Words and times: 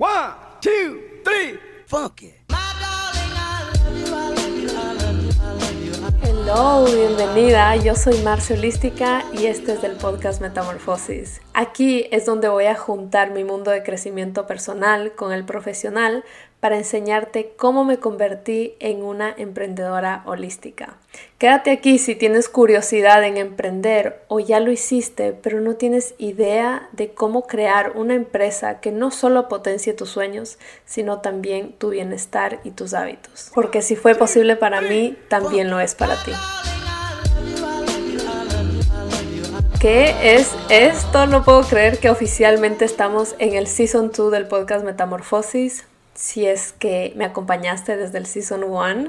One, 0.00 0.30
two, 0.60 1.00
three, 1.24 1.58
funky. 1.86 2.32
Hello, 6.22 6.84
bienvenida. 6.84 7.74
Yo 7.74 7.96
soy 7.96 8.16
Marcia 8.22 8.54
Holística 8.54 9.24
y 9.32 9.46
este 9.46 9.72
es 9.72 9.82
del 9.82 9.96
podcast 9.96 10.40
Metamorfosis. 10.40 11.40
Aquí 11.52 12.06
es 12.12 12.26
donde 12.26 12.46
voy 12.48 12.66
a 12.66 12.76
juntar 12.76 13.32
mi 13.32 13.42
mundo 13.42 13.72
de 13.72 13.82
crecimiento 13.82 14.46
personal 14.46 15.16
con 15.16 15.32
el 15.32 15.44
profesional 15.44 16.24
para 16.60 16.76
enseñarte 16.76 17.52
cómo 17.56 17.84
me 17.84 17.98
convertí 17.98 18.74
en 18.80 19.02
una 19.02 19.32
emprendedora 19.36 20.22
holística. 20.26 20.96
Quédate 21.38 21.70
aquí 21.70 21.98
si 21.98 22.16
tienes 22.16 22.48
curiosidad 22.48 23.22
en 23.22 23.36
emprender 23.36 24.22
o 24.26 24.40
ya 24.40 24.58
lo 24.58 24.72
hiciste, 24.72 25.32
pero 25.32 25.60
no 25.60 25.76
tienes 25.76 26.14
idea 26.18 26.88
de 26.92 27.10
cómo 27.10 27.46
crear 27.46 27.92
una 27.94 28.14
empresa 28.14 28.80
que 28.80 28.90
no 28.90 29.10
solo 29.10 29.48
potencie 29.48 29.92
tus 29.92 30.10
sueños, 30.10 30.58
sino 30.84 31.20
también 31.20 31.72
tu 31.78 31.90
bienestar 31.90 32.60
y 32.64 32.72
tus 32.72 32.92
hábitos. 32.92 33.52
Porque 33.54 33.82
si 33.82 33.94
fue 33.94 34.16
posible 34.16 34.56
para 34.56 34.80
mí, 34.80 35.16
también 35.28 35.70
lo 35.70 35.78
es 35.78 35.94
para 35.94 36.16
ti. 36.24 36.32
¿Qué 39.80 40.34
es 40.34 40.52
esto? 40.70 41.28
No 41.28 41.44
puedo 41.44 41.62
creer 41.62 42.00
que 42.00 42.10
oficialmente 42.10 42.84
estamos 42.84 43.36
en 43.38 43.54
el 43.54 43.68
Season 43.68 44.10
2 44.10 44.32
del 44.32 44.48
podcast 44.48 44.84
Metamorfosis 44.84 45.84
si 46.18 46.48
es 46.48 46.72
que 46.72 47.12
me 47.14 47.24
acompañaste 47.24 47.96
desde 47.96 48.18
el 48.18 48.26
Season 48.26 48.64
1. 48.64 49.08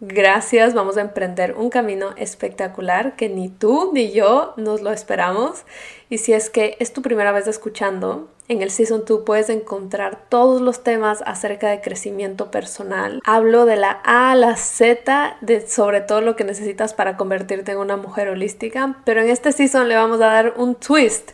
Gracias, 0.00 0.72
vamos 0.72 0.96
a 0.96 1.02
emprender 1.02 1.54
un 1.54 1.68
camino 1.68 2.14
espectacular 2.16 3.14
que 3.14 3.28
ni 3.28 3.50
tú 3.50 3.90
ni 3.92 4.10
yo 4.10 4.54
nos 4.56 4.80
lo 4.80 4.90
esperamos. 4.90 5.64
Y 6.08 6.16
si 6.18 6.32
es 6.32 6.48
que 6.48 6.76
es 6.80 6.94
tu 6.94 7.02
primera 7.02 7.30
vez 7.30 7.46
escuchando, 7.46 8.30
en 8.48 8.62
el 8.62 8.70
Season 8.70 9.04
2 9.06 9.22
puedes 9.26 9.50
encontrar 9.50 10.28
todos 10.30 10.62
los 10.62 10.82
temas 10.82 11.22
acerca 11.26 11.68
de 11.68 11.82
crecimiento 11.82 12.50
personal. 12.50 13.20
Hablo 13.26 13.66
de 13.66 13.76
la 13.76 14.00
A 14.04 14.30
a 14.30 14.34
la 14.34 14.56
Z, 14.56 15.36
de 15.42 15.68
sobre 15.68 16.00
todo 16.00 16.22
lo 16.22 16.36
que 16.36 16.44
necesitas 16.44 16.94
para 16.94 17.18
convertirte 17.18 17.72
en 17.72 17.78
una 17.78 17.98
mujer 17.98 18.30
holística, 18.30 18.96
pero 19.04 19.20
en 19.20 19.28
este 19.28 19.52
Season 19.52 19.90
le 19.90 19.96
vamos 19.96 20.22
a 20.22 20.28
dar 20.28 20.54
un 20.56 20.74
twist 20.74 21.32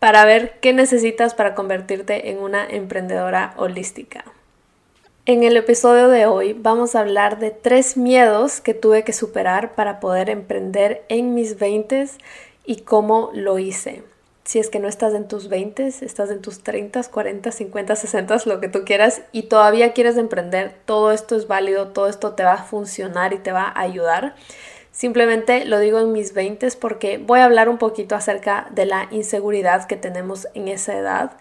para 0.00 0.24
ver 0.24 0.58
qué 0.60 0.72
necesitas 0.72 1.34
para 1.34 1.54
convertirte 1.54 2.30
en 2.30 2.38
una 2.38 2.66
emprendedora 2.66 3.54
holística. 3.56 4.24
En 5.28 5.42
el 5.42 5.58
episodio 5.58 6.08
de 6.08 6.24
hoy 6.24 6.54
vamos 6.54 6.94
a 6.94 7.00
hablar 7.00 7.38
de 7.38 7.50
tres 7.50 7.98
miedos 7.98 8.62
que 8.62 8.72
tuve 8.72 9.04
que 9.04 9.12
superar 9.12 9.74
para 9.74 10.00
poder 10.00 10.30
emprender 10.30 11.04
en 11.10 11.34
mis 11.34 11.58
20 11.58 12.06
y 12.64 12.76
cómo 12.76 13.30
lo 13.34 13.58
hice. 13.58 14.04
Si 14.44 14.58
es 14.58 14.70
que 14.70 14.78
no 14.78 14.88
estás 14.88 15.12
en 15.12 15.28
tus 15.28 15.50
20, 15.50 15.86
estás 15.86 16.30
en 16.30 16.40
tus 16.40 16.62
30, 16.62 17.02
40, 17.02 17.52
50, 17.52 17.94
60, 17.94 18.38
lo 18.46 18.58
que 18.58 18.68
tú 18.68 18.86
quieras 18.86 19.20
y 19.30 19.42
todavía 19.42 19.92
quieres 19.92 20.16
emprender, 20.16 20.74
todo 20.86 21.12
esto 21.12 21.36
es 21.36 21.46
válido, 21.46 21.88
todo 21.88 22.08
esto 22.08 22.32
te 22.32 22.44
va 22.44 22.54
a 22.54 22.64
funcionar 22.64 23.34
y 23.34 23.38
te 23.38 23.52
va 23.52 23.64
a 23.64 23.82
ayudar. 23.82 24.34
Simplemente 24.92 25.66
lo 25.66 25.78
digo 25.78 25.98
en 25.98 26.10
mis 26.10 26.32
20 26.32 26.68
porque 26.80 27.18
voy 27.18 27.40
a 27.40 27.44
hablar 27.44 27.68
un 27.68 27.76
poquito 27.76 28.14
acerca 28.14 28.68
de 28.70 28.86
la 28.86 29.08
inseguridad 29.10 29.86
que 29.86 29.96
tenemos 29.96 30.48
en 30.54 30.68
esa 30.68 30.96
edad 30.96 31.32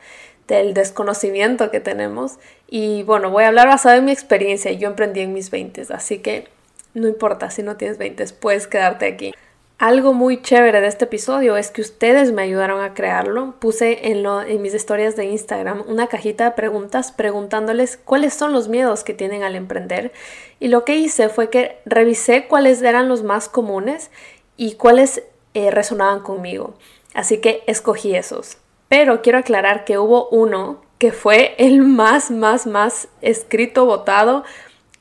del 0.47 0.73
desconocimiento 0.73 1.71
que 1.71 1.79
tenemos. 1.79 2.37
Y 2.67 3.03
bueno, 3.03 3.29
voy 3.29 3.43
a 3.43 3.47
hablar 3.49 3.67
basado 3.67 3.97
en 3.97 4.05
mi 4.05 4.11
experiencia. 4.11 4.71
Yo 4.71 4.87
emprendí 4.87 5.21
en 5.21 5.33
mis 5.33 5.51
20, 5.51 5.87
así 5.89 6.19
que 6.19 6.47
no 6.93 7.07
importa 7.07 7.49
si 7.51 7.63
no 7.63 7.77
tienes 7.77 7.97
20, 7.97 8.25
puedes 8.39 8.67
quedarte 8.67 9.05
aquí. 9.05 9.33
Algo 9.77 10.13
muy 10.13 10.41
chévere 10.41 10.81
de 10.81 10.87
este 10.87 11.05
episodio 11.05 11.55
es 11.55 11.69
que 11.69 11.81
ustedes 11.81 12.31
me 12.31 12.41
ayudaron 12.41 12.81
a 12.81 12.95
crearlo. 12.95 13.53
Puse 13.59 14.09
en, 14.09 14.61
mis 14.63 14.73
historias 14.73 15.15
de 15.15 15.25
Instagram 15.25 15.83
una 15.87 16.07
cajita 16.07 16.45
de 16.45 16.51
preguntas 16.51 17.11
preguntándoles 17.11 17.97
cuáles 17.97 18.33
son 18.33 18.53
los 18.53 18.69
miedos 18.69 19.03
que 19.03 19.13
tienen 19.13 19.43
al 19.43 19.53
emprender. 19.53 20.11
Y 20.59 20.69
lo 20.69 20.83
que 20.83 20.95
hice 20.95 21.29
fue 21.29 21.51
que 21.51 21.77
revisé 21.85 22.47
cuáles 22.47 22.81
eran 22.81 23.07
los 23.07 23.21
más 23.21 23.49
comunes 23.49 24.09
y 24.55 24.73
cuáles 24.73 25.21
eh, 25.53 25.69
resonaban 25.69 26.21
conmigo. 26.21 26.73
Así 27.13 27.37
que 27.37 27.61
escogí 27.67 28.15
esos. 28.15 28.57
Pero 28.87 29.21
quiero 29.21 29.39
aclarar 29.39 29.85
que 29.85 29.97
hubo 29.97 30.29
uno 30.29 30.81
que 30.97 31.11
fue 31.11 31.55
el 31.57 31.81
más, 31.81 32.31
más, 32.31 32.65
más 32.65 33.07
escrito, 33.21 33.85
votado, 33.85 34.43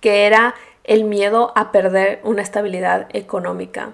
que 0.01 0.27
era 0.27 0.55
el 0.85 1.05
miedo 1.05 1.53
a 1.57 1.73
perder 1.73 2.21
una 2.23 2.43
estabilidad 2.43 3.09
económica. 3.13 3.93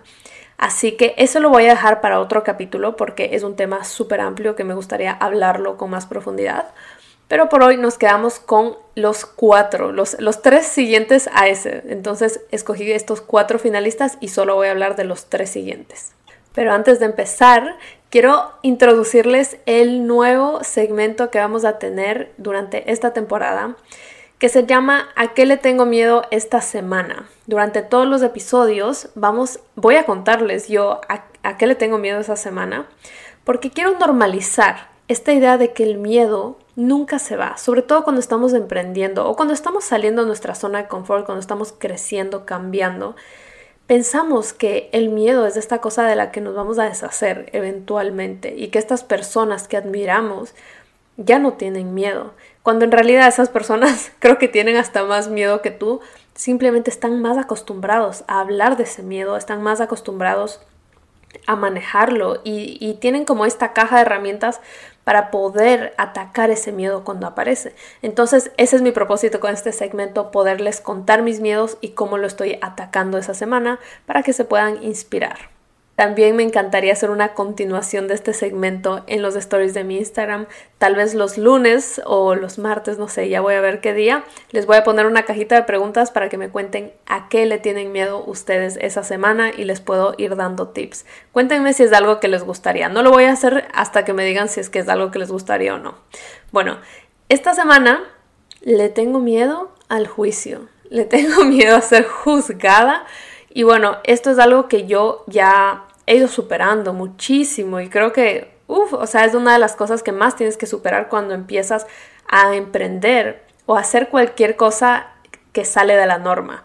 Así 0.58 0.92
que 0.92 1.14
eso 1.16 1.40
lo 1.40 1.48
voy 1.48 1.66
a 1.66 1.70
dejar 1.70 2.00
para 2.00 2.20
otro 2.20 2.44
capítulo 2.44 2.96
porque 2.96 3.30
es 3.32 3.42
un 3.42 3.56
tema 3.56 3.84
súper 3.84 4.20
amplio 4.20 4.54
que 4.54 4.64
me 4.64 4.74
gustaría 4.74 5.12
hablarlo 5.12 5.76
con 5.76 5.90
más 5.90 6.06
profundidad. 6.06 6.68
Pero 7.28 7.48
por 7.48 7.62
hoy 7.62 7.78
nos 7.78 7.98
quedamos 7.98 8.38
con 8.38 8.76
los 8.94 9.24
cuatro, 9.24 9.90
los, 9.90 10.20
los 10.20 10.42
tres 10.42 10.66
siguientes 10.66 11.30
a 11.32 11.48
ese. 11.48 11.82
Entonces 11.88 12.42
escogí 12.50 12.92
estos 12.92 13.22
cuatro 13.22 13.58
finalistas 13.58 14.18
y 14.20 14.28
solo 14.28 14.54
voy 14.54 14.68
a 14.68 14.72
hablar 14.72 14.96
de 14.96 15.04
los 15.04 15.26
tres 15.26 15.50
siguientes. 15.50 16.12
Pero 16.54 16.72
antes 16.72 17.00
de 17.00 17.06
empezar, 17.06 17.76
quiero 18.12 18.52
introducirles 18.60 19.56
el 19.64 20.06
nuevo 20.06 20.62
segmento 20.62 21.30
que 21.30 21.38
vamos 21.38 21.64
a 21.64 21.78
tener 21.78 22.30
durante 22.36 22.92
esta 22.92 23.14
temporada, 23.14 23.74
que 24.38 24.50
se 24.50 24.66
llama 24.66 25.08
¿A 25.16 25.28
qué 25.28 25.46
le 25.46 25.56
tengo 25.56 25.86
miedo 25.86 26.24
esta 26.30 26.60
semana? 26.60 27.26
Durante 27.46 27.80
todos 27.80 28.06
los 28.06 28.20
episodios 28.20 29.08
vamos, 29.14 29.60
voy 29.76 29.94
a 29.96 30.04
contarles 30.04 30.68
yo 30.68 31.00
a, 31.08 31.24
a 31.42 31.56
qué 31.56 31.66
le 31.66 31.74
tengo 31.74 31.96
miedo 31.96 32.20
esa 32.20 32.36
semana, 32.36 32.86
porque 33.44 33.70
quiero 33.70 33.98
normalizar 33.98 34.90
esta 35.08 35.32
idea 35.32 35.56
de 35.56 35.72
que 35.72 35.82
el 35.82 35.96
miedo 35.96 36.58
nunca 36.76 37.18
se 37.18 37.36
va, 37.36 37.56
sobre 37.56 37.80
todo 37.80 38.04
cuando 38.04 38.20
estamos 38.20 38.52
emprendiendo 38.52 39.26
o 39.26 39.36
cuando 39.36 39.54
estamos 39.54 39.84
saliendo 39.84 40.20
de 40.20 40.28
nuestra 40.28 40.54
zona 40.54 40.82
de 40.82 40.88
confort, 40.88 41.24
cuando 41.24 41.40
estamos 41.40 41.72
creciendo, 41.78 42.44
cambiando 42.44 43.16
pensamos 43.92 44.54
que 44.54 44.88
el 44.92 45.10
miedo 45.10 45.46
es 45.46 45.58
esta 45.58 45.82
cosa 45.82 46.06
de 46.06 46.16
la 46.16 46.30
que 46.30 46.40
nos 46.40 46.54
vamos 46.54 46.78
a 46.78 46.84
deshacer 46.84 47.50
eventualmente 47.52 48.54
y 48.56 48.68
que 48.68 48.78
estas 48.78 49.04
personas 49.04 49.68
que 49.68 49.76
admiramos 49.76 50.54
ya 51.18 51.38
no 51.38 51.52
tienen 51.52 51.92
miedo, 51.92 52.32
cuando 52.62 52.86
en 52.86 52.90
realidad 52.90 53.28
esas 53.28 53.50
personas 53.50 54.10
creo 54.18 54.38
que 54.38 54.48
tienen 54.48 54.76
hasta 54.76 55.04
más 55.04 55.28
miedo 55.28 55.60
que 55.60 55.70
tú, 55.70 56.00
simplemente 56.34 56.88
están 56.88 57.20
más 57.20 57.36
acostumbrados 57.36 58.24
a 58.28 58.40
hablar 58.40 58.78
de 58.78 58.84
ese 58.84 59.02
miedo, 59.02 59.36
están 59.36 59.62
más 59.62 59.82
acostumbrados 59.82 60.62
a 61.46 61.54
manejarlo 61.54 62.40
y, 62.44 62.78
y 62.80 62.94
tienen 62.94 63.26
como 63.26 63.44
esta 63.44 63.74
caja 63.74 63.96
de 63.96 64.02
herramientas 64.02 64.62
para 65.04 65.30
poder 65.30 65.94
atacar 65.98 66.50
ese 66.50 66.72
miedo 66.72 67.04
cuando 67.04 67.26
aparece. 67.26 67.74
Entonces, 68.02 68.50
ese 68.56 68.76
es 68.76 68.82
mi 68.82 68.92
propósito 68.92 69.40
con 69.40 69.52
este 69.52 69.72
segmento, 69.72 70.30
poderles 70.30 70.80
contar 70.80 71.22
mis 71.22 71.40
miedos 71.40 71.78
y 71.80 71.90
cómo 71.90 72.18
lo 72.18 72.26
estoy 72.26 72.58
atacando 72.62 73.18
esa 73.18 73.34
semana 73.34 73.78
para 74.06 74.22
que 74.22 74.32
se 74.32 74.44
puedan 74.44 74.82
inspirar. 74.82 75.51
También 76.02 76.34
me 76.34 76.42
encantaría 76.42 76.92
hacer 76.94 77.10
una 77.10 77.32
continuación 77.32 78.08
de 78.08 78.14
este 78.14 78.34
segmento 78.34 79.04
en 79.06 79.22
los 79.22 79.36
stories 79.36 79.72
de 79.72 79.84
mi 79.84 79.98
Instagram, 79.98 80.46
tal 80.78 80.96
vez 80.96 81.14
los 81.14 81.38
lunes 81.38 82.02
o 82.04 82.34
los 82.34 82.58
martes, 82.58 82.98
no 82.98 83.06
sé, 83.06 83.28
ya 83.28 83.40
voy 83.40 83.54
a 83.54 83.60
ver 83.60 83.80
qué 83.80 83.94
día. 83.94 84.24
Les 84.50 84.66
voy 84.66 84.78
a 84.78 84.82
poner 84.82 85.06
una 85.06 85.24
cajita 85.24 85.54
de 85.54 85.62
preguntas 85.62 86.10
para 86.10 86.28
que 86.28 86.38
me 86.38 86.48
cuenten 86.48 86.92
a 87.06 87.28
qué 87.28 87.46
le 87.46 87.58
tienen 87.58 87.92
miedo 87.92 88.24
ustedes 88.26 88.76
esa 88.80 89.04
semana 89.04 89.52
y 89.56 89.62
les 89.62 89.80
puedo 89.80 90.16
ir 90.18 90.34
dando 90.34 90.70
tips. 90.70 91.06
Cuéntenme 91.30 91.72
si 91.72 91.84
es 91.84 91.92
algo 91.92 92.18
que 92.18 92.26
les 92.26 92.42
gustaría. 92.42 92.88
No 92.88 93.04
lo 93.04 93.12
voy 93.12 93.26
a 93.26 93.32
hacer 93.32 93.68
hasta 93.72 94.04
que 94.04 94.12
me 94.12 94.24
digan 94.24 94.48
si 94.48 94.58
es 94.58 94.70
que 94.70 94.80
es 94.80 94.88
algo 94.88 95.12
que 95.12 95.20
les 95.20 95.30
gustaría 95.30 95.72
o 95.72 95.78
no. 95.78 95.94
Bueno, 96.50 96.78
esta 97.28 97.54
semana 97.54 98.02
le 98.60 98.88
tengo 98.88 99.20
miedo 99.20 99.70
al 99.88 100.08
juicio. 100.08 100.66
Le 100.90 101.04
tengo 101.04 101.44
miedo 101.44 101.76
a 101.76 101.80
ser 101.80 102.04
juzgada 102.08 103.06
y 103.54 103.64
bueno, 103.64 103.98
esto 104.04 104.30
es 104.30 104.38
algo 104.38 104.68
que 104.68 104.86
yo 104.86 105.24
ya 105.26 105.84
he 106.06 106.16
ido 106.16 106.28
superando 106.28 106.92
muchísimo 106.92 107.80
y 107.80 107.88
creo 107.88 108.12
que, 108.12 108.52
uff, 108.66 108.92
o 108.92 109.06
sea, 109.06 109.24
es 109.24 109.34
una 109.34 109.52
de 109.52 109.58
las 109.58 109.76
cosas 109.76 110.02
que 110.02 110.12
más 110.12 110.36
tienes 110.36 110.56
que 110.56 110.66
superar 110.66 111.08
cuando 111.08 111.34
empiezas 111.34 111.86
a 112.28 112.54
emprender 112.54 113.44
o 113.66 113.76
hacer 113.76 114.08
cualquier 114.08 114.56
cosa 114.56 115.08
que 115.52 115.64
sale 115.64 115.96
de 115.96 116.06
la 116.06 116.18
norma. 116.18 116.64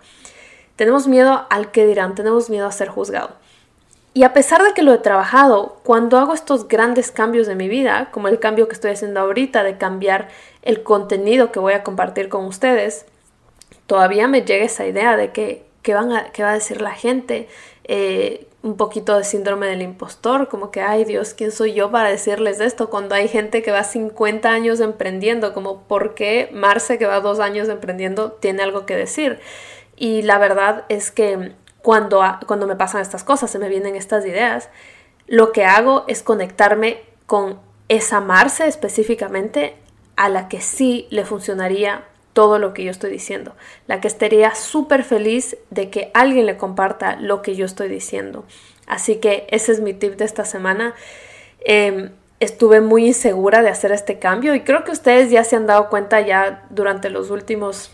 Tenemos 0.75 1.07
miedo 1.07 1.45
al 1.49 1.71
que 1.71 1.85
dirán, 1.85 2.15
tenemos 2.15 2.49
miedo 2.49 2.67
a 2.67 2.71
ser 2.71 2.89
juzgado. 2.89 3.35
Y 4.13 4.23
a 4.23 4.33
pesar 4.33 4.63
de 4.63 4.73
que 4.73 4.81
lo 4.81 4.93
he 4.93 4.97
trabajado, 4.97 5.79
cuando 5.83 6.17
hago 6.17 6.33
estos 6.33 6.67
grandes 6.67 7.11
cambios 7.11 7.45
de 7.45 7.53
mi 7.53 7.69
vida, 7.69 8.09
como 8.11 8.29
el 8.29 8.39
cambio 8.39 8.67
que 8.67 8.73
estoy 8.73 8.91
haciendo 8.91 9.19
ahorita 9.19 9.63
de 9.63 9.77
cambiar 9.77 10.29
el 10.63 10.81
contenido 10.81 11.51
que 11.51 11.59
voy 11.59 11.73
a 11.73 11.83
compartir 11.83 12.27
con 12.27 12.45
ustedes, 12.45 13.05
todavía 13.85 14.27
me 14.27 14.41
llega 14.41 14.65
esa 14.65 14.87
idea 14.87 15.17
de 15.17 15.31
que 15.31 15.67
qué, 15.83 15.93
van 15.93 16.11
a, 16.11 16.31
qué 16.31 16.41
va 16.41 16.49
a 16.49 16.55
decir 16.55 16.81
la 16.81 16.91
gente, 16.91 17.47
eh, 17.83 18.46
un 18.63 18.75
poquito 18.75 19.17
de 19.17 19.23
síndrome 19.23 19.67
del 19.67 19.81
impostor, 19.81 20.47
como 20.49 20.71
que, 20.71 20.81
ay 20.81 21.05
Dios, 21.05 21.33
¿quién 21.33 21.51
soy 21.51 21.73
yo 21.73 21.91
para 21.91 22.09
decirles 22.09 22.59
esto? 22.59 22.89
Cuando 22.89 23.15
hay 23.15 23.27
gente 23.27 23.61
que 23.61 23.71
va 23.71 23.83
50 23.83 24.49
años 24.49 24.79
emprendiendo, 24.79 25.53
como, 25.53 25.83
¿por 25.83 26.15
qué 26.15 26.49
Marce, 26.51 26.97
que 26.97 27.05
va 27.05 27.19
dos 27.19 27.39
años 27.39 27.69
emprendiendo, 27.69 28.31
tiene 28.31 28.63
algo 28.63 28.85
que 28.85 28.95
decir? 28.95 29.39
Y 29.95 30.23
la 30.23 30.37
verdad 30.37 30.85
es 30.89 31.11
que 31.11 31.53
cuando, 31.81 32.21
cuando 32.45 32.67
me 32.67 32.75
pasan 32.75 33.01
estas 33.01 33.23
cosas, 33.23 33.49
se 33.49 33.59
me 33.59 33.69
vienen 33.69 33.95
estas 33.95 34.25
ideas, 34.25 34.69
lo 35.27 35.51
que 35.51 35.65
hago 35.65 36.03
es 36.07 36.23
conectarme 36.23 37.01
con 37.25 37.59
esa 37.89 38.19
Marce 38.19 38.67
específicamente 38.67 39.75
a 40.15 40.29
la 40.29 40.49
que 40.49 40.61
sí 40.61 41.07
le 41.09 41.25
funcionaría 41.25 42.05
todo 42.37 42.59
lo 42.59 42.71
que 42.71 42.83
yo 42.83 42.91
estoy 42.91 43.09
diciendo, 43.09 43.55
la 43.87 43.99
que 43.99 44.07
estaría 44.07 44.53
súper 44.53 45.03
feliz 45.03 45.57
de 45.71 45.89
que 45.89 46.11
alguien 46.13 46.45
le 46.45 46.55
comparta 46.55 47.15
lo 47.15 47.41
que 47.41 47.55
yo 47.55 47.65
estoy 47.65 47.87
diciendo. 47.87 48.45
Así 48.85 49.15
que 49.15 49.47
ese 49.49 49.71
es 49.71 49.81
mi 49.81 49.95
tip 49.95 50.17
de 50.17 50.25
esta 50.25 50.45
semana. 50.45 50.93
Em, 51.61 52.11
estuve 52.39 52.79
muy 52.79 53.07
insegura 53.07 53.63
de 53.63 53.69
hacer 53.69 53.91
este 53.91 54.19
cambio 54.19 54.53
y 54.53 54.61
creo 54.61 54.83
que 54.83 54.91
ustedes 54.91 55.31
ya 55.31 55.43
se 55.43 55.55
han 55.55 55.65
dado 55.65 55.89
cuenta 55.89 56.21
ya 56.21 56.67
durante 56.69 57.09
los 57.09 57.31
últimos 57.31 57.89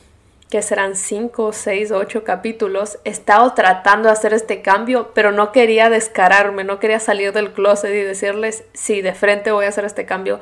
que 0.50 0.62
serán 0.62 0.98
5, 0.98 1.54
6, 1.54 1.92
8 1.94 2.26
capítulos, 2.26 3.00
he 3.06 3.12
estado 3.12 3.54
tratando 3.54 4.10
de 4.10 4.14
hacer 4.14 4.34
este 4.34 4.62
cambio, 4.62 5.12
pero 5.14 5.32
no 5.32 5.54
quería 5.54 5.90
descararme, 5.90 6.66
no 6.66 6.80
quería 6.80 7.00
salir 7.00 7.32
del 7.32 7.54
closet 7.54 7.92
y 7.92 8.04
decirles, 8.04 8.66
sí, 8.74 9.02
de 9.02 9.14
frente 9.14 9.54
voy 9.54 9.64
a 9.64 9.70
hacer 9.70 9.86
este 9.86 10.06
cambio. 10.06 10.42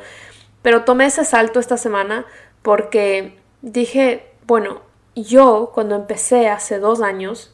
Pero 0.63 0.85
tomé 0.85 1.05
ese 1.05 1.23
salto 1.23 1.59
esta 1.59 1.77
semana 1.77 2.25
porque 2.63 3.39
dije, 3.61 4.25
bueno, 4.45 4.81
yo 5.15 5.71
cuando 5.73 5.95
empecé 5.95 6.49
hace 6.49 6.79
dos 6.79 7.01
años, 7.01 7.53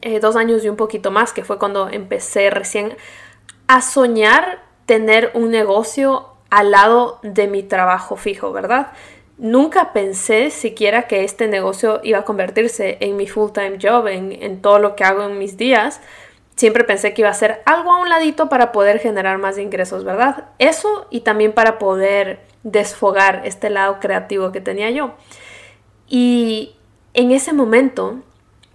eh, 0.00 0.20
dos 0.20 0.36
años 0.36 0.64
y 0.64 0.68
un 0.68 0.76
poquito 0.76 1.10
más, 1.10 1.32
que 1.32 1.44
fue 1.44 1.58
cuando 1.58 1.88
empecé 1.88 2.50
recién 2.50 2.96
a 3.66 3.82
soñar 3.82 4.62
tener 4.86 5.30
un 5.34 5.50
negocio 5.50 6.28
al 6.50 6.70
lado 6.70 7.18
de 7.22 7.46
mi 7.46 7.62
trabajo 7.62 8.16
fijo, 8.16 8.52
¿verdad? 8.52 8.92
Nunca 9.38 9.92
pensé 9.92 10.50
siquiera 10.50 11.08
que 11.08 11.24
este 11.24 11.48
negocio 11.48 12.00
iba 12.02 12.18
a 12.18 12.24
convertirse 12.24 12.98
en 13.00 13.16
mi 13.16 13.26
full-time 13.26 13.78
job, 13.80 14.06
en, 14.06 14.60
todo 14.60 14.78
lo 14.78 14.94
que 14.94 15.04
hago 15.04 15.24
en 15.24 15.38
mis 15.38 15.56
días. 15.56 16.00
Siempre 16.54 16.84
pensé 16.84 17.14
que 17.14 17.22
iba 17.22 17.30
a 17.30 17.34
ser 17.34 17.62
algo 17.64 17.92
a 17.92 18.00
un 18.00 18.10
ladito 18.10 18.48
para 18.48 18.70
poder 18.72 18.98
generar 18.98 19.38
más 19.38 19.56
ingresos, 19.56 20.04
¿verdad? 20.04 20.44
Eso 20.58 21.06
y 21.10 21.20
también 21.20 21.52
para 21.52 21.78
poder 21.78 22.40
desfogar 22.62 23.42
este 23.44 23.70
lado 23.70 23.98
creativo 24.00 24.52
que 24.52 24.60
tenía 24.60 24.90
yo. 24.90 25.14
Y 26.08 26.74
en 27.14 27.30
ese 27.30 27.52
momento 27.52 28.16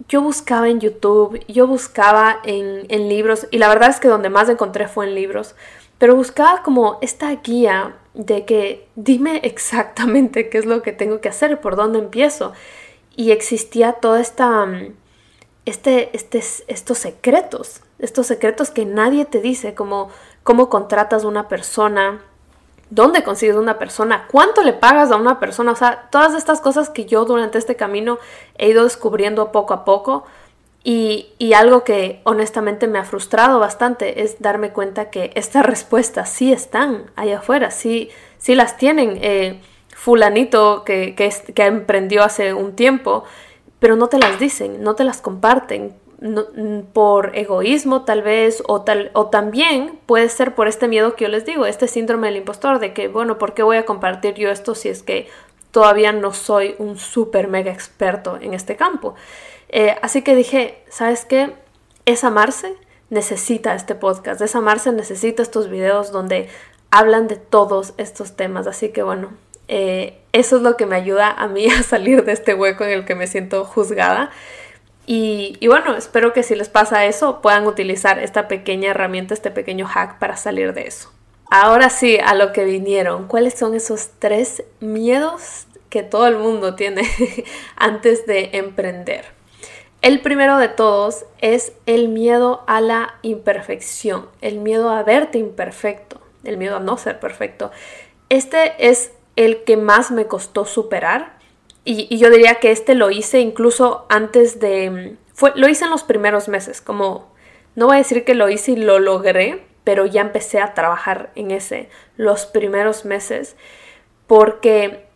yo 0.08 0.22
buscaba 0.22 0.68
en 0.68 0.80
YouTube, 0.80 1.44
yo 1.48 1.66
buscaba 1.66 2.40
en, 2.44 2.86
en 2.88 3.08
libros, 3.08 3.46
y 3.50 3.58
la 3.58 3.68
verdad 3.68 3.90
es 3.90 4.00
que 4.00 4.08
donde 4.08 4.30
más 4.30 4.48
encontré 4.48 4.88
fue 4.88 5.06
en 5.06 5.14
libros, 5.14 5.54
pero 5.98 6.14
buscaba 6.14 6.62
como 6.62 6.98
esta 7.02 7.30
guía 7.36 7.96
de 8.14 8.44
que 8.44 8.88
dime 8.94 9.40
exactamente 9.44 10.48
qué 10.48 10.58
es 10.58 10.66
lo 10.66 10.82
que 10.82 10.92
tengo 10.92 11.20
que 11.20 11.28
hacer, 11.28 11.60
por 11.60 11.76
dónde 11.76 11.98
empiezo. 11.98 12.52
Y 13.16 13.32
existía 13.32 13.94
toda 13.94 14.20
esta, 14.20 14.64
mm, 14.66 14.94
este, 15.64 16.16
este, 16.16 16.42
estos 16.68 16.98
secretos, 16.98 17.82
estos 17.98 18.26
secretos 18.26 18.70
que 18.70 18.84
nadie 18.84 19.24
te 19.24 19.40
dice, 19.40 19.74
como 19.74 20.10
cómo 20.44 20.68
contratas 20.68 21.24
una 21.24 21.48
persona, 21.48 22.22
dónde 22.90 23.22
consigues 23.22 23.56
una 23.56 23.78
persona, 23.78 24.26
cuánto 24.30 24.62
le 24.62 24.72
pagas 24.72 25.10
a 25.10 25.16
una 25.16 25.40
persona, 25.40 25.72
o 25.72 25.76
sea, 25.76 26.08
todas 26.10 26.34
estas 26.34 26.60
cosas 26.60 26.90
que 26.90 27.04
yo 27.04 27.24
durante 27.24 27.58
este 27.58 27.76
camino 27.76 28.18
he 28.56 28.68
ido 28.68 28.84
descubriendo 28.84 29.52
poco 29.52 29.74
a 29.74 29.84
poco 29.84 30.24
y, 30.84 31.52
algo 31.54 31.84
que 31.84 32.20
honestamente 32.24 32.86
me 32.86 32.98
ha 32.98 33.04
frustrado 33.04 33.58
bastante 33.58 34.22
es 34.22 34.40
darme 34.40 34.70
cuenta 34.70 35.10
que 35.10 35.32
estas 35.34 35.66
respuestas 35.74 36.30
sí 36.30 36.52
están 36.52 37.10
allá 37.16 37.38
afuera, 37.38 37.70
sí, 37.70 38.10
sí 38.38 38.54
las 38.54 38.76
tienen. 38.76 39.18
Eh, 39.20 39.60
fulanito 39.94 40.84
que, 40.84 41.14
que, 41.16 41.64
emprendió 41.64 42.22
hace 42.22 42.54
un 42.54 42.76
tiempo, 42.76 43.24
pero 43.80 43.96
no 43.96 44.06
te 44.06 44.18
las 44.18 44.38
dicen, 44.38 44.82
no 44.82 44.94
te 44.94 45.04
las 45.04 45.20
comparten. 45.20 45.94
Por 46.92 47.36
egoísmo 47.36 48.04
tal 48.04 48.22
vez 48.22 48.62
o, 48.66 48.82
tal, 48.82 49.10
o 49.14 49.28
también 49.28 50.00
puede 50.06 50.28
ser 50.28 50.54
por 50.54 50.66
este 50.66 50.88
miedo 50.88 51.14
que 51.14 51.24
yo 51.24 51.30
les 51.30 51.44
digo, 51.44 51.64
este 51.64 51.86
síndrome 51.86 52.26
del 52.26 52.38
impostor 52.38 52.80
de 52.80 52.92
que, 52.92 53.08
bueno, 53.08 53.38
¿por 53.38 53.54
qué 53.54 53.62
voy 53.62 53.76
a 53.76 53.84
compartir 53.84 54.34
yo 54.34 54.50
esto 54.50 54.74
si 54.74 54.88
es 54.88 55.02
que 55.02 55.28
todavía 55.70 56.12
no 56.12 56.32
soy 56.32 56.74
un 56.78 56.98
súper 56.98 57.46
mega 57.46 57.70
experto 57.70 58.36
en 58.40 58.52
este 58.52 58.74
campo? 58.76 59.14
Eh, 59.68 59.96
así 60.02 60.22
que 60.22 60.34
dije, 60.34 60.82
¿sabes 60.88 61.24
qué? 61.24 61.52
Es 62.04 62.24
amarse, 62.24 62.74
necesita 63.10 63.74
este 63.74 63.94
podcast, 63.94 64.40
es 64.40 64.56
amarse, 64.56 64.90
necesita 64.92 65.42
estos 65.42 65.70
videos 65.70 66.10
donde 66.10 66.48
hablan 66.90 67.28
de 67.28 67.36
todos 67.36 67.94
estos 67.96 68.34
temas. 68.34 68.66
Así 68.66 68.88
que 68.88 69.02
bueno, 69.02 69.30
eh, 69.68 70.18
eso 70.32 70.56
es 70.56 70.62
lo 70.62 70.76
que 70.76 70.86
me 70.86 70.96
ayuda 70.96 71.30
a 71.30 71.46
mí 71.46 71.66
a 71.70 71.82
salir 71.82 72.24
de 72.24 72.32
este 72.32 72.54
hueco 72.54 72.84
en 72.84 72.90
el 72.90 73.04
que 73.04 73.14
me 73.14 73.28
siento 73.28 73.64
juzgada. 73.64 74.30
Y, 75.10 75.66
bueno, 75.66 75.96
espero 75.96 76.34
que 76.34 76.42
si 76.42 76.54
les 76.54 76.68
pasa 76.68 77.06
eso 77.06 77.40
puedan 77.40 77.66
utilizar 77.66 78.18
esta 78.18 78.46
pequeña 78.46 78.90
herramienta, 78.90 79.32
este 79.32 79.50
pequeño 79.50 79.86
hack 79.86 80.18
para 80.18 80.36
salir 80.36 80.74
de 80.74 80.82
eso. 80.82 81.10
Ahora 81.50 81.88
sí, 81.88 82.18
a 82.22 82.34
lo 82.34 82.52
que 82.52 82.66
vinieron. 82.66 83.26
¿Cuáles 83.26 83.54
son 83.54 83.74
esos 83.74 84.10
tres 84.18 84.64
miedos 84.80 85.66
que 85.88 86.02
todo 86.02 86.26
el 86.26 86.36
mundo 86.36 86.74
tiene 86.74 87.08
antes 87.76 88.26
de 88.26 88.50
emprender? 88.52 89.24
El 90.02 90.20
primero 90.20 90.58
de 90.58 90.68
todos 90.68 91.24
es 91.38 91.72
el 91.86 92.08
miedo 92.08 92.62
a 92.66 92.82
la 92.82 93.14
imperfección, 93.22 94.28
el 94.42 94.58
miedo 94.58 94.90
a 94.90 95.04
verte 95.04 95.38
imperfecto, 95.38 96.20
el 96.44 96.58
miedo 96.58 96.76
a 96.76 96.80
no 96.80 96.98
ser 96.98 97.18
perfecto. 97.18 97.70
Este 98.28 98.74
es 98.90 99.12
el 99.36 99.64
que 99.64 99.78
más 99.78 100.10
me 100.10 100.26
costó 100.26 100.66
superar 100.66 101.37
y, 101.90 102.18
yo 102.18 102.28
diría 102.30 102.56
que 102.56 102.70
este 102.70 102.94
lo 102.94 103.10
hice 103.10 103.40
incluso 103.40 104.04
antes 104.10 104.60
de... 104.60 105.16
Fue, 105.32 105.52
lo 105.54 105.68
hice 105.68 105.86
en 105.86 105.90
los 105.90 106.02
primeros 106.02 106.48
meses, 106.48 106.82
como 106.82 107.32
no 107.76 107.86
voy 107.86 107.96
a 107.96 107.98
decir 107.98 108.24
que 108.24 108.34
lo 108.34 108.50
hice 108.50 108.72
y 108.72 108.76
lo 108.76 108.98
logré, 108.98 109.64
pero 109.84 110.04
ya 110.04 110.20
empecé 110.20 110.60
a 110.60 110.74
trabajar 110.74 111.30
en 111.34 111.50
ese 111.50 111.88
los 112.16 112.44
primeros 112.44 113.04
meses 113.04 113.56
porque 114.26 115.06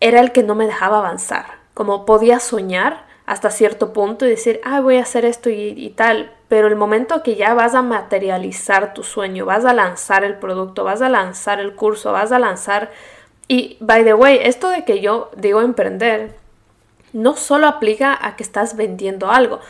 era 0.00 0.20
el 0.20 0.32
que 0.32 0.42
no 0.42 0.54
me 0.54 0.66
dejaba 0.66 0.98
avanzar. 0.98 1.44
Como 1.74 2.06
podía 2.06 2.40
soñar, 2.40 3.04
hasta 3.26 3.50
cierto 3.50 3.92
punto 3.92 4.24
y 4.24 4.30
decir, 4.30 4.60
ah, 4.64 4.80
voy 4.80 4.96
a 4.96 5.02
hacer 5.02 5.24
esto 5.24 5.50
y, 5.50 5.92
tal, 5.96 6.32
pero 6.48 6.68
el 6.68 6.76
momento 6.76 7.22
que 7.22 7.36
ya 7.36 7.52
vas 7.54 7.74
a 7.74 7.82
materializar 7.82 8.94
tu 8.94 9.02
sueño, 9.02 9.44
vas 9.44 9.64
a 9.64 9.74
lanzar 9.74 10.24
el 10.24 10.38
producto, 10.38 10.84
vas 10.84 11.02
a 11.02 11.08
lanzar 11.08 11.60
el 11.60 11.74
curso, 11.74 12.12
vas 12.12 12.32
a 12.32 12.38
lanzar... 12.38 12.92
Y, 13.48 13.76
by 13.80 14.04
the 14.04 14.14
way, 14.14 14.38
esto 14.42 14.70
de 14.70 14.84
que 14.84 15.00
yo 15.00 15.30
digo 15.36 15.60
emprender, 15.60 16.34
no 17.12 17.36
solo 17.36 17.66
aplica 17.66 18.18
a 18.20 18.36
que 18.36 18.42
estás 18.42 18.76
vendiendo 18.76 19.30
algo. 19.30 19.60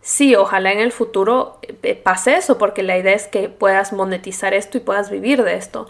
Sí, 0.00 0.34
ojalá 0.36 0.72
en 0.72 0.80
el 0.80 0.92
futuro 0.92 1.58
eh, 1.82 1.94
pase 1.94 2.36
eso, 2.36 2.58
porque 2.58 2.82
la 2.82 2.98
idea 2.98 3.14
es 3.14 3.26
que 3.26 3.48
puedas 3.48 3.92
monetizar 3.92 4.54
esto 4.54 4.78
y 4.78 4.80
puedas 4.80 5.10
vivir 5.10 5.42
de 5.42 5.54
esto. 5.54 5.86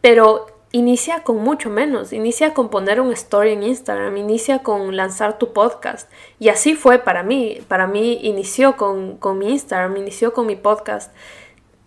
Pero 0.00 0.46
inicia 0.72 1.22
con 1.22 1.36
mucho 1.36 1.70
menos, 1.70 2.12
inicia 2.12 2.54
con 2.54 2.70
poner 2.70 3.00
un 3.00 3.12
story 3.12 3.52
en 3.52 3.62
Instagram, 3.62 4.16
inicia 4.16 4.60
con 4.60 4.96
lanzar 4.96 5.38
tu 5.38 5.52
podcast. 5.52 6.10
Y 6.38 6.48
así 6.48 6.74
fue 6.74 6.98
para 6.98 7.22
mí, 7.22 7.60
para 7.68 7.86
mí 7.86 8.18
inició 8.22 8.76
con, 8.76 9.18
mi 9.38 9.50
Instagram, 9.50 9.96
inició 9.98 10.32
con 10.32 10.46
mi 10.46 10.56
podcast. 10.56 11.14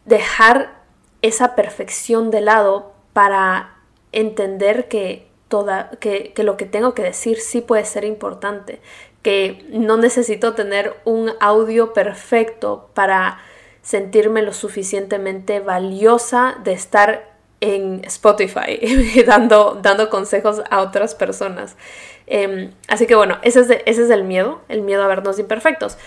Dejar 0.06 0.82
esa 1.22 1.56
perfección 1.56 2.30
de 2.30 2.42
lado 2.42 2.94
para 3.14 3.75
entender 4.16 4.88
que, 4.88 5.28
toda, 5.48 5.92
que, 6.00 6.34
que 6.34 6.44
lo 6.44 6.58
que 6.58 6.66
tengo 6.66 6.96
que 6.96 7.04
decir 7.04 7.40
sí 7.40 7.62
puede 7.62 7.86
ser 7.86 8.04
importante, 8.04 8.80
que 9.22 9.66
no 9.70 9.98
necesito 9.98 10.54
tener 10.54 10.96
un 11.06 11.32
audio 11.40 11.94
perfecto 11.94 12.90
para 12.94 13.40
sentirme 13.82 14.42
lo 14.42 14.52
suficientemente 14.52 15.60
valiosa 15.60 16.58
de 16.64 16.74
estar 16.74 17.36
en 17.62 18.04
Spotify 18.06 18.80
dando, 19.28 19.80
dando 19.82 20.10
consejos 20.10 20.62
a 20.70 20.82
otras 20.82 21.16
personas. 21.16 21.76
Em, 22.28 22.72
así 22.88 23.06
que 23.06 23.16
bueno, 23.16 23.38
ese 23.44 23.62
es, 23.62 23.70
ese 23.70 24.04
es 24.04 24.10
el 24.10 24.24
miedo, 24.24 24.62
el 24.70 24.82
miedo 24.82 25.04
a 25.04 25.08
vernos 25.08 25.40
imperfectos. 25.40 25.98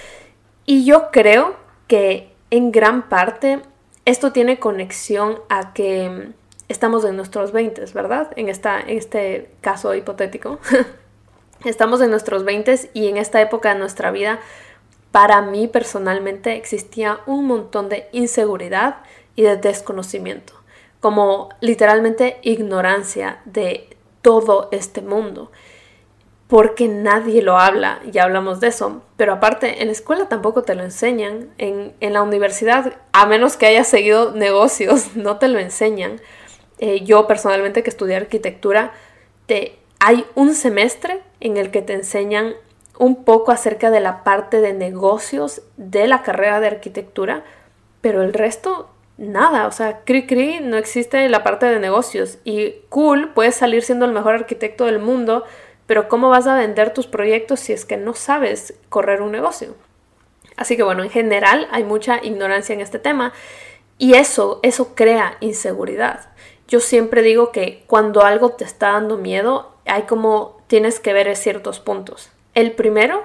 Y 0.67 0.85
yo 0.85 1.11
creo 1.11 1.57
que 1.87 2.33
en 2.51 2.73
gran 2.73 3.09
parte 3.09 3.61
esto 4.05 4.33
tiene 4.33 4.59
conexión 4.59 5.39
a 5.49 5.73
que 5.73 6.33
estamos 6.69 7.05
en 7.05 7.17
nuestros 7.17 7.53
20, 7.53 7.85
¿verdad? 7.95 8.31
En, 8.37 8.49
esta, 8.49 8.81
en 8.81 8.99
este 8.99 9.51
caso 9.61 9.95
hipotético. 9.95 10.59
estamos 11.65 12.01
en 12.01 12.11
nuestros 12.11 12.45
20 12.45 12.91
y 12.95 13.09
en 13.09 13.17
esta 13.17 13.41
época 13.41 13.73
de 13.73 13.79
nuestra 13.79 14.11
vida, 14.11 14.41
para 15.13 15.43
mí 15.43 15.69
personalmente 15.69 16.57
existía 16.57 17.21
un 17.27 17.47
montón 17.47 17.89
de 17.89 18.09
inseguridad 18.13 18.97
y 19.35 19.43
de 19.43 19.57
desconocimiento 19.57 20.59
como 21.01 21.51
literalmente 21.61 22.39
ignorancia 22.43 23.41
de 23.45 23.89
todo 24.23 24.69
este 24.73 25.01
mundo, 25.01 25.51
porque 26.49 26.89
nadie 26.89 27.43
lo 27.43 27.59
habla, 27.59 28.01
ya 28.11 28.25
hablamos 28.25 28.61
de 28.61 28.69
eso, 28.69 29.03
pero 29.17 29.35
aparte 29.35 29.81
en 29.81 29.89
la 29.89 29.93
escuela 29.93 30.29
tampoco 30.29 30.63
te 30.63 30.75
lo 30.75 30.83
enseñan, 30.83 31.51
en, 31.59 31.95
la 32.01 32.23
universidad, 32.23 32.95
a 33.13 33.27
menos 33.27 33.57
que 33.57 33.67
hayas 33.67 33.89
seguido 33.89 34.33
negocios, 34.33 35.11
no 35.15 35.39
te 35.39 35.49
lo 35.49 35.59
enseñan. 35.59 36.21
Eh, 36.79 37.05
yo 37.05 37.27
personalmente 37.27 37.83
que 37.83 37.91
estudié 37.91 38.17
arquitectura, 38.17 38.93
te, 39.47 39.79
hay 39.99 40.25
un 40.35 40.55
semestre 40.55 41.21
en 41.41 41.57
el 41.57 41.71
que 41.71 41.83
te 41.83 41.95
enseñan 41.95 42.55
un 42.99 43.25
poco 43.25 43.53
acerca 43.53 43.91
de 43.91 44.01
la 44.01 44.25
parte 44.25 44.61
de 44.61 44.73
negocios 44.73 45.63
de 45.77 46.07
la 46.09 46.23
carrera 46.23 46.61
de 46.61 46.67
arquitectura, 46.69 47.45
pero 48.01 48.23
el 48.23 48.33
resto 48.33 48.91
nada, 49.19 49.67
o 49.67 49.73
sea, 49.73 50.01
cri 50.05 50.27
cri 50.27 50.61
no 50.61 50.77
existe 50.77 51.29
la 51.29 51.43
parte 51.43 51.67
de 51.67 51.81
negocios 51.81 52.39
y 52.45 52.77
cool, 52.89 53.33
puedes 53.35 53.57
salir 53.57 53.83
siendo 53.83 54.05
el 54.05 54.13
mejor 54.13 54.35
arquitecto 54.35 54.87
del 54.87 55.01
mundo, 55.01 55.45
pero 55.87 56.09
¿cómo 56.09 56.29
vas 56.29 56.47
a 56.47 56.57
vender 56.57 56.95
tus 56.95 57.07
proyectos 57.07 57.61
si 57.61 57.73
es 57.73 57.85
que 57.85 57.97
no 57.97 58.15
sabes 58.15 58.75
correr 58.89 59.23
un 59.23 59.33
negocio? 59.33 59.75
Así 60.57 60.77
que 60.77 60.83
bueno, 60.83 61.03
en 61.03 61.11
general 61.11 61.69
hay 61.71 61.85
mucha 61.85 62.23
ignorancia 62.23 62.75
en 62.75 62.81
este 62.81 62.99
tema 62.99 63.33
y 63.97 64.15
eso, 64.15 64.61
eso 64.63 64.95
crea 64.95 65.37
inseguridad. 65.41 66.31
Yo 66.69 66.81
siempre 66.81 67.23
digo 67.23 67.51
que 67.51 67.83
cuando 67.87 68.23
algo 68.23 68.51
te 68.51 68.65
está 68.65 68.93
dando 68.93 69.17
miedo, 69.17 69.73
hay 69.87 70.03
como 70.03 70.61
tienes 70.67 71.01
que 71.01 71.15
ver 71.15 71.35
ciertos 71.35 71.81
puntos. 71.81 72.31
El 72.55 72.73
primero 72.73 73.25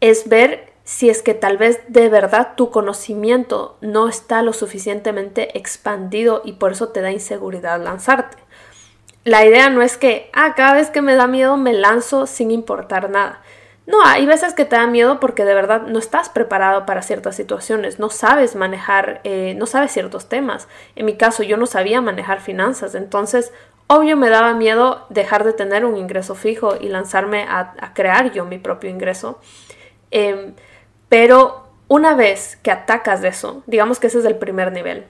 es 0.00 0.28
ver 0.28 0.72
si 0.84 1.10
es 1.10 1.22
que 1.22 1.34
tal 1.34 1.58
vez 1.58 1.80
de 1.88 2.08
verdad 2.08 2.54
tu 2.56 2.70
conocimiento 2.70 3.76
no 3.80 4.08
está 4.08 4.42
lo 4.42 4.52
suficientemente 4.52 5.56
expandido 5.58 6.40
y 6.44 6.54
por 6.54 6.72
eso 6.72 6.88
te 6.88 7.02
da 7.02 7.12
inseguridad 7.12 7.80
lanzarte. 7.80 8.38
La 9.24 9.44
idea 9.44 9.68
no 9.68 9.82
es 9.82 9.98
que, 9.98 10.30
ah, 10.32 10.54
cada 10.56 10.72
vez 10.72 10.88
que 10.88 11.02
me 11.02 11.14
da 11.14 11.26
miedo 11.26 11.58
me 11.58 11.74
lanzo 11.74 12.26
sin 12.26 12.50
importar 12.50 13.10
nada. 13.10 13.42
No, 13.90 14.04
hay 14.04 14.24
veces 14.24 14.54
que 14.54 14.64
te 14.64 14.76
da 14.76 14.86
miedo 14.86 15.18
porque 15.18 15.44
de 15.44 15.52
verdad 15.52 15.82
no 15.82 15.98
estás 15.98 16.28
preparado 16.28 16.86
para 16.86 17.02
ciertas 17.02 17.34
situaciones, 17.34 17.98
no 17.98 18.08
sabes 18.08 18.54
manejar, 18.54 19.20
eh, 19.24 19.54
no 19.56 19.66
sabes 19.66 19.90
ciertos 19.90 20.28
temas. 20.28 20.68
En 20.94 21.06
mi 21.06 21.16
caso, 21.16 21.42
yo 21.42 21.56
no 21.56 21.66
sabía 21.66 22.00
manejar 22.00 22.40
finanzas, 22.40 22.94
entonces, 22.94 23.52
obvio 23.88 24.16
me 24.16 24.30
daba 24.30 24.54
miedo 24.54 25.06
dejar 25.08 25.42
de 25.42 25.54
tener 25.54 25.84
un 25.84 25.96
ingreso 25.96 26.36
fijo 26.36 26.76
y 26.80 26.88
lanzarme 26.88 27.42
a, 27.48 27.92
crear 27.92 28.30
yo 28.30 28.44
mi 28.44 28.58
propio 28.58 28.90
ingreso. 28.90 29.40
Em, 30.12 30.54
pero 31.08 31.66
una 31.88 32.14
vez 32.14 32.58
que 32.62 32.70
atacas 32.70 33.22
de 33.22 33.28
eso, 33.28 33.64
digamos 33.66 33.98
que 33.98 34.06
ese 34.06 34.20
es 34.20 34.24
el 34.24 34.36
primer 34.36 34.70
nivel, 34.70 35.04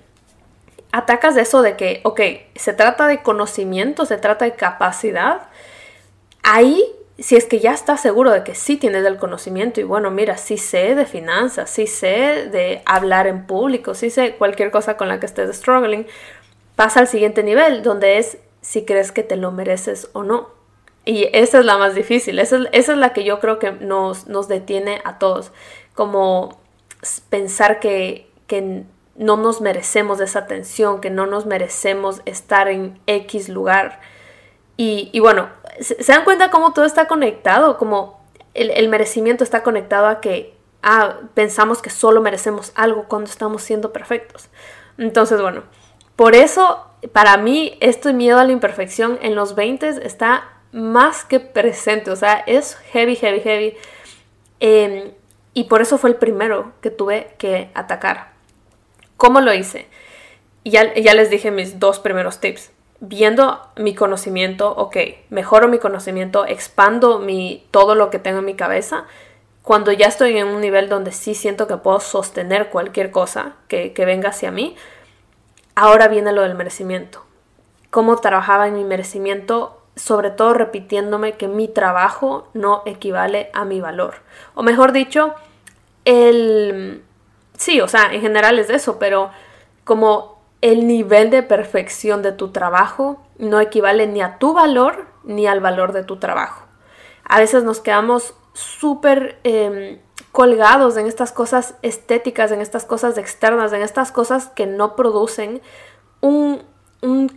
atacas 0.90 1.34
de 1.34 1.42
eso 1.42 1.60
de 1.60 1.76
que, 1.76 2.00
ok, 2.04 2.20
se 2.54 2.72
trata 2.72 3.06
de 3.08 3.22
conocimiento, 3.22 4.06
se 4.06 4.16
trata 4.16 4.46
de 4.46 4.54
capacidad, 4.54 5.48
ahí 6.42 6.82
si 7.20 7.36
es 7.36 7.44
que 7.44 7.60
ya 7.60 7.72
estás 7.72 8.00
seguro 8.00 8.30
de 8.30 8.44
que 8.44 8.54
sí 8.54 8.76
tienes 8.76 9.04
el 9.04 9.18
conocimiento 9.18 9.80
y 9.80 9.84
bueno, 9.84 10.10
mira, 10.10 10.38
sí 10.38 10.56
sé 10.56 10.94
de 10.94 11.04
finanzas, 11.04 11.68
sí 11.68 11.86
sé 11.86 12.48
de 12.50 12.82
hablar 12.86 13.26
en 13.26 13.46
público, 13.46 13.94
sí 13.94 14.10
sé 14.10 14.36
cualquier 14.36 14.70
cosa 14.70 14.96
con 14.96 15.08
la 15.08 15.20
que 15.20 15.26
estés 15.26 15.54
struggling, 15.54 16.06
pasa 16.76 17.00
al 17.00 17.08
siguiente 17.08 17.42
nivel, 17.42 17.82
donde 17.82 18.18
es 18.18 18.38
si 18.62 18.84
crees 18.84 19.12
que 19.12 19.22
te 19.22 19.36
lo 19.36 19.52
mereces 19.52 20.08
o 20.12 20.22
no. 20.22 20.48
Y 21.04 21.28
esa 21.32 21.58
es 21.58 21.64
la 21.64 21.78
más 21.78 21.94
difícil, 21.94 22.38
esa 22.38 22.58
es, 22.72 22.88
la 22.88 23.12
que 23.12 23.24
yo 23.24 23.40
creo 23.40 23.58
que 23.58 23.72
nos, 23.72 24.26
nos 24.26 24.48
detiene 24.48 25.00
a 25.04 25.18
todos, 25.18 25.52
como 25.94 26.60
pensar 27.28 27.80
que, 27.80 28.30
que 28.46 28.84
no 29.16 29.36
nos 29.36 29.60
merecemos 29.60 30.20
esa 30.20 30.40
atención, 30.40 31.00
que 31.00 31.10
no 31.10 31.26
nos 31.26 31.46
merecemos 31.46 32.22
estar 32.24 32.68
en 32.68 32.98
X 33.06 33.48
lugar. 33.48 34.00
Y, 34.82 35.20
bueno, 35.20 35.50
¿Se, 35.80 35.94
dan 36.10 36.24
cuenta 36.24 36.50
cómo 36.50 36.72
todo 36.72 36.86
está 36.86 37.06
conectado? 37.06 37.76
Como 37.76 38.18
el, 38.54 38.88
merecimiento 38.88 39.44
está 39.44 39.62
conectado 39.62 40.06
a 40.06 40.22
que 40.22 40.54
ah, 40.82 41.18
pensamos 41.34 41.82
que 41.82 41.90
solo 41.90 42.22
merecemos 42.22 42.72
algo 42.76 43.04
cuando 43.04 43.28
estamos 43.28 43.62
siendo 43.62 43.92
perfectos. 43.92 44.48
Entonces, 44.96 45.38
bueno, 45.42 45.64
por 46.16 46.34
eso 46.34 46.86
para 47.12 47.36
mí 47.36 47.76
este 47.80 48.14
miedo 48.14 48.38
a 48.38 48.44
la 48.44 48.52
imperfección 48.52 49.18
en 49.20 49.34
los 49.34 49.54
20 49.54 50.06
está 50.06 50.48
más 50.72 51.26
que 51.26 51.40
presente, 51.40 52.10
o 52.10 52.16
sea, 52.16 52.42
es 52.46 52.76
heavy, 52.92 53.16
heavy, 53.16 53.40
heavy. 53.40 53.76
Em, 54.60 55.12
y 55.52 55.64
por 55.64 55.82
eso 55.82 55.98
fue 55.98 56.08
el 56.08 56.16
primero 56.16 56.72
que 56.80 56.88
tuve 56.88 57.34
que 57.36 57.70
atacar. 57.74 58.32
¿Cómo 59.18 59.42
lo 59.42 59.52
hice? 59.52 59.88
Ya, 60.64 60.94
ya 60.94 61.12
les 61.12 61.28
dije 61.28 61.50
mis 61.50 61.78
dos 61.78 62.00
primeros 62.00 62.40
tips 62.40 62.70
viendo 63.00 63.60
mi 63.76 63.94
conocimiento, 63.94 64.70
ok, 64.70 64.96
mejoro 65.30 65.68
mi 65.68 65.78
conocimiento, 65.78 66.44
expando 66.46 67.18
mi, 67.18 67.66
todo 67.70 67.94
lo 67.94 68.10
que 68.10 68.18
tengo 68.18 68.40
en 68.40 68.44
mi 68.44 68.54
cabeza, 68.54 69.06
cuando 69.62 69.92
ya 69.92 70.06
estoy 70.06 70.36
en 70.36 70.48
un 70.48 70.60
nivel 70.60 70.88
donde 70.88 71.12
sí 71.12 71.34
siento 71.34 71.66
que 71.66 71.76
puedo 71.76 72.00
sostener 72.00 72.68
cualquier 72.68 73.10
cosa 73.10 73.54
que, 73.68 73.92
que 73.92 74.04
venga 74.04 74.30
hacia 74.30 74.50
mí, 74.50 74.76
ahora 75.74 76.08
viene 76.08 76.32
lo 76.32 76.42
del 76.42 76.54
merecimiento. 76.54 77.24
Cómo 77.90 78.16
trabajaba 78.16 78.68
en 78.68 78.74
mi 78.74 78.84
merecimiento, 78.84 79.80
sobre 79.96 80.30
todo 80.30 80.54
repitiéndome 80.54 81.32
que 81.32 81.48
mi 81.48 81.68
trabajo 81.68 82.48
no 82.54 82.82
equivale 82.86 83.50
a 83.52 83.64
mi 83.64 83.80
valor. 83.80 84.16
O 84.54 84.62
mejor 84.62 84.92
dicho, 84.92 85.34
el... 86.04 87.02
Sí, 87.56 87.80
o 87.80 87.88
sea, 87.88 88.12
en 88.12 88.20
general 88.22 88.58
es 88.58 88.70
eso, 88.70 88.98
pero 88.98 89.30
como 89.84 90.29
el 90.60 90.86
nivel 90.86 91.30
de 91.30 91.42
perfección 91.42 92.22
de 92.22 92.32
tu 92.32 92.48
trabajo 92.48 93.22
no 93.38 93.60
equivale 93.60 94.06
ni 94.06 94.20
a 94.20 94.38
tu 94.38 94.52
valor 94.52 95.06
ni 95.24 95.46
al 95.46 95.60
valor 95.60 95.92
de 95.92 96.04
tu 96.04 96.18
trabajo. 96.18 96.66
A 97.24 97.38
veces 97.38 97.64
nos 97.64 97.80
quedamos 97.80 98.34
súper 98.52 99.38
em, 99.44 100.00
colgados 100.32 100.96
en 100.96 101.06
estas 101.06 101.32
cosas 101.32 101.74
estéticas, 101.82 102.50
en 102.52 102.60
estas 102.60 102.84
cosas 102.84 103.18
externas, 103.18 103.72
en 103.72 103.82
estas 103.82 104.12
cosas 104.12 104.48
que 104.48 104.66
no 104.66 104.96
producen 104.96 105.60
un, 106.20 106.68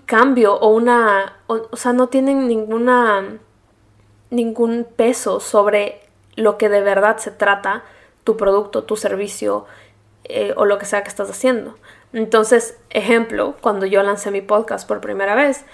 cambio 0.06 0.56
o 0.56 0.70
una, 0.70 1.38
o, 1.48 1.78
sea, 1.78 1.94
no 1.94 2.08
tienen 2.08 2.48
ninguna, 2.50 3.40
ningún 4.30 4.86
peso 4.96 5.40
sobre 5.40 6.02
lo 6.36 6.58
que 6.58 6.68
de 6.68 6.82
verdad 6.82 7.18
se 7.18 7.32
trata 7.32 7.84
tu 8.26 8.36
producto, 8.36 8.84
tu 8.84 8.98
servicio 8.98 9.66
eh, 10.26 10.54
o 10.58 10.66
lo 10.66 10.78
que 10.78 10.86
sea 10.86 11.04
que 11.04 11.10
estás 11.10 11.30
haciendo. 11.30 11.76
Entonces, 12.14 12.78
ejemplo, 12.90 13.56
cuando 13.60 13.86
yo 13.86 14.02
lancé 14.04 14.32
mi 14.32 14.42
podcast 14.42 14.88
por 14.88 15.02
primera 15.02 15.36
vez, 15.36 15.66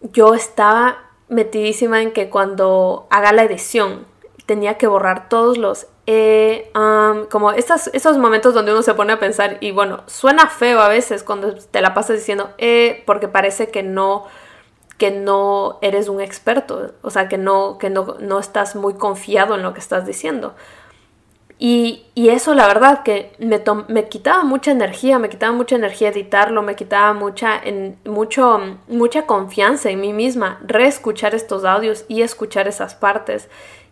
yo 0.00 0.34
estaba 0.34 0.98
metidísima 1.28 2.02
en 2.02 2.12
que 2.12 2.28
cuando 2.28 3.06
haga 3.10 3.32
la 3.32 3.44
edición 3.44 4.06
tenía 4.46 4.76
que 4.76 4.86
borrar 4.86 5.28
todos 5.28 5.56
los 5.56 5.86
eh, 6.06 6.70
como 7.30 7.52
esos 7.52 8.18
momentos 8.18 8.52
donde 8.52 8.72
uno 8.72 8.82
se 8.82 8.92
pone 8.92 9.14
a 9.14 9.18
pensar 9.18 9.56
y 9.60 9.70
bueno, 9.70 10.02
suena 10.06 10.48
feo 10.48 10.80
a 10.80 10.88
veces 10.88 11.24
cuando 11.24 11.54
te 11.54 11.80
la 11.80 11.94
pasas 11.94 12.16
diciendo 12.16 12.50
eh, 12.58 13.02
porque 13.06 13.26
parece 13.26 13.70
que 13.70 13.82
no 13.82 14.26
que 14.98 15.10
no 15.10 15.78
eres 15.80 16.08
un 16.08 16.20
experto, 16.20 16.92
o 17.02 17.10
sea, 17.10 17.28
que 17.28 17.38
no 17.38 17.78
que 17.78 17.88
no, 17.88 18.16
no 18.20 18.38
estás 18.38 18.76
muy 18.76 18.94
confiado 18.94 19.54
en 19.54 19.62
lo 19.62 19.72
que 19.72 19.80
estás 19.80 20.06
diciendo. 20.06 20.54
Y, 21.66 22.02
eso 22.14 22.54
la 22.54 22.66
verdad 22.66 23.02
que 23.04 23.32
me, 23.38 23.58
me, 23.88 24.06
quitaba 24.10 24.44
mucha 24.44 24.70
energía, 24.70 25.18
me 25.18 25.30
quitaba 25.30 25.54
mucha 25.54 25.76
energía 25.76 26.10
editarlo, 26.10 26.60
me 26.60 26.76
quitaba 26.76 27.14
mucha, 27.14 27.58
en, 27.58 27.96
mucho, 28.04 28.60
mucha 28.86 29.24
confianza 29.24 29.88
en 29.88 30.02
mí 30.02 30.12
misma, 30.12 30.60
reescuchar 30.66 31.34
estos 31.34 31.64
audios 31.64 32.04
y 32.06 32.20
escuchar 32.20 32.68
esas 32.68 32.94
partes. 32.94 33.48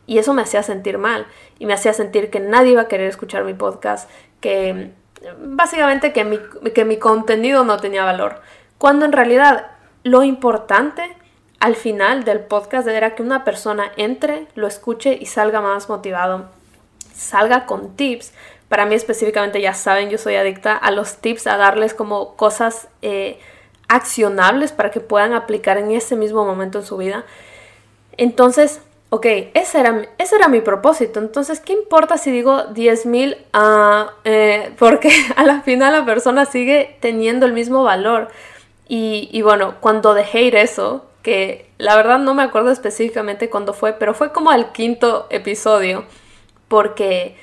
Y 0.06 0.18
eso 0.18 0.34
me 0.34 0.42
hacía 0.42 0.62
sentir 0.62 0.98
mal 0.98 1.26
y 1.58 1.64
me 1.64 1.72
hacía 1.72 1.94
sentir 1.94 2.28
que 2.28 2.40
nadie 2.40 2.72
iba 2.72 2.82
a 2.82 2.88
querer 2.88 3.08
escuchar 3.08 3.42
mi 3.44 3.54
podcast, 3.54 4.10
que 4.40 4.90
básicamente 5.42 6.12
que 6.12 6.24
mi, 6.24 6.40
que 6.74 6.84
mi 6.84 6.98
contenido 6.98 7.64
no 7.64 7.78
tenía 7.78 8.04
valor. 8.04 8.42
Cuando 8.76 9.06
en 9.06 9.12
realidad 9.12 9.68
lo 10.02 10.24
importante 10.24 11.16
al 11.58 11.74
final 11.74 12.24
del 12.24 12.40
podcast 12.40 12.86
era 12.86 13.14
que 13.14 13.22
una 13.22 13.44
persona 13.44 13.92
entre, 13.96 14.46
lo 14.56 14.66
escuche 14.66 15.16
y 15.18 15.24
salga 15.24 15.62
más 15.62 15.88
motivado 15.88 16.50
salga 17.22 17.66
con 17.66 17.96
tips. 17.96 18.32
Para 18.68 18.86
mí 18.86 18.94
específicamente, 18.94 19.60
ya 19.60 19.74
saben, 19.74 20.10
yo 20.10 20.18
soy 20.18 20.36
adicta 20.36 20.76
a 20.76 20.90
los 20.90 21.16
tips, 21.16 21.46
a 21.46 21.56
darles 21.56 21.94
como 21.94 22.36
cosas 22.36 22.88
eh, 23.02 23.38
accionables 23.88 24.72
para 24.72 24.90
que 24.90 25.00
puedan 25.00 25.34
aplicar 25.34 25.78
en 25.78 25.90
ese 25.90 26.16
mismo 26.16 26.44
momento 26.44 26.78
en 26.78 26.84
su 26.84 26.96
vida. 26.96 27.24
Entonces, 28.16 28.80
ok, 29.10 29.26
ese 29.52 29.80
era, 29.80 30.08
ese 30.16 30.36
era 30.36 30.48
mi 30.48 30.60
propósito. 30.60 31.20
Entonces, 31.20 31.60
¿qué 31.60 31.74
importa 31.74 32.16
si 32.16 32.30
digo 32.30 32.64
10 32.64 33.06
mil? 33.06 33.36
Eh, 34.24 34.72
porque 34.78 35.10
a 35.36 35.44
la 35.44 35.60
final 35.60 35.92
la 35.92 36.06
persona 36.06 36.46
sigue 36.46 36.96
teniendo 37.00 37.44
el 37.44 37.52
mismo 37.52 37.82
valor. 37.82 38.28
Y, 38.88 39.28
y, 39.32 39.42
bueno, 39.42 39.74
cuando 39.80 40.14
dejé 40.14 40.42
ir 40.42 40.56
eso, 40.56 41.04
que 41.22 41.70
la 41.78 41.94
verdad 41.96 42.18
no 42.18 42.34
me 42.34 42.42
acuerdo 42.42 42.70
específicamente 42.70 43.50
cuándo 43.50 43.74
fue, 43.74 43.92
pero 43.92 44.14
fue 44.14 44.32
como 44.32 44.50
al 44.50 44.72
quinto 44.72 45.26
episodio 45.30 46.04
porque 46.72 47.36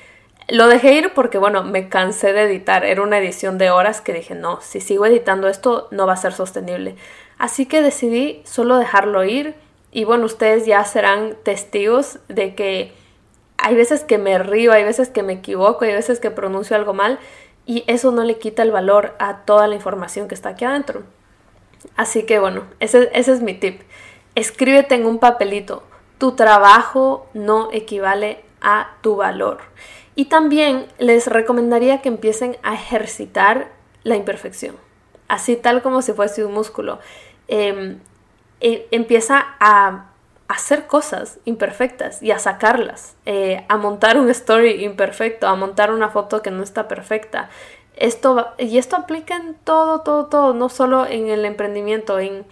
lo 0.48 0.66
dejé 0.66 0.94
ir 0.94 1.14
porque, 1.14 1.38
bueno, 1.38 1.62
me 1.62 1.88
cansé 1.88 2.32
de 2.32 2.42
editar. 2.42 2.84
Era 2.84 3.00
una 3.00 3.18
edición 3.18 3.58
de 3.58 3.70
horas 3.70 4.00
que 4.00 4.12
dije, 4.12 4.34
no, 4.34 4.60
si 4.60 4.80
sigo 4.80 5.06
editando 5.06 5.46
esto 5.46 5.86
no 5.92 6.04
va 6.04 6.14
a 6.14 6.16
ser 6.16 6.32
sostenible. 6.32 6.96
Así 7.38 7.66
que 7.66 7.80
decidí 7.80 8.42
solo 8.44 8.76
dejarlo 8.76 9.22
ir 9.22 9.54
y 9.92 10.02
bueno, 10.02 10.24
ustedes 10.24 10.66
ya 10.66 10.84
serán 10.84 11.36
testigos 11.44 12.18
de 12.26 12.56
que 12.56 12.92
hay 13.56 13.76
veces 13.76 14.02
que 14.02 14.18
me 14.18 14.36
río, 14.40 14.72
hay 14.72 14.82
veces 14.82 15.10
que 15.10 15.22
me 15.22 15.34
equivoco, 15.34 15.84
hay 15.84 15.92
veces 15.92 16.18
que 16.18 16.32
pronuncio 16.32 16.74
algo 16.74 16.92
mal 16.92 17.20
y 17.66 17.84
eso 17.86 18.10
no 18.10 18.24
le 18.24 18.36
quita 18.38 18.64
el 18.64 18.72
valor 18.72 19.14
a 19.20 19.44
toda 19.44 19.68
la 19.68 19.76
información 19.76 20.26
que 20.26 20.34
está 20.34 20.48
aquí 20.48 20.64
adentro. 20.64 21.04
Así 21.94 22.24
que 22.24 22.40
bueno, 22.40 22.64
ese, 22.80 23.08
es 23.14 23.42
mi 23.42 23.54
tip. 23.54 23.82
Escríbete 24.34 24.96
en 24.96 25.06
un 25.06 25.20
papelito. 25.20 25.84
Tu 26.18 26.32
trabajo 26.32 27.28
no 27.32 27.68
equivale 27.70 28.49
a 28.60 28.96
tu 29.00 29.16
valor. 29.16 29.58
Y 30.14 30.26
también 30.26 30.86
les 30.98 31.26
recomendaría 31.26 32.02
que 32.02 32.08
empiecen 32.08 32.56
a 32.62 32.74
ejercitar 32.74 33.68
la 34.02 34.16
imperfección. 34.16 34.76
así 35.28 35.54
tal 35.54 35.80
como 35.80 36.02
si 36.02 36.12
fuese 36.12 36.44
un 36.44 36.52
músculo. 36.52 36.98
Em, 37.46 38.00
e, 38.60 38.88
empieza 38.90 39.54
a 39.60 40.10
hacer 40.48 40.88
cosas 40.88 41.38
imperfectas 41.44 42.20
y 42.20 42.32
a 42.32 42.40
sacarlas, 42.40 43.14
eh, 43.26 43.64
a 43.68 43.76
montar 43.76 44.18
un 44.18 44.28
story 44.30 44.84
imperfecto, 44.84 45.46
a 45.46 45.54
montar 45.54 45.92
una 45.92 46.10
foto 46.10 46.42
que 46.42 46.50
no 46.50 46.64
está 46.64 46.88
perfecta. 46.88 47.48
Esto 47.94 48.48
y 48.58 48.78
esto 48.78 48.96
aplica 48.96 49.36
en 49.36 49.54
todo, 49.54 50.00
todo, 50.00 50.26
todo, 50.26 50.52
no 50.54 50.68
solo 50.68 51.06
en 51.06 51.28
el 51.28 51.44
emprendimiento, 51.44 52.18
en, 52.18 52.44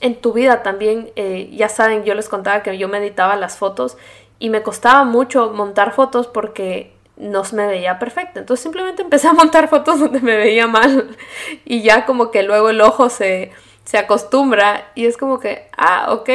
en 0.00 0.20
tu 0.20 0.32
vida 0.32 0.64
también. 0.64 1.12
Eh, 1.14 1.50
ya 1.52 1.68
saben, 1.68 2.02
yo 2.02 2.14
les 2.14 2.28
contaba 2.28 2.64
que 2.64 2.76
yo 2.76 2.88
meditaba 2.88 3.36
las 3.36 3.56
fotos 3.56 3.96
y 4.38 4.50
me 4.50 4.62
costaba 4.62 5.04
mucho 5.04 5.52
montar 5.52 5.92
fotos 5.92 6.26
porque 6.26 6.94
no 7.16 7.42
me 7.52 7.66
veía 7.66 7.98
perfecta. 7.98 8.40
Entonces 8.40 8.62
simplemente 8.62 9.02
empecé 9.02 9.28
a 9.28 9.32
montar 9.34 9.68
fotos 9.68 10.00
donde 10.00 10.20
me 10.20 10.36
veía 10.36 10.66
mal 10.66 11.16
y 11.64 11.82
ya 11.82 12.06
como 12.06 12.30
que 12.30 12.42
luego 12.42 12.70
el 12.70 12.80
ojo 12.80 13.10
se, 13.10 13.52
se 13.84 13.98
acostumbra 13.98 14.90
y 14.94 15.06
es 15.06 15.16
como 15.16 15.38
que, 15.38 15.68
ah, 15.76 16.12
ok. 16.12 16.30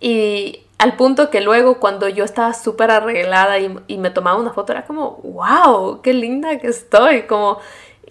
Y 0.00 0.62
al 0.78 0.94
punto 0.94 1.28
que 1.28 1.40
luego 1.40 1.80
cuando 1.80 2.08
yo 2.08 2.24
estaba 2.24 2.54
súper 2.54 2.90
arreglada 2.90 3.58
y, 3.58 3.98
me 3.98 4.10
tomaba 4.10 4.38
una 4.38 4.52
foto 4.52 4.72
era 4.72 4.86
como, 4.86 5.20
wow, 5.24 6.00
qué 6.02 6.14
linda 6.14 6.58
que 6.58 6.68
estoy, 6.68 7.22
como, 7.22 7.58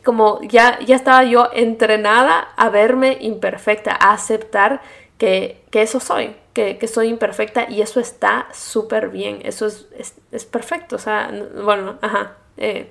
como 0.03 0.41
ya, 0.43 0.77
ya 0.85 0.97
estaba 0.97 1.23
yo 1.23 1.49
entrenada 1.53 2.49
a 2.57 2.69
verme 2.69 3.17
imperfecta, 3.21 3.97
a 3.97 4.11
aceptar 4.11 4.81
que, 5.17 5.63
eso 5.71 5.99
soy, 5.99 6.35
que, 6.79 6.87
soy 6.87 7.07
imperfecta 7.09 7.69
y 7.69 7.81
eso 7.81 7.99
está 7.99 8.47
súper 8.51 9.09
bien, 9.09 9.39
eso 9.43 9.67
es, 9.67 10.15
es, 10.31 10.45
perfecto, 10.45 10.95
o 10.95 10.99
sea, 10.99 11.31
bueno, 11.63 11.97
ajá, 12.01 12.33
eh, 12.57 12.89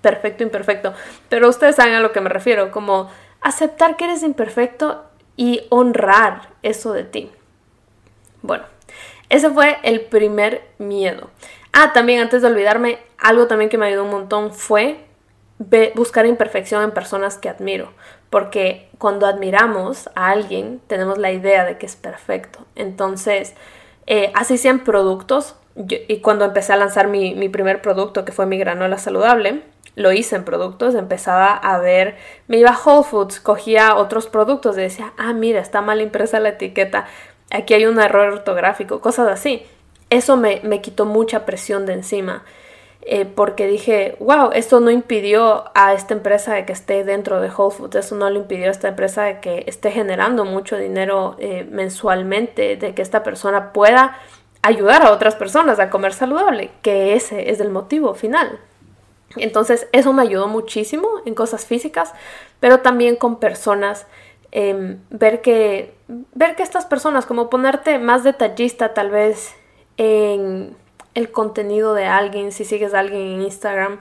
perfecto, 0.00 0.44
imperfecto, 0.44 0.94
pero 1.28 1.48
ustedes 1.48 1.76
saben 1.76 1.94
a 1.94 2.00
lo 2.00 2.12
que 2.12 2.20
me 2.20 2.28
refiero, 2.28 2.70
como 2.70 3.10
aceptar 3.40 3.96
que 3.96 4.04
eres 4.04 4.22
imperfecto 4.22 5.04
y 5.36 5.62
honrar 5.70 6.50
eso 6.62 6.92
de 6.92 7.04
ti. 7.04 7.32
Bueno, 8.42 8.64
ese 9.28 9.50
fue 9.50 9.78
el 9.82 10.02
primer 10.02 10.62
miedo. 10.78 11.30
Ah, 11.72 11.92
también 11.92 12.20
antes 12.20 12.42
de 12.42 12.48
olvidarme, 12.48 12.98
algo 13.18 13.48
también 13.48 13.70
que 13.70 13.78
me 13.78 13.86
ayudó 13.86 14.04
un 14.04 14.10
montón 14.10 14.52
fue 14.52 15.04
buscar 15.94 16.26
imperfección 16.26 16.84
en 16.84 16.92
personas 16.92 17.38
que 17.38 17.48
admiro, 17.48 17.92
porque 18.30 18.88
cuando 18.98 19.26
admiramos 19.26 20.08
a 20.14 20.30
alguien 20.30 20.80
tenemos 20.86 21.18
la 21.18 21.32
idea 21.32 21.64
de 21.64 21.76
que 21.78 21.86
es 21.86 21.96
perfecto. 21.96 22.60
Entonces, 22.76 23.54
eh, 24.06 24.30
así 24.34 24.56
sean 24.56 24.80
productos, 24.80 25.56
y 25.76 26.18
cuando 26.18 26.44
empecé 26.44 26.72
a 26.72 26.76
lanzar 26.76 27.08
mi, 27.08 27.34
mi, 27.34 27.48
primer 27.48 27.80
producto, 27.80 28.24
que 28.24 28.32
fue 28.32 28.46
mi 28.46 28.58
granola 28.58 28.98
saludable, 28.98 29.62
lo 29.96 30.12
hice 30.12 30.36
en 30.36 30.44
productos, 30.44 30.94
empezaba 30.94 31.52
a 31.52 31.78
ver, 31.78 32.16
me 32.48 32.58
iba 32.58 32.70
a 32.70 32.78
Whole 32.78 33.04
Foods, 33.04 33.40
cogía 33.40 33.96
otros 33.96 34.26
productos 34.26 34.76
y 34.76 34.82
decía, 34.82 35.12
ah, 35.16 35.32
mira, 35.32 35.60
está 35.60 35.80
mal 35.80 36.00
impresa 36.00 36.40
la 36.40 36.50
etiqueta, 36.50 37.06
aquí 37.50 37.74
hay 37.74 37.86
un 37.86 38.00
error 38.00 38.32
ortográfico, 38.32 39.00
cosas 39.00 39.28
así. 39.28 39.64
Eso 40.10 40.36
me, 40.36 40.60
me 40.64 40.80
quitó 40.80 41.06
mucha 41.06 41.46
presión 41.46 41.86
de 41.86 41.94
encima. 41.94 42.42
Eh, 43.02 43.24
porque 43.24 43.66
dije, 43.66 44.16
wow, 44.20 44.50
esto 44.52 44.78
no 44.78 44.90
impidió 44.90 45.64
a 45.74 45.94
esta 45.94 46.12
empresa 46.12 46.54
de 46.54 46.66
que 46.66 46.72
esté 46.72 47.02
dentro 47.02 47.40
de 47.40 47.48
Whole 47.50 47.74
Foods, 47.74 47.96
eso 47.96 48.14
no 48.14 48.28
le 48.28 48.38
impidió 48.38 48.66
a 48.66 48.70
esta 48.70 48.88
empresa 48.88 49.22
de 49.24 49.40
que 49.40 49.64
esté 49.66 49.90
generando 49.90 50.44
mucho 50.44 50.76
dinero 50.76 51.34
eh, 51.38 51.66
mensualmente, 51.70 52.76
de 52.76 52.94
que 52.94 53.00
esta 53.00 53.22
persona 53.22 53.72
pueda 53.72 54.18
ayudar 54.62 55.02
a 55.02 55.12
otras 55.12 55.34
personas 55.34 55.80
a 55.80 55.88
comer 55.88 56.12
saludable, 56.12 56.70
que 56.82 57.14
ese 57.14 57.50
es 57.50 57.60
el 57.60 57.70
motivo 57.70 58.14
final. 58.14 58.60
Entonces 59.36 59.88
eso 59.92 60.12
me 60.12 60.22
ayudó 60.22 60.48
muchísimo 60.48 61.08
en 61.24 61.34
cosas 61.34 61.64
físicas, 61.64 62.12
pero 62.58 62.80
también 62.80 63.16
con 63.16 63.36
personas, 63.36 64.06
em, 64.52 64.98
ver, 65.08 65.40
que, 65.40 65.94
ver 66.34 66.54
que 66.56 66.62
estas 66.62 66.84
personas, 66.84 67.24
como 67.24 67.48
ponerte 67.48 67.98
más 67.98 68.24
detallista 68.24 68.92
tal 68.92 69.10
vez 69.10 69.54
en 69.96 70.76
el 71.14 71.30
contenido 71.30 71.94
de 71.94 72.06
alguien, 72.06 72.52
si 72.52 72.64
sigues 72.64 72.94
a 72.94 73.00
alguien 73.00 73.22
en 73.22 73.42
Instagram, 73.42 74.00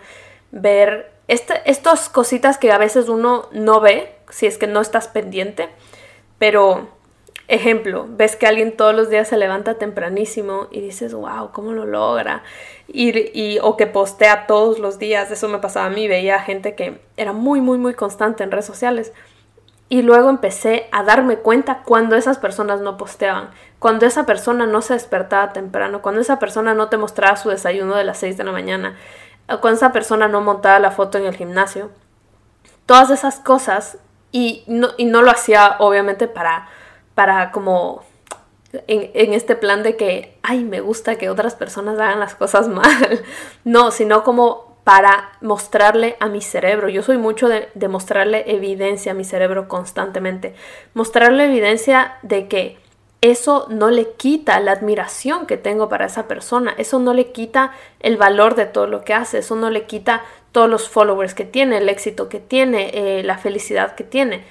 ver 0.52 1.12
este, 1.28 1.62
estas 1.66 2.10
cositas 2.10 2.58
que 2.58 2.72
a 2.72 2.78
veces 2.78 3.10
uno 3.10 3.48
no 3.52 3.82
ve, 3.82 4.16
si 4.30 4.48
es 4.48 4.58
que 4.58 4.68
no 4.68 4.82
estás 4.82 5.08
pendiente, 5.08 5.70
pero 6.38 6.88
ejemplo, 7.48 8.06
ves 8.08 8.36
que 8.36 8.48
alguien 8.48 8.78
todos 8.78 8.96
los 8.96 9.10
días 9.10 9.28
se 9.28 9.38
levanta 9.38 9.76
tempranísimo 9.76 10.68
y 10.72 10.82
dices, 10.82 11.14
wow, 11.14 11.52
¿cómo 11.52 11.74
lo 11.74 11.86
logra? 11.86 12.44
Y, 12.88 13.38
y, 13.40 13.60
o 13.60 13.76
que 13.76 13.88
postea 13.88 14.46
todos 14.48 14.80
los 14.80 15.00
días, 15.00 15.32
eso 15.32 15.48
me 15.50 15.58
pasaba 15.58 15.88
a 15.88 15.90
mí, 15.90 16.08
veía 16.08 16.40
gente 16.40 16.76
que 16.76 17.00
era 17.18 17.34
muy, 17.34 17.60
muy, 17.60 17.78
muy 17.78 17.96
constante 17.96 18.44
en 18.44 18.52
redes 18.52 18.66
sociales. 18.66 19.14
Y 19.92 20.04
luego 20.04 20.30
empecé 20.30 20.88
a 20.92 21.04
darme 21.04 21.38
cuenta 21.38 21.82
cuando 21.84 22.16
esas 22.16 22.38
personas 22.38 22.80
no 22.80 22.96
posteaban, 22.96 23.50
cuando 23.80 24.06
esa 24.06 24.28
persona 24.28 24.68
no 24.68 24.84
se 24.84 24.94
despertaba 24.94 25.52
temprano, 25.52 26.04
cuando 26.04 26.22
esa 26.22 26.38
persona 26.38 26.76
no 26.76 26.90
te 26.90 26.98
mostraba 26.98 27.36
su 27.38 27.50
desayuno 27.50 27.96
de 27.96 28.04
las 28.04 28.20
6 28.20 28.38
de 28.38 28.44
la 28.44 28.52
mañana, 28.52 28.96
cuando 29.48 29.78
esa 29.78 29.92
persona 29.92 30.28
no 30.28 30.42
montaba 30.42 30.78
la 30.78 30.92
foto 30.92 31.18
en 31.18 31.26
el 31.26 31.36
gimnasio. 31.36 31.90
Todas 32.86 33.10
esas 33.10 33.40
cosas 33.40 33.98
y 34.32 34.64
no, 34.68 34.90
y 34.98 35.06
no 35.06 35.24
lo 35.24 35.32
hacía 35.32 35.78
obviamente 35.80 36.28
para, 36.28 36.68
para 37.16 37.52
como 37.52 38.04
en, 38.74 39.10
en, 39.16 39.34
este 39.34 39.56
plan 39.56 39.82
de 39.82 39.96
que, 39.96 40.38
ay, 40.44 40.64
me 40.64 40.82
gusta 40.82 41.16
que 41.16 41.30
otras 41.30 41.56
personas 41.56 42.00
hagan 42.00 42.20
las 42.20 42.36
cosas 42.36 42.68
mal. 42.70 43.24
No, 43.64 43.90
sino 43.90 44.24
como 44.24 44.69
para 44.90 45.34
mostrarle 45.42 46.18
a 46.20 46.30
mi 46.30 46.42
cerebro. 46.42 46.90
Yo 46.90 47.04
soy 47.04 47.20
mucho 47.20 47.48
de, 47.48 47.88
mostrarle 47.88 48.46
evidencia 48.48 49.12
a 49.12 49.14
mi 49.14 49.24
cerebro 49.24 49.68
constantemente. 49.68 50.56
Mostrarle 50.96 51.46
evidencia 51.46 52.18
de 52.24 52.48
que 52.48 52.80
eso 53.22 53.68
no 53.70 53.92
le 53.92 54.14
quita 54.14 54.60
la 54.60 54.72
admiración 54.72 55.46
que 55.46 55.58
tengo 55.58 55.90
para 55.90 56.08
esa 56.08 56.28
persona, 56.28 56.74
eso 56.80 56.98
no 56.98 57.14
le 57.14 57.32
quita 57.32 57.72
el 58.00 58.18
valor 58.18 58.56
de 58.56 58.66
todo 58.66 58.88
lo 58.88 59.04
que 59.04 59.14
hace, 59.14 59.38
eso 59.38 59.56
no 59.56 59.70
le 59.70 59.86
quita 59.86 60.24
todos 60.52 60.68
los 60.68 60.90
followers 60.90 61.36
que 61.36 61.46
tiene, 61.46 61.78
el 61.78 61.88
éxito 61.88 62.28
que 62.28 62.40
tiene, 62.40 62.90
eh, 62.96 63.22
la 63.22 63.38
felicidad 63.38 63.94
que 63.94 64.04
tiene. 64.04 64.44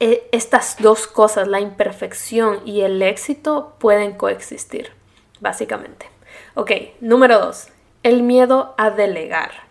E, 0.00 0.28
estas 0.32 0.78
dos 0.80 1.06
cosas, 1.06 1.46
la 1.46 1.60
imperfección 1.60 2.60
y 2.64 2.80
el 2.80 3.00
éxito, 3.02 3.76
pueden 3.78 4.14
coexistir, 4.14 4.90
básicamente. 5.38 6.10
Ok, 6.54 6.72
número 7.00 7.38
dos, 7.38 7.68
el 8.02 8.24
miedo 8.24 8.74
a 8.78 8.90
delegar. 8.90 9.65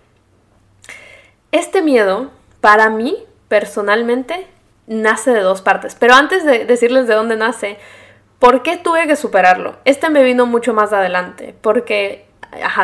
Este 1.55 1.81
miedo, 1.81 2.31
para 2.59 2.89
mí, 2.89 3.15
personalmente, 3.47 4.45
nace 4.87 5.31
de 5.31 5.39
dos 5.39 5.61
partes. 5.61 5.95
Pero 5.95 6.13
antes 6.13 6.43
de 6.43 6.65
decirles 6.65 7.07
de 7.07 7.13
dónde 7.13 7.37
nace, 7.37 7.77
¿por 8.39 8.61
qué 8.61 8.75
tuve 8.75 9.07
que 9.07 9.15
superarlo? 9.15 9.77
Este 9.85 10.09
me 10.09 10.21
vino 10.21 10.45
mucho 10.45 10.73
más 10.73 10.91
adelante, 10.91 11.55
porque, 11.61 12.27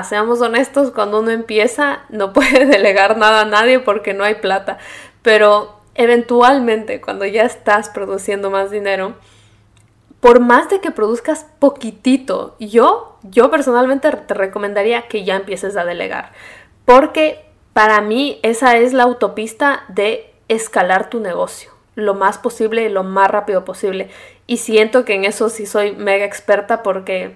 seamos 0.07 0.39
honestos, 0.39 0.91
cuando 0.91 1.19
uno 1.19 1.31
empieza 1.31 2.03
no 2.07 2.31
puede 2.34 2.65
delegar 2.65 3.17
nada 3.17 3.41
a 3.41 3.45
nadie 3.45 3.79
porque 3.79 4.13
no 4.13 4.23
hay 4.23 4.36
plata. 4.36 4.77
Pero 5.21 5.81
eventualmente, 5.93 7.01
cuando 7.01 7.25
ya 7.25 7.43
estás 7.43 7.89
produciendo 7.89 8.51
más 8.51 8.71
dinero, 8.71 9.15
por 10.21 10.39
más 10.39 10.69
de 10.69 10.79
que 10.79 10.91
produzcas 10.91 11.45
poquitito, 11.60 12.55
yo, 12.57 13.17
yo 13.23 13.51
personalmente 13.51 14.10
te 14.10 14.34
recomendaría 14.34 15.10
que 15.10 15.25
ya 15.25 15.36
empieces 15.36 15.75
a 15.75 15.84
delegar. 15.84 16.31
Porque 16.86 17.50
para 17.73 18.01
mí 18.01 18.39
esa 18.43 18.77
es 18.77 18.93
la 18.93 19.03
autopista 19.03 19.84
de 19.88 20.34
escalar 20.47 21.10
tu 21.10 21.19
negocio 21.19 21.71
lo 21.95 22.13
más 22.13 22.38
posible 22.38 22.84
y 22.84 22.89
lo 22.89 23.03
más 23.03 23.29
rápido 23.29 23.65
posible. 23.65 24.10
Y 24.47 24.57
siento 24.57 25.05
que 25.05 25.13
en 25.13 25.25
eso 25.25 25.49
sí 25.49 25.65
soy 25.65 25.93
mega 25.93 26.25
experta 26.25 26.84
porque 26.84 27.36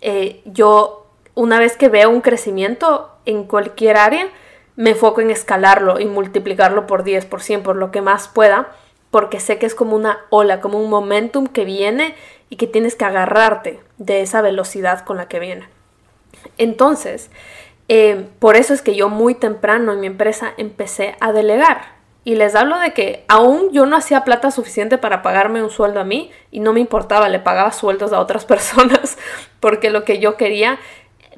eh, 0.00 0.40
yo 0.44 1.06
una 1.34 1.58
vez 1.58 1.76
que 1.76 1.88
veo 1.88 2.10
un 2.10 2.20
crecimiento 2.20 3.10
en 3.24 3.44
cualquier 3.44 3.96
área, 3.96 4.28
me 4.76 4.90
enfoco 4.90 5.20
en 5.20 5.30
escalarlo 5.30 6.00
y 6.00 6.06
multiplicarlo 6.06 6.86
por 6.86 7.04
10, 7.04 7.26
por 7.26 7.42
100, 7.42 7.62
por 7.62 7.76
lo 7.76 7.90
que 7.90 8.00
más 8.00 8.28
pueda, 8.28 8.68
porque 9.10 9.40
sé 9.40 9.58
que 9.58 9.66
es 9.66 9.74
como 9.74 9.96
una 9.96 10.20
ola, 10.30 10.60
como 10.60 10.78
un 10.78 10.90
momentum 10.90 11.46
que 11.46 11.64
viene 11.64 12.14
y 12.48 12.56
que 12.56 12.66
tienes 12.66 12.94
que 12.94 13.04
agarrarte 13.04 13.80
de 13.98 14.20
esa 14.20 14.40
velocidad 14.42 15.04
con 15.04 15.16
la 15.16 15.28
que 15.28 15.40
viene. 15.40 15.68
Entonces, 16.56 17.30
eh, 17.88 18.28
por 18.38 18.56
eso 18.56 18.74
es 18.74 18.82
que 18.82 18.94
yo 18.94 19.08
muy 19.08 19.34
temprano 19.34 19.92
en 19.92 20.00
mi 20.00 20.06
empresa 20.06 20.52
empecé 20.58 21.16
a 21.20 21.32
delegar. 21.32 21.98
Y 22.24 22.34
les 22.34 22.54
hablo 22.54 22.78
de 22.78 22.92
que 22.92 23.24
aún 23.28 23.70
yo 23.72 23.86
no 23.86 23.96
hacía 23.96 24.24
plata 24.24 24.50
suficiente 24.50 24.98
para 24.98 25.22
pagarme 25.22 25.62
un 25.62 25.70
sueldo 25.70 26.00
a 26.00 26.04
mí 26.04 26.30
y 26.50 26.60
no 26.60 26.74
me 26.74 26.80
importaba, 26.80 27.30
le 27.30 27.38
pagaba 27.38 27.72
sueldos 27.72 28.12
a 28.12 28.20
otras 28.20 28.44
personas 28.46 29.16
porque 29.60 29.88
lo 29.88 30.04
que 30.04 30.18
yo 30.18 30.36
quería, 30.36 30.78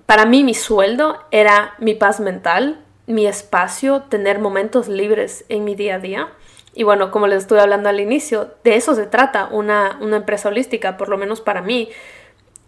para 0.06 0.26
mí 0.26 0.42
mi 0.42 0.54
sueldo 0.54 1.18
era 1.30 1.74
mi 1.78 1.94
paz 1.94 2.18
mental, 2.18 2.80
mi 3.06 3.28
espacio, 3.28 4.02
tener 4.02 4.40
momentos 4.40 4.88
libres 4.88 5.44
en 5.48 5.62
mi 5.62 5.76
día 5.76 5.96
a 5.96 5.98
día. 6.00 6.28
Y 6.74 6.82
bueno, 6.82 7.12
como 7.12 7.28
les 7.28 7.42
estuve 7.42 7.60
hablando 7.60 7.88
al 7.88 8.00
inicio, 8.00 8.54
de 8.64 8.74
eso 8.74 8.94
se 8.94 9.06
trata 9.06 9.48
una, 9.50 9.96
una 10.00 10.16
empresa 10.16 10.48
holística, 10.48 10.96
por 10.96 11.08
lo 11.08 11.18
menos 11.18 11.40
para 11.40 11.62
mí 11.62 11.88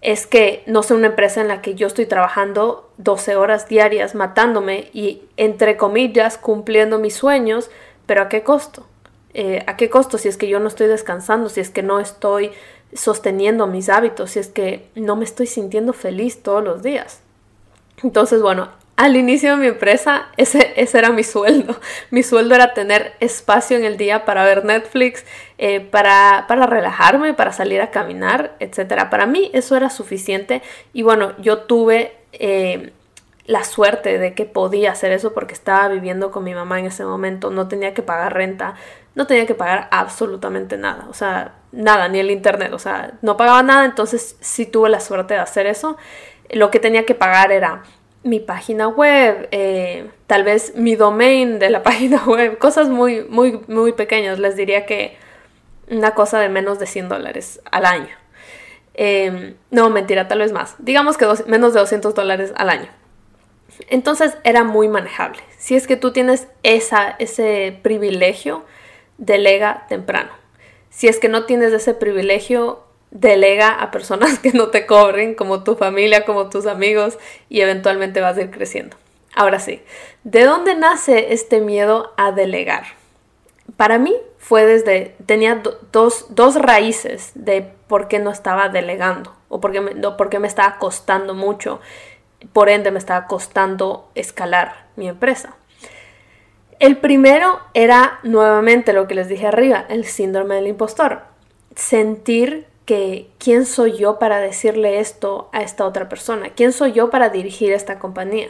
es 0.02 0.26
que 0.26 0.64
no 0.66 0.82
sea 0.82 0.96
una 0.96 1.06
empresa 1.06 1.40
en 1.40 1.48
la 1.48 1.62
que 1.62 1.76
yo 1.76 1.86
estoy 1.86 2.06
trabajando 2.06 2.90
12 2.98 3.36
horas 3.36 3.68
diarias 3.68 4.16
matándome 4.16 4.90
y, 4.92 5.22
entre 5.36 5.76
comillas, 5.76 6.36
cumpliendo 6.36 6.98
mis 6.98 7.14
sueños, 7.14 7.70
pero 8.06 8.22
¿a 8.22 8.28
qué 8.28 8.42
costo? 8.42 8.84
Eh, 9.32 9.62
¿A 9.66 9.76
qué 9.76 9.88
costo? 9.88 10.18
Si 10.18 10.28
es 10.28 10.36
que 10.36 10.48
yo 10.48 10.58
no 10.58 10.66
estoy 10.66 10.88
descansando, 10.88 11.48
si 11.48 11.60
es 11.60 11.70
que 11.70 11.84
no 11.84 12.00
estoy 12.00 12.50
sosteniendo 12.92 13.68
mis 13.68 13.88
hábitos, 13.88 14.32
si 14.32 14.40
es 14.40 14.48
que 14.48 14.88
no 14.96 15.14
me 15.14 15.24
estoy 15.24 15.46
sintiendo 15.46 15.92
feliz 15.92 16.42
todos 16.42 16.64
los 16.64 16.82
días. 16.82 17.20
Entonces, 18.02 18.42
bueno, 18.42 18.70
al 19.02 19.16
inicio 19.16 19.50
de 19.50 19.56
mi 19.56 19.66
empresa, 19.66 20.26
ese, 20.36 20.74
ese, 20.76 20.96
era 20.96 21.10
mi 21.10 21.24
sueldo. 21.24 21.74
Mi 22.12 22.22
sueldo 22.22 22.54
era 22.54 22.72
tener 22.72 23.14
espacio 23.18 23.76
en 23.76 23.84
el 23.84 23.96
día 23.96 24.24
para 24.24 24.44
ver 24.44 24.64
Netflix, 24.64 25.24
eh, 25.58 25.80
para, 25.80 26.44
para, 26.46 26.66
relajarme, 26.66 27.34
para 27.34 27.52
salir 27.52 27.80
a 27.80 27.90
caminar, 27.90 28.54
etc. 28.60 29.08
Para 29.10 29.26
mí 29.26 29.50
eso 29.54 29.76
era 29.76 29.90
suficiente 29.90 30.62
y 30.92 31.02
bueno, 31.02 31.32
yo 31.38 31.62
tuve 31.62 32.16
eh, 32.30 32.92
la 33.44 33.64
suerte 33.64 34.18
de 34.18 34.34
que 34.34 34.44
podía 34.44 34.92
hacer 34.92 35.10
eso 35.10 35.34
porque 35.34 35.54
estaba 35.54 35.88
viviendo 35.88 36.30
con 36.30 36.44
mi 36.44 36.54
mamá 36.54 36.78
en 36.78 36.86
ese 36.86 37.04
momento, 37.04 37.50
no 37.50 37.66
tenía 37.66 37.94
que 37.94 38.02
pagar 38.02 38.34
renta, 38.34 38.76
no 39.16 39.26
tenía 39.26 39.46
que 39.46 39.56
pagar 39.56 39.88
absolutamente 39.90 40.76
nada, 40.76 41.08
o 41.10 41.14
sea, 41.14 41.56
nada, 41.72 42.06
ni 42.06 42.20
el 42.20 42.30
internet, 42.30 42.72
o 42.72 42.78
sea, 42.78 43.14
no 43.20 43.36
pagaba 43.36 43.64
nada, 43.64 43.84
entonces 43.84 44.36
sí 44.40 44.64
tuve 44.64 44.90
la 44.90 45.00
suerte 45.00 45.34
de 45.34 45.40
hacer 45.40 45.66
eso. 45.66 45.96
Lo 46.50 46.70
que 46.70 46.78
tenía 46.78 47.04
que 47.06 47.14
pagar 47.14 47.50
era 47.50 47.82
mi 48.24 48.40
página 48.40 48.88
web, 48.88 49.48
eh, 49.50 50.08
tal 50.26 50.44
vez 50.44 50.74
mi 50.76 50.94
domain 50.94 51.58
de 51.58 51.70
la 51.70 51.82
página 51.84 52.24
web, 52.24 52.58
cosas 52.58 52.88
muy, 52.88 53.24
muy, 53.24 53.60
muy 53.68 53.92
pequeñas. 53.92 54.38
Les 54.38 54.56
diría 54.56 54.86
que 54.86 55.16
una 55.90 56.14
cosa 56.14 56.38
de 56.38 56.48
menos 56.48 56.78
de 56.78 56.86
100 56.86 57.08
dólares 57.08 57.60
al 57.70 57.84
año. 57.86 58.14
Em, 58.94 59.54
no, 59.70 59.90
mentira, 59.90 60.28
tal 60.28 60.38
vez 60.38 60.52
más. 60.52 60.76
Digamos 60.78 61.16
que 61.16 61.26
menos 61.46 61.74
de 61.74 61.80
200 61.80 62.14
dólares 62.14 62.52
al 62.56 62.70
año. 62.70 62.88
Entonces 63.88 64.36
era 64.44 64.64
muy 64.64 64.88
manejable. 64.88 65.42
Si 65.58 65.74
es 65.74 65.86
que 65.86 65.96
tú 65.96 66.12
tienes 66.12 66.48
esa, 66.62 67.16
ese 67.18 67.78
privilegio, 67.82 68.64
delega 69.18 69.86
temprano. 69.88 70.30
Si 70.90 71.08
es 71.08 71.18
que 71.18 71.28
no 71.28 71.46
tienes 71.46 71.72
ese 71.72 71.94
privilegio, 71.94 72.84
delega 73.12 73.70
a 73.70 73.90
personas 73.90 74.38
que 74.42 74.52
no 74.52 74.68
te 74.68 74.86
cobren, 74.86 75.34
como 75.34 75.62
tu 75.62 75.76
familia, 75.76 76.24
como 76.24 76.48
tus 76.48 76.66
amigos, 76.66 77.18
y 77.48 77.60
eventualmente 77.60 78.20
vas 78.20 78.36
a 78.36 78.42
ir 78.42 78.50
creciendo. 78.50 78.96
Ahora 79.34 79.60
sí, 79.60 79.82
¿de 80.24 80.44
dónde 80.44 80.74
nace 80.74 81.32
este 81.32 81.60
miedo 81.60 82.12
a 82.16 82.32
delegar? 82.32 82.84
Para 83.76 83.98
mí 83.98 84.14
fue 84.36 84.66
desde, 84.66 85.14
tenía 85.24 85.62
dos, 85.92 86.26
dos, 86.30 86.56
raíces 86.56 87.30
de 87.34 87.62
por 87.86 88.08
qué 88.08 88.18
no 88.18 88.30
estaba 88.30 88.68
delegando 88.68 89.34
o 89.48 89.60
por 89.60 89.72
qué, 89.72 89.80
me, 89.80 89.94
qué 90.30 90.38
me 90.38 90.48
estaba 90.48 90.78
costando 90.78 91.34
mucho, 91.34 91.80
por 92.52 92.68
ende 92.68 92.90
me 92.90 92.98
estaba 92.98 93.26
costando 93.26 94.10
escalar 94.14 94.86
mi 94.96 95.08
empresa. 95.08 95.54
El 96.78 96.98
primero 96.98 97.60
era 97.72 98.18
nuevamente 98.24 98.92
lo 98.92 99.06
que 99.06 99.14
les 99.14 99.28
dije 99.28 99.46
arriba, 99.46 99.86
el 99.88 100.04
síndrome 100.04 100.56
del 100.56 100.66
impostor. 100.66 101.22
Sentir 101.76 102.66
que 102.84 103.28
quién 103.38 103.66
soy 103.66 103.96
yo 103.96 104.18
para 104.18 104.38
decirle 104.40 104.98
esto 104.98 105.48
a 105.52 105.62
esta 105.62 105.86
otra 105.86 106.08
persona, 106.08 106.50
quién 106.50 106.72
soy 106.72 106.92
yo 106.92 107.10
para 107.10 107.28
dirigir 107.28 107.72
esta 107.72 107.98
compañía, 107.98 108.48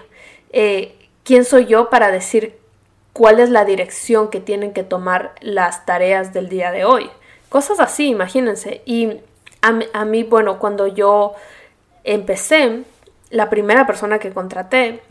eh, 0.53 0.95
quién 1.25 1.45
soy 1.45 1.67
yo 1.67 1.91
para 1.91 2.11
decir 2.11 2.57
cuál 3.13 3.41
es 3.41 3.51
la 3.51 3.65
dirección 3.65 4.31
que 4.31 4.41
tienen 4.41 4.73
que 4.73 4.83
tomar 4.83 5.35
las 5.41 5.85
tareas 5.85 6.33
del 6.33 6.49
día 6.49 6.71
de 6.71 6.85
hoy. 6.85 7.11
Cosas 7.49 7.81
así, 7.81 8.09
imagínense. 8.09 8.81
Y 8.87 9.21
a, 9.61 10.05
mí, 10.05 10.23
bueno, 10.25 10.59
cuando 10.59 10.87
yo 10.87 11.35
empecé, 12.05 12.85
la 13.31 13.51
primera 13.51 13.87
persona 13.87 14.19
que 14.19 14.33
contraté 14.33 15.03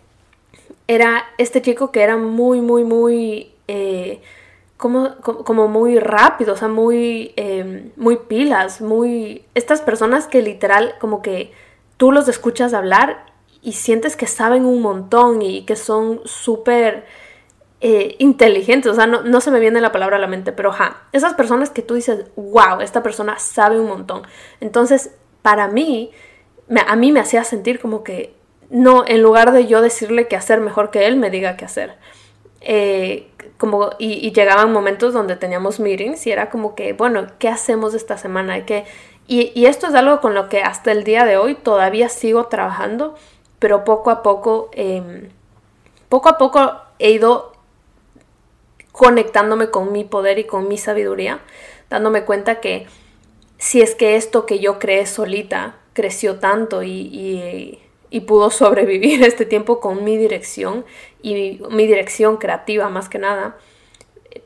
era 0.87 1.23
este 1.37 1.61
chico 1.61 1.91
que 1.91 2.01
era 2.01 2.17
muy, 2.17 2.61
muy, 2.61 2.83
muy... 2.83 3.51
Eh, 3.67 4.21
como, 4.81 5.15
como, 5.17 5.67
muy 5.67 5.99
rápido, 5.99 6.55
o 6.55 6.57
sea, 6.57 6.67
muy, 6.67 7.33
em, 7.35 7.91
muy 7.97 8.17
pilas, 8.17 8.81
muy... 8.81 9.45
Estas 9.53 9.79
personas 9.79 10.25
que 10.25 10.41
literal 10.41 10.95
como 10.99 11.21
que 11.21 11.53
tú 11.97 12.11
los 12.11 12.27
escuchas 12.27 12.73
hablar 12.73 13.27
y 13.61 13.73
sientes 13.73 14.15
que 14.15 14.25
saben 14.25 14.65
un 14.65 14.81
montón 14.81 15.43
y 15.43 15.65
que 15.65 15.75
son 15.75 16.21
súper 16.25 17.05
eh, 17.79 18.15
inteligentes, 18.17 18.91
o 18.91 18.95
sea, 18.95 19.05
no, 19.05 19.21
no, 19.21 19.39
se 19.39 19.51
me 19.51 19.59
viene 19.59 19.81
la 19.81 19.91
palabra 19.91 20.17
a 20.17 20.19
la 20.19 20.25
mente, 20.25 20.51
pero 20.51 20.71
ja, 20.71 21.03
esas 21.11 21.35
personas 21.35 21.69
que 21.69 21.83
tú 21.83 21.93
dices, 21.93 22.25
wow, 22.35 22.81
esta 22.81 23.03
persona 23.03 23.37
sabe 23.37 23.79
un 23.79 23.87
montón. 23.87 24.23
Entonces, 24.61 25.11
para 25.43 25.67
mí, 25.67 26.09
a 26.87 26.95
mí 26.95 27.11
me 27.11 27.19
hacía 27.19 27.43
sentir 27.43 27.79
como 27.79 28.03
que, 28.03 28.33
no, 28.71 29.03
en 29.07 29.21
lugar 29.21 29.51
de 29.51 29.67
yo 29.67 29.83
decirle 29.83 30.27
qué 30.27 30.35
hacer 30.35 30.59
mejor 30.59 30.89
que 30.89 31.05
él, 31.05 31.17
me 31.17 31.29
diga 31.29 31.55
qué 31.55 31.65
hacer. 31.65 31.97
Eh, 32.61 33.30
y, 33.99 34.31
llegaban 34.31 34.71
momentos 34.71 35.13
donde 35.13 35.35
teníamos 35.35 35.79
meetings 35.79 36.25
y 36.27 36.31
era 36.31 36.49
como 36.49 36.75
que, 36.75 36.93
bueno, 36.93 37.27
¿qué 37.39 37.47
hacemos 37.47 37.93
esta 37.93 38.17
semana? 38.17 38.57
y, 39.27 39.51
y, 39.53 39.65
esto 39.65 39.87
es 39.87 39.93
algo 39.93 40.21
con 40.21 40.33
lo 40.33 40.49
que 40.49 40.61
hasta 40.61 40.91
el 40.91 41.03
día 41.03 41.25
de 41.25 41.37
hoy 41.37 41.55
todavía 41.55 42.09
sigo 42.09 42.47
trabajando, 42.47 43.15
pero 43.59 43.83
poco 43.83 44.09
a 44.09 44.23
poco, 44.23 44.69
em, 44.73 45.29
poco 46.09 46.29
a 46.29 46.37
poco 46.37 46.73
he 46.99 47.11
ido 47.11 47.53
conectándome 48.91 49.69
con 49.69 49.91
mi 49.91 50.03
poder 50.03 50.39
y 50.39 50.43
con 50.45 50.67
mi 50.67 50.77
sabiduría, 50.77 51.39
dándome 51.89 52.25
cuenta 52.25 52.59
que 52.59 52.87
si 53.57 53.81
es 53.81 53.95
que 53.95 54.15
esto 54.15 54.45
que 54.45 54.59
yo 54.59 54.79
creé 54.79 55.05
solita 55.05 55.75
creció 55.93 56.39
tanto 56.39 56.83
y 56.83 56.89
y 56.91 57.80
pudo 58.19 58.49
sobrevivir 58.49 59.23
este 59.25 59.45
tiempo 59.45 59.79
con 59.79 60.03
mi 60.03 60.17
dirección 60.17 60.85
y 61.23 61.59
mi, 61.69 61.87
dirección 61.87 62.37
creativa 62.37 62.89
más 62.89 63.09
que 63.09 63.17
nada, 63.17 63.55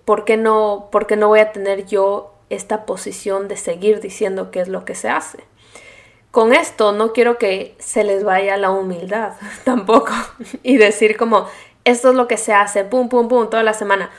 ¿por 0.05 0.23
qué, 0.23 0.37
no, 0.37 0.89
¿por 0.91 1.07
qué 1.07 1.17
no 1.17 1.27
voy 1.27 1.39
a 1.39 1.51
tener 1.51 1.85
yo 1.85 2.31
esta 2.49 2.85
posición 2.85 3.47
de 3.47 3.57
seguir 3.57 3.99
diciendo 3.99 4.51
qué 4.51 4.61
es 4.61 4.67
lo 4.67 4.85
que 4.85 4.95
se 4.95 5.09
hace? 5.09 5.39
Con 6.31 6.53
esto 6.53 6.91
no 6.91 7.11
quiero 7.11 7.37
que 7.37 7.75
se 7.79 8.03
les 8.03 8.23
vaya 8.23 8.57
la 8.57 8.69
humildad 8.69 9.33
tampoco 9.63 10.13
y 10.63 10.77
decir 10.77 11.17
como 11.17 11.47
esto 11.85 12.09
es 12.09 12.15
lo 12.15 12.27
que 12.27 12.37
se 12.37 12.53
hace, 12.53 12.83
pum, 12.83 13.09
pum, 13.09 13.27
pum, 13.27 13.49
toda 13.49 13.63
la 13.63 13.73
semana. 13.73 14.09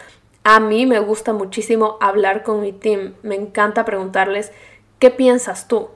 A 0.45 0.61
mí 0.61 0.87
me 0.87 1.01
gusta 1.01 1.33
muchísimo 1.33 1.99
hablar 2.01 2.45
con 2.45 2.61
mi 2.61 2.73
team, 2.73 3.15
me 3.23 3.35
encanta 3.35 3.85
preguntarles, 3.85 4.53
¿qué 5.01 5.11
piensas 5.11 5.67
tú? 5.67 5.89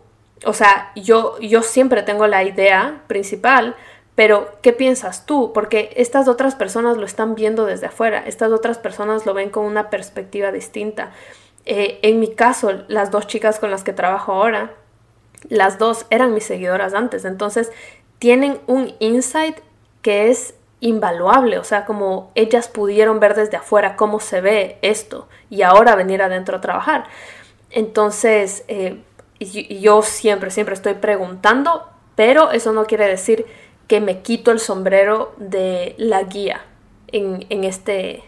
O 0.45 0.53
sea, 0.53 0.93
yo, 0.95 1.39
yo 1.41 1.63
siempre 1.63 2.03
tengo 2.03 2.27
la 2.27 2.43
idea 2.45 3.03
principal, 3.07 3.77
pero 4.15 4.59
¿qué 4.63 4.73
piensas 4.73 5.27
tú? 5.27 5.53
Porque 5.53 5.93
estas 5.97 6.29
otras 6.29 6.55
personas 6.55 6.97
lo 6.97 7.05
están 7.05 7.35
viendo 7.35 7.67
desde 7.67 7.87
afuera, 7.87 8.23
estas 8.27 8.53
otras 8.53 8.79
personas 8.79 9.27
lo 9.27 9.35
ven 9.35 9.51
con 9.51 9.65
una 9.65 9.91
perspectiva 9.91 10.53
distinta. 10.53 11.13
Eh, 11.67 11.99
en 12.03 12.21
mi 12.21 12.35
caso, 12.35 12.85
las 12.89 13.11
dos 13.11 13.27
chicas 13.27 13.59
con 13.59 13.71
las 13.71 13.85
que 13.85 13.93
trabajo 13.93 14.33
ahora, 14.33 14.73
las 15.49 15.79
dos 15.79 16.07
eran 16.11 16.35
mis 16.35 16.45
seguidoras 16.45 16.95
antes, 16.95 17.25
entonces 17.25 17.71
tienen 18.19 18.61
un 18.67 18.95
insight 18.99 19.59
que 20.03 20.31
es 20.31 20.55
invaluable, 20.81 21.59
o 21.59 21.65
sea, 21.65 21.85
como 21.85 22.31
ellas 22.35 22.69
pudieron 22.69 23.21
ver 23.21 23.35
desde 23.35 23.57
afuera 23.57 23.97
cómo 23.97 24.21
se 24.21 24.41
ve 24.41 24.79
esto 24.83 25.29
y 25.51 25.63
ahora 25.63 25.95
venir 25.95 26.23
adentro 26.23 26.57
a 26.57 26.61
trabajar. 26.61 27.05
Entonces, 27.71 28.65
eh, 28.69 29.01
yo 29.41 30.03
siempre, 30.03 30.51
siempre 30.51 30.75
estoy 30.75 30.95
preguntando, 30.95 31.89
pero 32.15 32.51
eso 32.51 32.73
no 32.73 32.85
quiere 32.85 33.07
decir 33.07 33.47
que 33.89 34.01
me 34.01 34.21
quito 34.21 34.51
el 34.51 34.61
sombrero 34.61 35.35
de 35.39 35.95
la 35.99 36.23
guía 36.23 36.65
en, 37.09 37.65
este, 37.65 38.23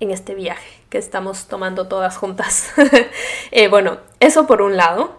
en 0.00 0.10
este 0.10 0.34
viaje 0.34 0.80
que 0.88 0.98
estamos 0.98 1.46
tomando 1.46 1.86
todas 1.88 2.16
juntas. 2.16 2.72
Eh, 3.50 3.68
bueno, 3.68 3.98
eso 4.18 4.48
por 4.48 4.62
un 4.62 4.76
lado. 4.76 5.16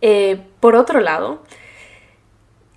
Eh, 0.00 0.40
por 0.60 0.74
otro 0.74 1.00
lado, 1.00 1.42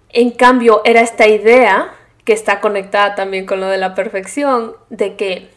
en 0.09 0.31
cambio, 0.31 0.81
era 0.83 0.99
esta 0.99 1.27
idea 1.27 1.93
que 2.25 2.33
está 2.33 2.59
conectada 2.59 3.15
también 3.15 3.45
con 3.45 3.61
lo 3.61 3.67
de 3.67 3.77
la 3.77 3.95
perfección, 3.95 4.75
de 4.89 5.15
que 5.15 5.49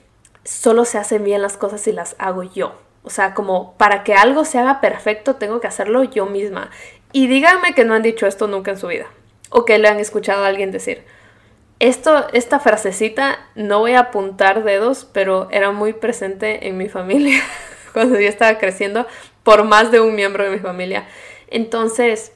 solo 0.45 0.85
se 0.85 0.99
hacen 0.99 1.25
bien 1.25 1.43
las 1.43 1.57
cosas 1.57 1.81
si 1.81 1.91
las 1.91 2.15
hago 2.19 2.45
yo. 2.45 2.84
O 3.05 3.11
sea, 3.11 3.35
como 3.35 3.75
para 3.75 4.03
que 4.03 4.15
algo 4.15 4.45
se 4.45 4.59
haga 4.59 4.81
perfecto, 4.81 5.37
tengo 5.37 5.61
que 5.61 5.67
hacerlo 5.67 6.03
yo 6.05 6.27
misma. 6.27 6.71
Y 7.13 7.29
díganme 7.29 7.75
que 7.75 7.85
no 7.85 7.95
han 7.95 8.03
dicho 8.03 8.27
esto 8.27 8.49
nunca 8.49 8.73
en 8.73 8.79
su 8.79 8.89
vida. 8.89 9.07
O 9.51 9.65
que 9.65 9.79
le 9.79 9.89
han 9.89 10.01
escuchado 10.01 10.43
a 10.43 10.49
alguien 10.49 10.73
decir. 10.73 11.05
Esto, 11.81 12.27
esta 12.33 12.61
frasecita, 12.61 13.39
no 13.55 13.81
voy 13.81 13.93
a 13.93 14.01
apuntar 14.01 14.65
dedos, 14.65 15.07
pero 15.13 15.49
era 15.51 15.71
muy 15.71 15.93
presente 15.93 16.67
en 16.67 16.79
mi 16.79 16.89
familia 16.89 17.43
cuando 17.93 18.19
yo 18.19 18.29
estaba 18.29 18.59
creciendo 18.59 19.07
por 19.43 19.65
más 19.65 19.93
de 19.93 20.01
un 20.01 20.15
miembro 20.15 20.45
de 20.45 20.51
mi 20.51 20.59
familia. 20.59 21.07
Entonces, 21.49 22.33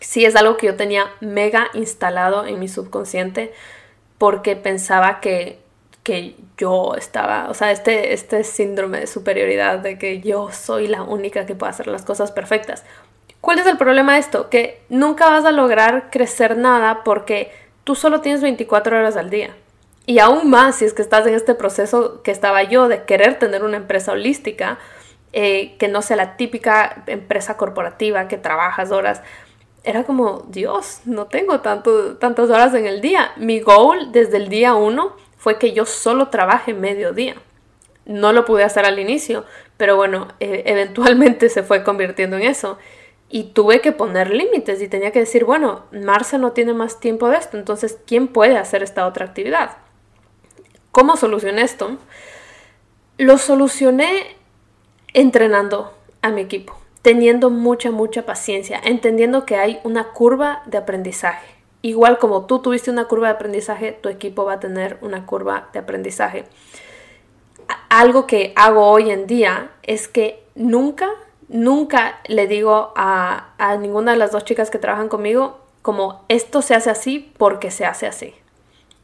sí 0.00 0.24
es 0.24 0.36
algo 0.36 0.56
que 0.56 0.66
yo 0.66 0.76
tenía 0.76 1.10
mega 1.20 1.68
instalado 1.74 2.46
en 2.46 2.58
mi 2.58 2.68
subconsciente 2.68 3.52
porque 4.18 4.56
pensaba 4.56 5.20
que 5.20 5.58
que 6.02 6.34
yo 6.56 6.94
estaba, 6.96 7.48
o 7.50 7.54
sea, 7.54 7.72
este, 7.72 8.12
este 8.12 8.42
síndrome 8.44 9.00
de 9.00 9.06
superioridad 9.06 9.78
de 9.78 9.98
que 9.98 10.20
yo 10.20 10.50
soy 10.50 10.86
la 10.86 11.02
única 11.02 11.46
que 11.46 11.54
puede 11.54 11.70
hacer 11.70 11.86
las 11.86 12.02
cosas 12.02 12.32
perfectas. 12.32 12.84
¿Cuál 13.40 13.58
es 13.58 13.66
el 13.66 13.78
problema 13.78 14.14
de 14.14 14.20
esto? 14.20 14.50
Que 14.50 14.82
nunca 14.88 15.28
vas 15.30 15.44
a 15.44 15.52
lograr 15.52 16.10
crecer 16.10 16.56
nada 16.56 17.02
porque 17.04 17.50
tú 17.84 17.94
solo 17.94 18.20
tienes 18.20 18.42
24 18.42 18.98
horas 18.98 19.16
al 19.16 19.30
día. 19.30 19.54
Y 20.06 20.18
aún 20.18 20.50
más 20.50 20.76
si 20.76 20.84
es 20.84 20.92
que 20.92 21.02
estás 21.02 21.26
en 21.26 21.34
este 21.34 21.54
proceso 21.54 22.22
que 22.22 22.30
estaba 22.30 22.62
yo 22.62 22.88
de 22.88 23.04
querer 23.04 23.38
tener 23.38 23.62
una 23.62 23.76
empresa 23.76 24.12
holística, 24.12 24.78
eh, 25.32 25.76
que 25.78 25.88
no 25.88 26.02
sea 26.02 26.16
la 26.16 26.36
típica 26.36 27.04
empresa 27.06 27.56
corporativa 27.56 28.26
que 28.26 28.36
trabajas 28.36 28.90
horas. 28.90 29.22
Era 29.84 30.04
como, 30.04 30.44
Dios, 30.48 31.00
no 31.04 31.26
tengo 31.26 31.60
tanto, 31.60 32.16
tantas 32.16 32.50
horas 32.50 32.74
en 32.74 32.86
el 32.86 33.00
día. 33.00 33.32
Mi 33.36 33.60
goal 33.60 34.12
desde 34.12 34.38
el 34.38 34.48
día 34.48 34.74
uno 34.74 35.14
fue 35.40 35.58
que 35.58 35.72
yo 35.72 35.86
solo 35.86 36.28
trabaje 36.28 36.74
medio 36.74 37.14
día. 37.14 37.34
No 38.04 38.34
lo 38.34 38.44
pude 38.44 38.62
hacer 38.62 38.84
al 38.84 38.98
inicio, 38.98 39.46
pero 39.78 39.96
bueno, 39.96 40.28
eh, 40.38 40.64
eventualmente 40.66 41.48
se 41.48 41.62
fue 41.62 41.82
convirtiendo 41.82 42.36
en 42.36 42.42
eso. 42.42 42.76
Y 43.30 43.44
tuve 43.44 43.80
que 43.80 43.92
poner 43.92 44.28
límites 44.28 44.82
y 44.82 44.88
tenía 44.88 45.12
que 45.12 45.20
decir, 45.20 45.46
bueno, 45.46 45.86
Marce 45.92 46.36
no 46.36 46.52
tiene 46.52 46.74
más 46.74 47.00
tiempo 47.00 47.30
de 47.30 47.38
esto, 47.38 47.56
entonces, 47.56 47.98
¿quién 48.06 48.28
puede 48.28 48.58
hacer 48.58 48.82
esta 48.82 49.06
otra 49.06 49.24
actividad? 49.24 49.78
¿Cómo 50.92 51.16
solucioné 51.16 51.62
esto? 51.62 51.96
Lo 53.16 53.38
solucioné 53.38 54.36
entrenando 55.14 55.94
a 56.20 56.28
mi 56.28 56.42
equipo, 56.42 56.78
teniendo 57.00 57.48
mucha, 57.48 57.90
mucha 57.90 58.26
paciencia, 58.26 58.78
entendiendo 58.84 59.46
que 59.46 59.56
hay 59.56 59.80
una 59.84 60.08
curva 60.08 60.62
de 60.66 60.76
aprendizaje. 60.76 61.59
Igual 61.82 62.18
como 62.18 62.46
tú 62.46 62.58
tuviste 62.60 62.90
una 62.90 63.06
curva 63.06 63.28
de 63.28 63.34
aprendizaje, 63.34 63.92
tu 63.92 64.08
equipo 64.08 64.44
va 64.44 64.54
a 64.54 64.60
tener 64.60 64.98
una 65.00 65.24
curva 65.26 65.68
de 65.72 65.78
aprendizaje. 65.78 66.44
Algo 67.88 68.26
que 68.26 68.52
hago 68.56 68.86
hoy 68.86 69.10
en 69.10 69.26
día 69.26 69.70
es 69.82 70.06
que 70.08 70.42
nunca, 70.54 71.08
nunca 71.48 72.20
le 72.26 72.46
digo 72.46 72.92
a, 72.96 73.54
a 73.58 73.76
ninguna 73.76 74.12
de 74.12 74.18
las 74.18 74.32
dos 74.32 74.44
chicas 74.44 74.70
que 74.70 74.78
trabajan 74.78 75.08
conmigo 75.08 75.58
como 75.82 76.24
esto 76.28 76.62
se 76.62 76.74
hace 76.74 76.90
así 76.90 77.32
porque 77.38 77.70
se 77.70 77.86
hace 77.86 78.06
así. 78.06 78.34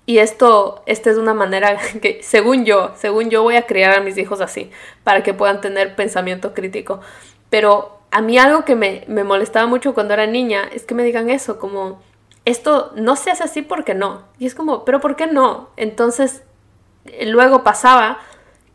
Y 0.05 0.19
esto, 0.19 0.83
esta 0.87 1.11
es 1.11 1.17
una 1.17 1.35
manera 1.35 1.77
que, 2.03 2.23
según 2.23 2.65
yo, 2.65 2.93
según 2.97 3.31
yo 3.31 3.43
voy 3.43 3.57
a 3.57 3.67
criar 3.67 3.95
a 3.95 4.01
mis 4.01 4.17
hijos 4.19 4.41
así, 4.41 4.71
para 5.03 5.23
que 5.23 5.35
puedan 5.35 5.61
tener 5.61 5.97
pensamiento 5.97 6.55
crítico. 6.55 7.01
Pero 7.51 7.99
a 8.11 8.21
mí 8.21 8.39
algo 8.39 8.65
que 8.65 8.77
me, 8.77 9.05
me 9.09 9.25
molestaba 9.25 9.67
mucho 9.67 9.95
cuando 9.95 10.15
era 10.15 10.27
niña 10.27 10.69
es 10.73 10.85
que 10.85 10.95
me 10.95 11.03
digan 11.03 11.29
eso, 11.29 11.59
como, 11.59 12.01
esto 12.47 12.93
no 12.95 13.17
se 13.17 13.31
hace 13.31 13.43
así 13.43 13.61
porque 13.61 13.93
no. 13.93 14.23
Y 14.39 14.47
es 14.47 14.55
como, 14.55 14.85
pero 14.85 15.01
¿por 15.01 15.17
qué 15.17 15.27
no? 15.27 15.69
Entonces, 15.77 16.43
luego 17.21 17.65
pasaba 17.65 18.19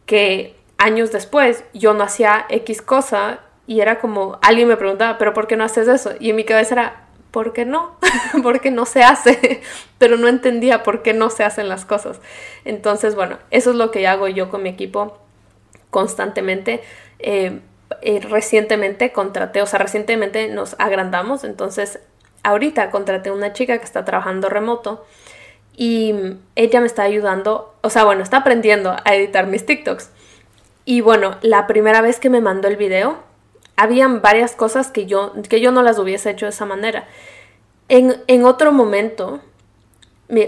que 0.05 0.55
años 0.77 1.11
después 1.11 1.63
yo 1.73 1.93
no 1.93 2.03
hacía 2.03 2.45
X 2.49 2.81
cosa 2.81 3.39
y 3.65 3.79
era 3.79 3.99
como, 3.99 4.37
alguien 4.41 4.67
me 4.67 4.75
preguntaba, 4.75 5.17
pero 5.17 5.33
¿por 5.33 5.47
qué 5.47 5.55
no 5.55 5.63
haces 5.63 5.87
eso? 5.87 6.11
Y 6.19 6.31
en 6.31 6.35
mi 6.35 6.43
cabeza 6.43 6.73
era, 6.75 7.05
¿por 7.31 7.53
qué 7.53 7.63
no? 7.63 7.95
porque 8.43 8.71
no 8.71 8.85
se 8.85 9.03
hace, 9.03 9.61
pero 9.97 10.17
no 10.17 10.27
entendía 10.27 10.83
por 10.83 11.01
qué 11.01 11.13
no 11.13 11.29
se 11.29 11.45
hacen 11.45 11.69
las 11.69 11.85
cosas. 11.85 12.19
Entonces, 12.65 13.15
bueno, 13.15 13.37
eso 13.51 13.69
es 13.69 13.77
lo 13.77 13.89
que 13.89 14.05
hago 14.05 14.27
yo 14.27 14.49
con 14.49 14.63
mi 14.63 14.69
equipo 14.69 15.17
constantemente. 15.91 16.81
Eh, 17.19 17.61
eh, 18.01 18.19
recientemente 18.19 19.13
contraté, 19.13 19.61
o 19.61 19.65
sea, 19.65 19.79
recientemente 19.79 20.49
nos 20.49 20.75
agrandamos, 20.77 21.45
entonces 21.45 21.99
ahorita 22.43 22.91
contraté 22.91 23.31
una 23.31 23.53
chica 23.53 23.77
que 23.77 23.85
está 23.85 24.05
trabajando 24.05 24.49
remoto 24.49 25.05
y 25.75 26.13
ella 26.55 26.79
me 26.79 26.87
está 26.87 27.03
ayudando, 27.03 27.73
o 27.81 27.89
sea, 27.89 28.03
bueno, 28.03 28.23
está 28.23 28.37
aprendiendo 28.37 28.95
a 29.03 29.15
editar 29.15 29.47
mis 29.47 29.65
TikToks. 29.65 30.09
Y 30.85 31.01
bueno, 31.01 31.37
la 31.41 31.67
primera 31.67 32.01
vez 32.01 32.19
que 32.19 32.29
me 32.29 32.41
mandó 32.41 32.67
el 32.67 32.75
video, 32.75 33.17
habían 33.75 34.21
varias 34.21 34.55
cosas 34.55 34.91
que 34.91 35.05
yo, 35.05 35.33
que 35.47 35.61
yo 35.61 35.71
no 35.71 35.81
las 35.81 35.97
hubiese 35.97 36.29
hecho 36.31 36.45
de 36.45 36.51
esa 36.51 36.65
manera. 36.65 37.07
En, 37.87 38.45
otro 38.45 38.71
momento, 38.71 39.41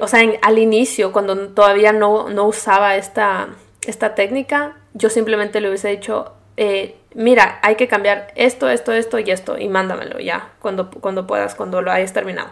o 0.02 0.08
sea, 0.08 0.22
al 0.42 0.60
inicio, 0.60 1.12
cuando 1.12 1.50
todavía 1.50 1.92
no, 1.92 2.30
no 2.30 2.46
usaba 2.46 2.96
esta, 2.96 3.50
esta 3.86 4.16
técnica, 4.16 4.78
yo 4.94 5.10
simplemente 5.10 5.60
le 5.60 5.70
hubiese 5.70 5.90
dicho, 5.90 6.34
eh, 6.58 6.96
mira, 7.14 7.60
hay 7.62 7.76
que 7.76 7.88
cambiar 7.88 8.32
esto, 8.36 8.70
esto, 8.70 8.92
esto 8.94 9.20
y 9.20 9.32
esto, 9.32 9.58
y 9.58 9.70
mándamelo 9.70 10.20
ya, 10.20 10.52
cuando, 10.60 10.90
cuando 10.90 11.28
puedas, 11.28 11.56
cuando 11.56 11.82
lo 11.82 11.92
hayas 11.92 12.14
terminado. 12.14 12.50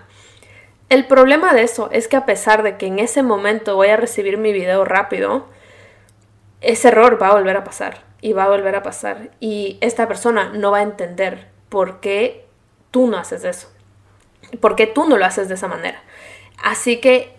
El 0.90 1.08
problema 1.08 1.54
de 1.54 1.64
eso 1.64 1.90
es 1.92 2.08
que 2.08 2.18
a 2.18 2.26
pesar 2.26 2.64
de 2.64 2.78
que 2.78 2.88
en 2.88 3.00
ese 3.00 3.24
momento 3.24 3.76
voy 3.76 3.90
a 3.90 3.98
recibir 3.98 4.38
mi 4.38 4.52
video 4.52 4.84
rápido, 4.84 5.48
ese 6.60 6.90
error 6.90 7.22
va 7.22 7.30
a 7.30 7.34
volver 7.34 7.58
a 7.58 7.64
pasar 7.64 8.04
y 8.20 8.34
va 8.34 8.44
a 8.44 8.50
volver 8.50 8.76
a 8.76 8.84
pasar. 8.84 9.32
Y 9.40 9.78
esta 9.82 10.08
persona 10.08 10.52
no 10.54 10.72
va 10.72 10.80
a 10.80 10.84
entender 10.84 11.48
por 11.70 12.02
qué 12.02 12.46
tú 12.92 13.08
no 13.08 13.18
haces 13.18 13.46
eso 13.46 13.70
porque 14.60 14.88
tú 14.88 15.06
no 15.08 15.18
lo 15.18 15.26
haces 15.26 15.48
de 15.48 15.56
esa 15.56 15.68
manera. 15.68 16.02
Así 16.62 16.98
que 16.98 17.32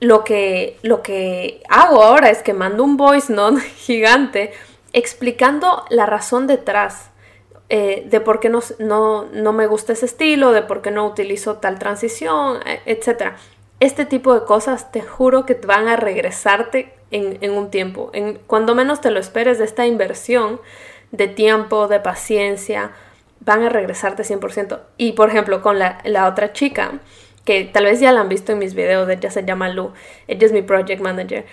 lo 0.00 0.24
que, 0.24 0.78
lo 0.82 1.02
que 1.02 1.62
hago 1.68 2.02
ahora 2.02 2.30
es 2.30 2.42
que 2.42 2.54
mando 2.54 2.84
un 2.84 2.96
voice 2.96 3.32
note 3.32 3.60
gigante 3.76 4.52
explicando 4.92 5.84
la 5.90 6.06
razón 6.06 6.46
detrás 6.46 7.10
eh, 7.72 8.02
de 8.06 8.20
por 8.20 8.40
qué 8.40 8.48
no, 8.48 8.60
no, 8.80 9.52
me 9.52 9.66
gusta 9.68 9.92
ese 9.92 10.06
estilo, 10.06 10.50
de 10.50 10.62
por 10.62 10.82
qué 10.82 10.90
no 10.90 11.06
utilizo 11.06 11.58
tal 11.58 11.78
transición, 11.78 12.58
e, 12.66 12.80
etc. 12.86 13.34
Este 13.78 14.04
tipo 14.04 14.34
de 14.34 14.44
cosas 14.44 14.90
te 14.90 15.02
juro 15.02 15.46
que 15.46 15.54
van 15.54 15.86
a 15.86 15.96
regresarte 15.96 16.92
en, 17.12 17.50
un 17.50 17.70
tiempo. 17.70 18.10
En, 18.12 18.38
cuando 18.46 18.74
menos 18.74 19.00
te 19.00 19.10
lo 19.10 19.20
esperes 19.20 19.58
de 19.58 19.64
esta 19.64 19.86
inversión 19.86 20.60
de 21.12 21.28
tiempo, 21.28 21.88
de 21.88 22.00
paciencia, 22.00 22.90
van 23.40 23.62
a 23.62 23.68
regresarte 23.68 24.24
100%. 24.24 24.80
Y 24.96 25.12
por 25.12 25.28
ejemplo, 25.28 25.62
con 25.62 25.78
la, 25.78 26.26
otra 26.28 26.52
chica, 26.52 27.00
que 27.44 27.64
tal 27.64 27.84
vez 27.84 28.00
ya 28.00 28.10
la 28.10 28.20
han 28.20 28.28
visto 28.28 28.50
en 28.52 28.58
mis 28.58 28.74
videos, 28.74 29.08
ella 29.08 29.30
se 29.30 29.44
llama 29.44 29.68
Lu, 29.68 29.92
ella 30.28 30.46
es 30.46 30.52
mi 30.52 30.62
project 30.62 31.00
manager. 31.00 31.46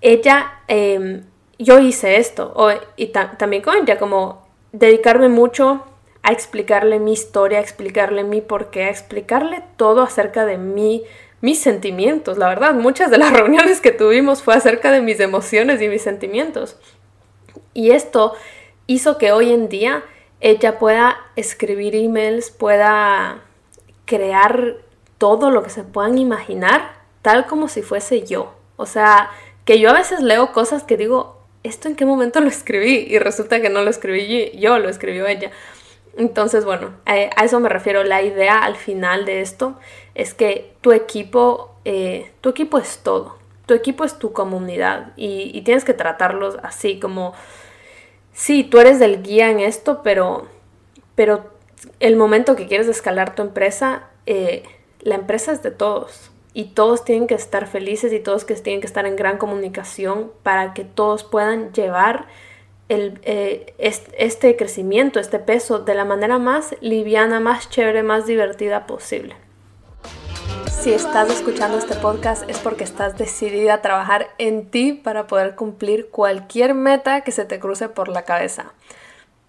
Ella, 0.00 0.60
em, 0.68 1.24
yo 1.58 1.78
hice 1.78 2.16
esto, 2.16 2.54
y 2.96 3.06
también 3.08 3.62
con 3.62 3.76
ella, 3.76 3.98
como 3.98 4.46
dedicarme 4.72 5.28
mucho 5.28 5.84
a 6.22 6.32
explicarle 6.32 6.98
mi 6.98 7.12
historia, 7.12 7.58
a 7.58 7.62
explicarle 7.62 8.24
mi 8.24 8.40
porqué, 8.40 8.84
a 8.84 8.90
explicarle 8.90 9.62
todo 9.76 10.02
acerca 10.02 10.46
de 10.46 10.56
mí, 10.56 11.04
mis 11.40 11.60
sentimientos. 11.60 12.38
La 12.38 12.48
verdad, 12.48 12.74
muchas 12.74 13.10
de 13.10 13.18
las 13.18 13.32
reuniones 13.38 13.80
que 13.80 13.92
tuvimos 13.92 14.42
fue 14.42 14.54
acerca 14.54 14.90
de 14.90 15.02
mis 15.02 15.20
emociones 15.20 15.82
y 15.82 15.88
mis 15.88 16.02
sentimientos. 16.02 16.76
Y 17.74 17.90
esto 17.90 18.34
hizo 18.86 19.18
que 19.18 19.32
hoy 19.32 19.52
en 19.52 19.68
día 19.68 20.02
ella 20.40 20.78
pueda 20.78 21.18
escribir 21.36 21.94
emails, 21.94 22.50
pueda 22.50 23.42
crear 24.06 24.76
todo 25.18 25.50
lo 25.50 25.62
que 25.62 25.70
se 25.70 25.84
puedan 25.84 26.18
imaginar, 26.18 26.94
tal 27.22 27.46
como 27.46 27.68
si 27.68 27.82
fuese 27.82 28.26
yo. 28.26 28.54
O 28.76 28.86
sea, 28.86 29.30
que 29.64 29.78
yo 29.78 29.90
a 29.90 29.94
veces 29.94 30.20
leo 30.20 30.52
cosas 30.52 30.82
que 30.82 30.96
digo, 30.96 31.43
¿esto 31.64 31.88
en 31.88 31.96
qué 31.96 32.04
momento 32.04 32.40
lo 32.40 32.48
escribí? 32.48 33.06
Y 33.08 33.18
resulta 33.18 33.60
que 33.60 33.70
no 33.70 33.82
lo 33.82 33.90
escribí 33.90 34.52
yo, 34.56 34.78
lo 34.78 34.88
escribió 34.88 35.26
ella. 35.26 35.50
Entonces, 36.16 36.64
bueno, 36.64 36.92
a 37.06 37.44
eso 37.44 37.58
me 37.58 37.68
refiero. 37.68 38.04
La 38.04 38.22
idea 38.22 38.62
al 38.62 38.76
final 38.76 39.24
de 39.24 39.40
esto 39.40 39.76
es 40.14 40.34
que 40.34 40.72
tu 40.80 40.92
equipo, 40.92 41.74
eh, 41.84 42.30
tu 42.40 42.50
equipo 42.50 42.78
es 42.78 42.98
todo. 42.98 43.36
Tu 43.66 43.74
equipo 43.74 44.04
es 44.04 44.18
tu 44.18 44.32
comunidad 44.32 45.12
y, 45.16 45.60
tienes 45.62 45.84
que 45.84 45.94
tratarlos 45.94 46.58
así 46.62 47.00
como 47.00 47.32
sí, 48.34 48.62
tú 48.62 48.78
eres 48.78 48.98
del 48.98 49.22
guía 49.22 49.50
en 49.50 49.58
esto, 49.58 50.02
pero, 50.04 50.46
pero 51.14 51.50
el 51.98 52.16
momento 52.16 52.56
que 52.56 52.66
quieres 52.66 52.88
escalar 52.88 53.34
tu 53.34 53.40
empresa, 53.40 54.10
eh, 54.26 54.64
la 55.00 55.14
empresa 55.14 55.52
es 55.52 55.62
de 55.62 55.70
todos. 55.70 56.30
Y 56.54 56.66
todos 56.66 57.04
tienen 57.04 57.26
que 57.26 57.34
estar 57.34 57.66
felices 57.66 58.12
y 58.12 58.20
todos 58.20 58.44
que 58.44 58.54
tienen 58.54 58.80
que 58.80 58.86
estar 58.86 59.04
en 59.04 59.16
gran 59.16 59.36
comunicación 59.36 60.30
para 60.42 60.72
que 60.72 60.84
todos 60.84 61.24
puedan 61.24 61.72
llevar 61.72 62.26
el, 62.88 63.20
eh, 63.24 63.74
este 63.76 64.56
crecimiento, 64.56 65.20
este 65.20 65.38
peso 65.38 65.80
de 65.80 65.94
la 65.94 66.04
manera 66.04 66.38
más 66.38 66.76
liviana, 66.80 67.40
más 67.40 67.68
chévere, 67.68 68.02
más 68.02 68.26
divertida 68.26 68.86
posible. 68.86 69.36
Si 70.66 70.92
estás 70.92 71.30
escuchando 71.30 71.78
este 71.78 71.94
podcast 71.94 72.48
es 72.48 72.58
porque 72.58 72.84
estás 72.84 73.16
decidida 73.16 73.74
a 73.74 73.82
trabajar 73.82 74.28
en 74.36 74.70
ti 74.70 74.92
para 74.92 75.26
poder 75.26 75.54
cumplir 75.54 76.10
cualquier 76.10 76.74
meta 76.74 77.22
que 77.22 77.32
se 77.32 77.46
te 77.46 77.58
cruce 77.58 77.88
por 77.88 78.08
la 78.08 78.24
cabeza. 78.24 78.74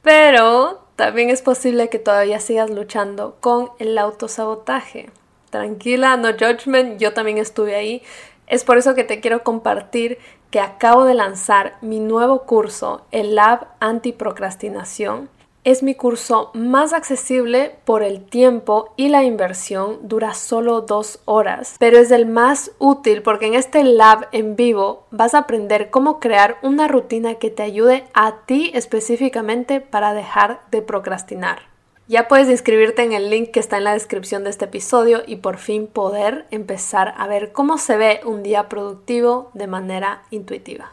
Pero 0.02 0.86
también 0.96 1.30
es 1.30 1.42
posible 1.42 1.90
que 1.90 2.00
todavía 2.00 2.40
sigas 2.40 2.70
luchando 2.70 3.36
con 3.42 3.72
el 3.80 3.98
autosabotaje. 3.98 5.10
Tranquila, 5.56 6.18
no 6.18 6.34
judgment, 6.34 7.00
yo 7.00 7.14
también 7.14 7.38
estuve 7.38 7.76
ahí. 7.76 8.04
Es 8.48 8.64
por 8.64 8.78
eso 8.78 8.94
que 8.94 9.04
te 9.04 9.22
quiero 9.22 9.44
compartir 9.44 10.18
que 10.52 10.60
acabo 10.60 11.06
de 11.06 11.14
lanzar 11.14 11.78
mi 11.82 12.00
nuevo 12.00 12.44
curso, 12.44 13.06
el 13.12 13.36
Lab 13.36 13.68
Antiprocrastinación 13.80 15.30
es 15.66 15.82
mi 15.82 15.96
curso 15.96 16.52
más 16.54 16.94
accesible 16.94 17.76
por 17.86 18.04
el 18.04 18.24
tiempo 18.24 18.94
y 18.98 19.10
la 19.10 19.24
inversión, 19.24 19.98
dura 20.04 20.36
solo 20.36 20.82
dos 20.82 21.20
horas, 21.26 21.76
pero 21.80 21.98
es 21.98 22.12
el 22.12 22.28
más 22.28 22.72
útil 22.78 23.24
porque 23.24 23.48
en 23.48 23.56
este 23.56 23.84
lab 23.84 24.28
en 24.32 24.56
vivo 24.56 25.08
vas 25.10 25.34
a 25.34 25.40
aprender 25.40 25.90
cómo 25.90 26.20
crear 26.20 26.58
una 26.62 26.88
rutina 26.88 27.36
que 27.36 27.50
te 27.50 27.64
ayude 27.64 28.06
a 28.14 28.46
ti 28.46 28.70
específicamente 28.76 29.82
para 29.82 30.14
dejar 30.14 30.62
de 30.70 30.84
procrastinar. 30.84 31.75
Ya 32.08 32.28
puedes 32.28 32.48
inscribirte 32.50 33.02
en 33.02 33.14
el 33.14 33.32
link 33.32 33.50
que 33.50 33.60
está 33.60 33.78
en 33.78 33.84
la 33.84 33.94
descripción 33.94 34.44
de 34.44 34.52
este 34.52 34.66
episodio 34.66 35.24
y 35.26 35.38
por 35.38 35.58
fin 35.58 35.88
poder 35.88 36.46
empezar 36.52 37.16
a 37.18 37.26
ver 37.26 37.52
cómo 37.52 37.80
se 37.80 37.98
ve 37.98 38.22
un 38.24 38.44
día 38.44 38.70
productivo 38.70 39.50
de 39.56 39.66
manera 39.66 40.22
intuitiva. 40.30 40.92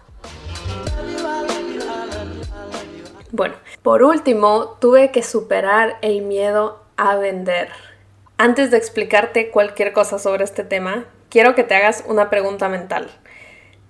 Bueno, 3.30 3.56
por 3.82 4.02
último, 4.02 4.78
tuve 4.80 5.10
que 5.10 5.22
superar 5.22 5.98
el 6.00 6.22
miedo 6.22 6.82
a 6.96 7.16
vender. 7.16 7.68
Antes 8.38 8.70
de 8.70 8.78
explicarte 8.78 9.50
cualquier 9.50 9.92
cosa 9.92 10.18
sobre 10.18 10.44
este 10.44 10.64
tema, 10.64 11.04
quiero 11.28 11.54
que 11.54 11.62
te 11.62 11.74
hagas 11.74 12.04
una 12.06 12.30
pregunta 12.30 12.70
mental. 12.70 13.10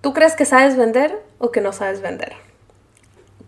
¿Tú 0.01 0.13
crees 0.13 0.35
que 0.35 0.45
sabes 0.45 0.77
vender 0.77 1.23
o 1.39 1.53
que 1.53 1.61
no 1.61 1.73
sabes 1.73 2.01
vender? 2.01 2.33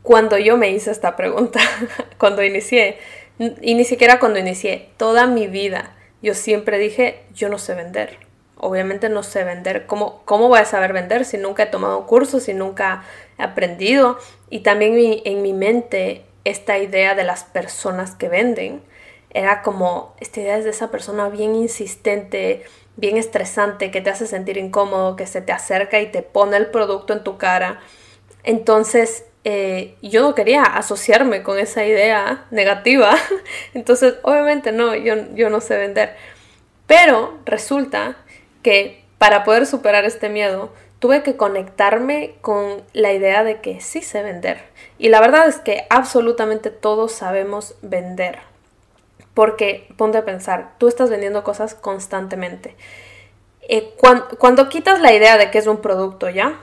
Cuando 0.02 0.38
yo 0.38 0.56
me 0.56 0.70
hice 0.70 0.92
esta 0.92 1.16
pregunta, 1.16 1.58
cuando 2.18 2.44
inicié, 2.44 2.98
y 3.38 3.74
ni 3.74 3.84
siquiera 3.84 4.18
cuando 4.20 4.38
inicié, 4.38 4.90
toda 4.96 5.26
mi 5.26 5.46
vida, 5.46 5.94
yo 6.22 6.34
siempre 6.34 6.78
dije, 6.78 7.22
yo 7.34 7.48
no 7.48 7.58
sé 7.58 7.74
vender. 7.74 8.18
Obviamente 8.56 9.08
no 9.08 9.22
sé 9.22 9.44
vender. 9.44 9.86
¿Cómo, 9.86 10.22
cómo 10.24 10.48
voy 10.48 10.60
a 10.60 10.64
saber 10.64 10.92
vender 10.92 11.24
si 11.24 11.36
nunca 11.36 11.64
he 11.64 11.66
tomado 11.66 12.06
cursos, 12.06 12.44
si 12.44 12.54
nunca 12.54 13.04
he 13.38 13.42
aprendido? 13.42 14.18
Y 14.48 14.60
también 14.60 14.94
en 15.24 15.42
mi 15.42 15.52
mente 15.52 16.24
esta 16.44 16.78
idea 16.78 17.14
de 17.14 17.24
las 17.24 17.44
personas 17.44 18.14
que 18.14 18.28
venden 18.28 18.82
era 19.30 19.62
como, 19.62 20.14
esta 20.20 20.40
idea 20.40 20.60
de 20.60 20.70
esa 20.70 20.90
persona 20.90 21.28
bien 21.28 21.56
insistente, 21.56 22.64
bien 22.96 23.16
estresante, 23.16 23.90
que 23.90 24.00
te 24.00 24.10
hace 24.10 24.26
sentir 24.26 24.56
incómodo, 24.56 25.16
que 25.16 25.26
se 25.26 25.42
te 25.42 25.52
acerca 25.52 26.00
y 26.00 26.10
te 26.10 26.22
pone 26.22 26.56
el 26.56 26.66
producto 26.66 27.12
en 27.12 27.24
tu 27.24 27.36
cara. 27.36 27.80
Entonces, 28.44 29.24
eh, 29.44 29.96
yo 30.00 30.22
no 30.22 30.34
quería 30.34 30.62
asociarme 30.62 31.42
con 31.42 31.58
esa 31.58 31.84
idea 31.84 32.46
negativa. 32.50 33.14
Entonces, 33.74 34.14
obviamente 34.22 34.72
no, 34.72 34.94
yo, 34.94 35.14
yo 35.34 35.50
no 35.50 35.60
sé 35.60 35.76
vender. 35.76 36.16
Pero 36.86 37.38
resulta 37.44 38.16
que 38.62 39.04
para 39.18 39.44
poder 39.44 39.66
superar 39.66 40.04
este 40.04 40.28
miedo, 40.28 40.70
tuve 40.98 41.22
que 41.22 41.36
conectarme 41.36 42.34
con 42.40 42.82
la 42.92 43.12
idea 43.12 43.44
de 43.44 43.60
que 43.60 43.80
sí 43.80 44.02
sé 44.02 44.22
vender. 44.22 44.62
Y 44.98 45.08
la 45.08 45.20
verdad 45.20 45.48
es 45.48 45.56
que 45.56 45.86
absolutamente 45.90 46.70
todos 46.70 47.12
sabemos 47.12 47.74
vender. 47.82 48.38
Porque 49.34 49.88
ponte 49.96 50.18
a 50.18 50.24
pensar, 50.24 50.72
tú 50.78 50.88
estás 50.88 51.10
vendiendo 51.10 51.44
cosas 51.44 51.74
constantemente. 51.74 52.76
Eh, 53.68 53.94
cuando, 54.38 54.68
quitas 54.68 55.00
la 55.00 55.12
idea 55.12 55.36
de 55.36 55.50
que 55.50 55.58
es 55.58 55.66
un 55.66 55.78
producto, 55.80 56.30
¿ya? 56.30 56.60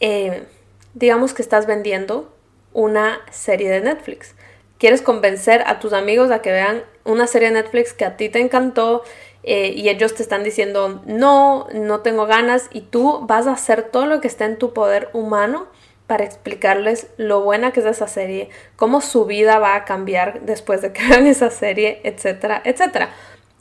Eh, 0.00 0.46
digamos 0.94 1.34
que 1.34 1.42
estás 1.42 1.66
vendiendo 1.66 2.34
una 2.72 3.20
serie 3.30 3.70
de 3.70 3.80
Netflix. 3.80 4.34
Quieres 4.78 5.02
convencer 5.02 5.62
a 5.66 5.78
tus 5.78 5.92
amigos 5.92 6.30
a 6.30 6.42
que 6.42 6.52
vean 6.52 6.82
una 7.04 7.26
serie 7.26 7.48
de 7.48 7.54
Netflix 7.54 7.92
que 7.92 8.04
a 8.04 8.16
ti 8.16 8.28
te 8.28 8.40
encantó 8.40 9.02
eh, 9.42 9.72
y 9.74 9.88
ellos 9.88 10.14
te 10.14 10.22
están 10.22 10.44
diciendo 10.44 11.02
no, 11.06 11.66
no 11.72 12.00
tengo 12.00 12.26
ganas 12.26 12.68
y 12.72 12.82
tú 12.82 13.20
vas 13.26 13.46
a 13.46 13.52
hacer 13.52 13.84
todo 13.84 14.06
lo 14.06 14.20
que 14.20 14.28
esté 14.28 14.44
en 14.44 14.58
tu 14.58 14.72
poder 14.72 15.08
humano 15.12 15.66
para 16.06 16.24
explicarles 16.24 17.06
lo 17.18 17.42
buena 17.42 17.72
que 17.72 17.80
es 17.80 17.86
esa 17.86 18.08
serie, 18.08 18.48
cómo 18.74 19.00
su 19.00 19.26
vida 19.26 19.60
va 19.60 19.76
a 19.76 19.84
cambiar 19.84 20.40
después 20.42 20.82
de 20.82 20.92
que 20.92 21.06
vean 21.08 21.26
esa 21.26 21.50
serie, 21.50 22.00
etcétera, 22.02 22.60
etcétera. 22.64 23.10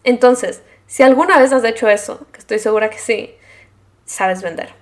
Entonces, 0.03 0.63
si 0.87 1.03
alguna 1.03 1.37
vez 1.37 1.53
has 1.53 1.63
hecho 1.63 1.87
eso, 1.89 2.25
que 2.31 2.39
estoy 2.39 2.57
segura 2.57 2.89
que 2.89 2.97
sí, 2.97 3.35
sabes 4.05 4.41
vender. 4.41 4.73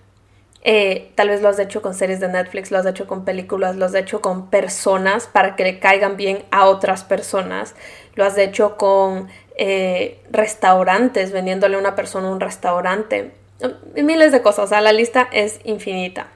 Eh, 0.70 1.14
tal 1.16 1.30
vez 1.30 1.42
lo 1.42 1.48
has 1.48 1.60
hecho 1.60 1.82
con 1.82 1.94
series 1.94 2.20
de 2.20 2.28
Netflix, 2.28 2.72
lo 2.72 2.78
has 2.78 2.86
hecho 2.86 3.08
con 3.08 3.24
películas, 3.24 3.78
lo 3.78 3.86
has 3.86 3.96
hecho 3.96 4.20
con 4.20 4.50
personas 4.50 5.26
para 5.26 5.56
que 5.56 5.64
le 5.64 5.80
caigan 5.80 6.18
bien 6.18 6.44
a 6.52 6.66
otras 6.66 7.06
personas, 7.06 7.74
lo 8.16 8.26
has 8.26 8.38
hecho 8.38 8.76
con 8.76 9.30
eh, 9.56 10.20
restaurantes, 10.30 11.32
vendiéndole 11.32 11.78
a 11.78 11.80
una 11.80 11.96
persona 11.96 12.30
un 12.30 12.42
restaurante, 12.42 13.32
miles 13.96 14.34
de 14.34 14.42
cosas, 14.42 14.66
o 14.66 14.68
sea, 14.68 14.82
la 14.82 14.92
lista 14.92 15.30
es 15.32 15.62
infinita. 15.64 16.28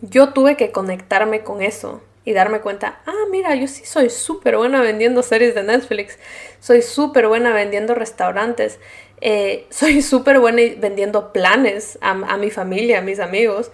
Yo 0.00 0.32
tuve 0.32 0.56
que 0.56 0.72
conectarme 0.72 1.42
con 1.42 1.60
eso 1.60 2.00
y 2.24 2.32
darme 2.32 2.60
cuenta, 2.60 3.00
ah, 3.04 3.26
mira, 3.30 3.54
yo 3.54 3.68
sí 3.68 3.84
soy 3.84 4.08
súper 4.08 4.56
buena 4.56 4.80
vendiendo 4.80 5.22
series 5.22 5.54
de 5.54 5.62
Netflix, 5.62 6.18
soy 6.58 6.80
súper 6.80 7.28
buena 7.28 7.52
vendiendo 7.52 7.94
restaurantes, 7.94 8.80
eh, 9.22 9.66
soy 9.70 10.02
súper 10.02 10.40
buena 10.40 10.62
vendiendo 10.76 11.32
planes 11.32 11.98
a, 12.02 12.36
mi 12.36 12.50
familia, 12.50 12.98
a 12.98 13.02
mis 13.02 13.20
amigos. 13.20 13.70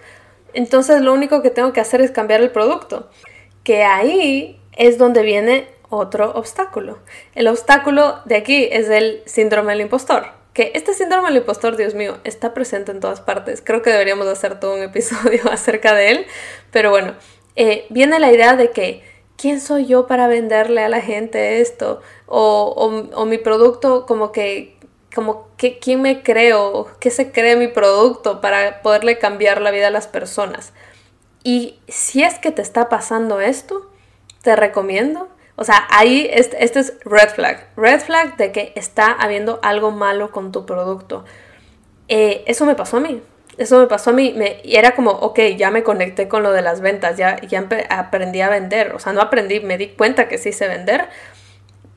Entonces 0.53 1.01
lo 1.01 1.13
único 1.13 1.41
que 1.41 1.49
tengo 1.49 1.73
que 1.73 1.81
hacer 1.81 2.01
es 2.01 2.11
cambiar 2.11 2.41
el 2.41 2.51
producto. 2.51 3.09
Que 3.63 3.83
ahí 3.83 4.59
es 4.77 4.97
donde 4.97 5.23
viene 5.23 5.67
otro 5.89 6.31
obstáculo. 6.31 6.99
El 7.35 7.47
obstáculo 7.47 8.21
de 8.25 8.35
aquí 8.35 8.69
es 8.71 8.89
el 8.89 9.21
síndrome 9.25 9.73
del 9.73 9.81
impostor. 9.81 10.27
Que 10.53 10.71
este 10.73 10.93
síndrome 10.93 11.27
del 11.27 11.37
impostor, 11.37 11.75
Dios 11.75 11.93
mío, 11.93 12.17
está 12.23 12.53
presente 12.53 12.91
en 12.91 12.99
todas 12.99 13.21
partes. 13.21 13.61
Creo 13.63 13.81
que 13.81 13.89
deberíamos 13.91 14.27
hacer 14.27 14.59
todo 14.59 14.75
un 14.75 14.81
episodio 14.83 15.51
acerca 15.51 15.93
de 15.93 16.11
él. 16.11 16.25
Pero 16.71 16.91
bueno, 16.91 17.15
eh, 17.55 17.85
viene 17.89 18.19
la 18.19 18.31
idea 18.31 18.55
de 18.55 18.71
que, 18.71 19.03
¿quién 19.35 19.59
soy 19.61 19.85
yo 19.85 20.07
para 20.07 20.27
venderle 20.27 20.83
a 20.83 20.89
la 20.89 21.01
gente 21.01 21.59
esto? 21.61 22.01
O, 22.27 22.93
o 23.13 23.25
mi 23.25 23.37
producto 23.39 24.05
como 24.05 24.31
que 24.31 24.78
como 25.13 25.47
que, 25.57 25.79
quién 25.79 26.01
me 26.01 26.23
creo, 26.23 26.87
qué 26.99 27.09
se 27.11 27.31
cree 27.31 27.55
mi 27.55 27.67
producto 27.67 28.41
para 28.41 28.81
poderle 28.81 29.17
cambiar 29.17 29.61
la 29.61 29.71
vida 29.71 29.87
a 29.87 29.91
las 29.91 30.07
personas. 30.07 30.73
Y 31.43 31.79
si 31.87 32.23
es 32.23 32.37
que 32.39 32.51
te 32.51 32.61
está 32.61 32.89
pasando 32.89 33.39
esto, 33.39 33.89
te 34.41 34.55
recomiendo, 34.55 35.29
o 35.55 35.63
sea, 35.63 35.87
ahí 35.89 36.29
este, 36.31 36.63
es 36.63 36.93
red 37.03 37.29
flag, 37.29 37.67
red 37.75 37.99
flag 37.99 38.37
de 38.37 38.51
que 38.51 38.71
está 38.75 39.11
habiendo 39.11 39.59
algo 39.61 39.91
malo 39.91 40.31
con 40.31 40.51
tu 40.51 40.65
producto. 40.65 41.25
Eh, 42.07 42.43
eso 42.47 42.65
me 42.65 42.75
pasó 42.75 42.97
a 42.97 42.99
mí, 43.01 43.21
eso 43.57 43.77
me 43.79 43.87
pasó 43.87 44.11
a 44.11 44.13
mí. 44.13 44.33
Me, 44.37 44.61
y 44.63 44.77
era 44.77 44.95
como, 44.95 45.11
ok, 45.11 45.39
ya 45.57 45.69
me 45.69 45.83
conecté 45.83 46.27
con 46.27 46.43
lo 46.43 46.53
de 46.53 46.61
las 46.61 46.79
ventas, 46.81 47.17
ya, 47.17 47.41
ya 47.41 47.67
aprendí 47.89 48.41
a 48.41 48.49
vender, 48.49 48.93
o 48.95 48.99
sea, 48.99 49.11
no 49.11 49.21
aprendí, 49.21 49.59
me 49.59 49.77
di 49.77 49.89
cuenta 49.89 50.29
que 50.29 50.37
sí 50.37 50.53
sé 50.53 50.67
vender, 50.67 51.09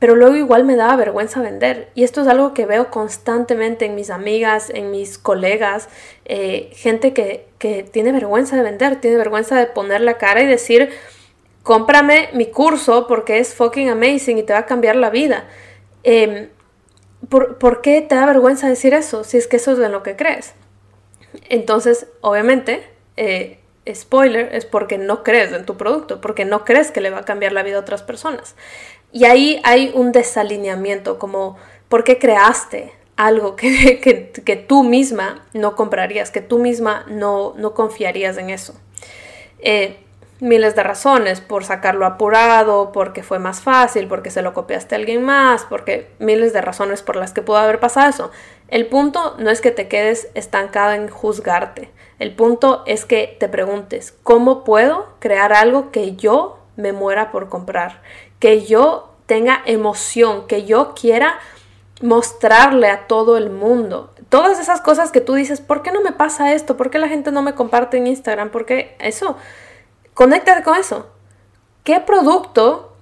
pero 0.02 0.16
luego 0.16 0.34
igual 0.34 0.64
me 0.64 0.74
daba 0.74 0.96
vergüenza 0.96 1.40
vender. 1.40 1.92
Y 1.94 2.02
esto 2.02 2.22
es 2.22 2.26
algo 2.26 2.54
que 2.54 2.66
veo 2.66 2.90
constantemente 2.90 3.84
en 3.84 3.94
mis 3.94 4.10
amigas, 4.10 4.68
en 4.68 4.90
mis 4.90 5.16
colegas, 5.16 5.88
eh, 6.24 6.70
gente 6.72 7.12
que, 7.12 7.46
que 7.58 7.84
tiene 7.84 8.10
vergüenza 8.10 8.56
de 8.56 8.64
vender, 8.64 9.00
tiene 9.00 9.16
vergüenza 9.16 9.56
de 9.56 9.66
poner 9.66 10.00
la 10.00 10.18
cara 10.18 10.42
y 10.42 10.46
decir, 10.46 10.90
cómprame 11.62 12.30
mi 12.32 12.46
curso 12.46 13.06
porque 13.06 13.38
es 13.38 13.54
fucking 13.54 13.90
amazing 13.90 14.38
y 14.38 14.42
te 14.42 14.52
va 14.52 14.58
a 14.58 14.66
cambiar 14.66 14.96
la 14.96 15.08
vida. 15.08 15.44
Em, 16.02 16.48
¿por, 17.28 17.58
¿por, 17.58 17.80
qué 17.80 18.00
te 18.00 18.16
da 18.16 18.26
vergüenza 18.26 18.68
decir 18.68 18.94
eso 18.94 19.22
si 19.22 19.36
es 19.36 19.46
que 19.46 19.58
eso 19.58 19.70
es 19.70 19.78
lo 19.88 20.02
que 20.02 20.16
crees? 20.16 20.54
Entonces, 21.48 22.08
obviamente, 22.22 22.82
eh, 23.16 23.60
spoiler, 23.92 24.54
es 24.54 24.64
porque 24.64 24.98
no 24.98 25.22
crees 25.22 25.52
en 25.52 25.64
tu 25.66 25.76
producto, 25.76 26.20
porque 26.20 26.44
no 26.44 26.64
crees 26.64 26.90
que 26.90 27.00
le 27.00 27.10
va 27.10 27.18
a 27.18 27.24
cambiar 27.24 27.52
la 27.52 27.62
vida 27.62 27.76
a 27.76 27.80
otras 27.80 28.02
personas. 28.02 28.54
Y 29.12 29.24
ahí 29.26 29.60
hay 29.62 29.92
un 29.94 30.10
desalineamiento, 30.10 31.18
como 31.18 31.56
¿por 31.88 32.02
qué 32.02 32.18
creaste 32.18 32.92
algo 33.16 33.56
que, 33.56 34.00
que, 34.00 34.56
tú 34.56 34.82
misma 34.82 35.44
no 35.52 35.76
comprarías, 35.76 36.30
que 36.30 36.40
tú 36.40 36.58
misma 36.58 37.04
no, 37.08 37.52
no 37.56 37.74
confiarías 37.74 38.38
en 38.38 38.50
eso? 38.50 38.74
Eh, 39.58 39.98
miles 40.40 40.74
de 40.74 40.82
razones, 40.82 41.40
por 41.40 41.64
sacarlo 41.64 42.04
apurado, 42.04 42.90
porque 42.90 43.22
fue 43.22 43.38
más 43.38 43.60
fácil, 43.60 44.08
porque 44.08 44.30
se 44.30 44.42
lo 44.42 44.54
copiaste 44.54 44.96
a 44.96 44.98
alguien 44.98 45.22
más, 45.22 45.64
porque 45.68 46.08
miles 46.18 46.52
de 46.52 46.60
razones 46.60 47.00
por 47.02 47.14
las 47.14 47.32
que 47.32 47.42
pudo 47.42 47.58
haber 47.58 47.78
pasado 47.78 48.10
eso. 48.10 48.30
El 48.66 48.86
punto 48.86 49.36
no 49.38 49.50
es 49.50 49.60
que 49.60 49.70
te 49.70 49.86
quedes 49.86 50.30
estancada 50.34 50.96
en 50.96 51.08
juzgarte. 51.08 51.90
El 52.18 52.34
punto 52.34 52.82
es 52.86 53.04
que 53.04 53.36
te 53.38 53.48
preguntes, 53.48 54.14
¿cómo 54.24 54.64
puedo 54.64 55.14
crear 55.20 55.52
algo 55.52 55.92
que 55.92 56.16
yo 56.16 56.58
me 56.76 56.92
muera 56.92 57.30
por 57.30 57.48
comprar? 57.48 58.02
Que 58.42 58.64
yo 58.64 59.08
tenga 59.26 59.62
emoción, 59.66 60.48
que 60.48 60.64
yo 60.64 60.94
quiera 61.00 61.38
mostrarle 62.00 62.88
a 62.88 63.06
todo 63.06 63.36
el 63.36 63.50
mundo. 63.50 64.12
Todas 64.30 64.58
esas 64.58 64.80
cosas 64.80 65.12
que 65.12 65.20
tú 65.20 65.34
dices, 65.34 65.60
¿por 65.60 65.84
qué 65.84 65.92
no 65.92 66.00
me 66.00 66.10
pasa 66.10 66.52
esto? 66.52 66.76
¿Por 66.76 66.90
qué 66.90 66.98
la 66.98 67.06
gente 67.06 67.30
no 67.30 67.40
me 67.42 67.54
comparte 67.54 67.98
en 67.98 68.08
Instagram? 68.08 68.50
¿Por 68.50 68.66
qué 68.66 68.96
eso? 68.98 69.36
Conéctate 70.12 70.64
con 70.64 70.76
eso. 70.76 71.06
¿Qué 71.84 72.00
producto 72.00 72.96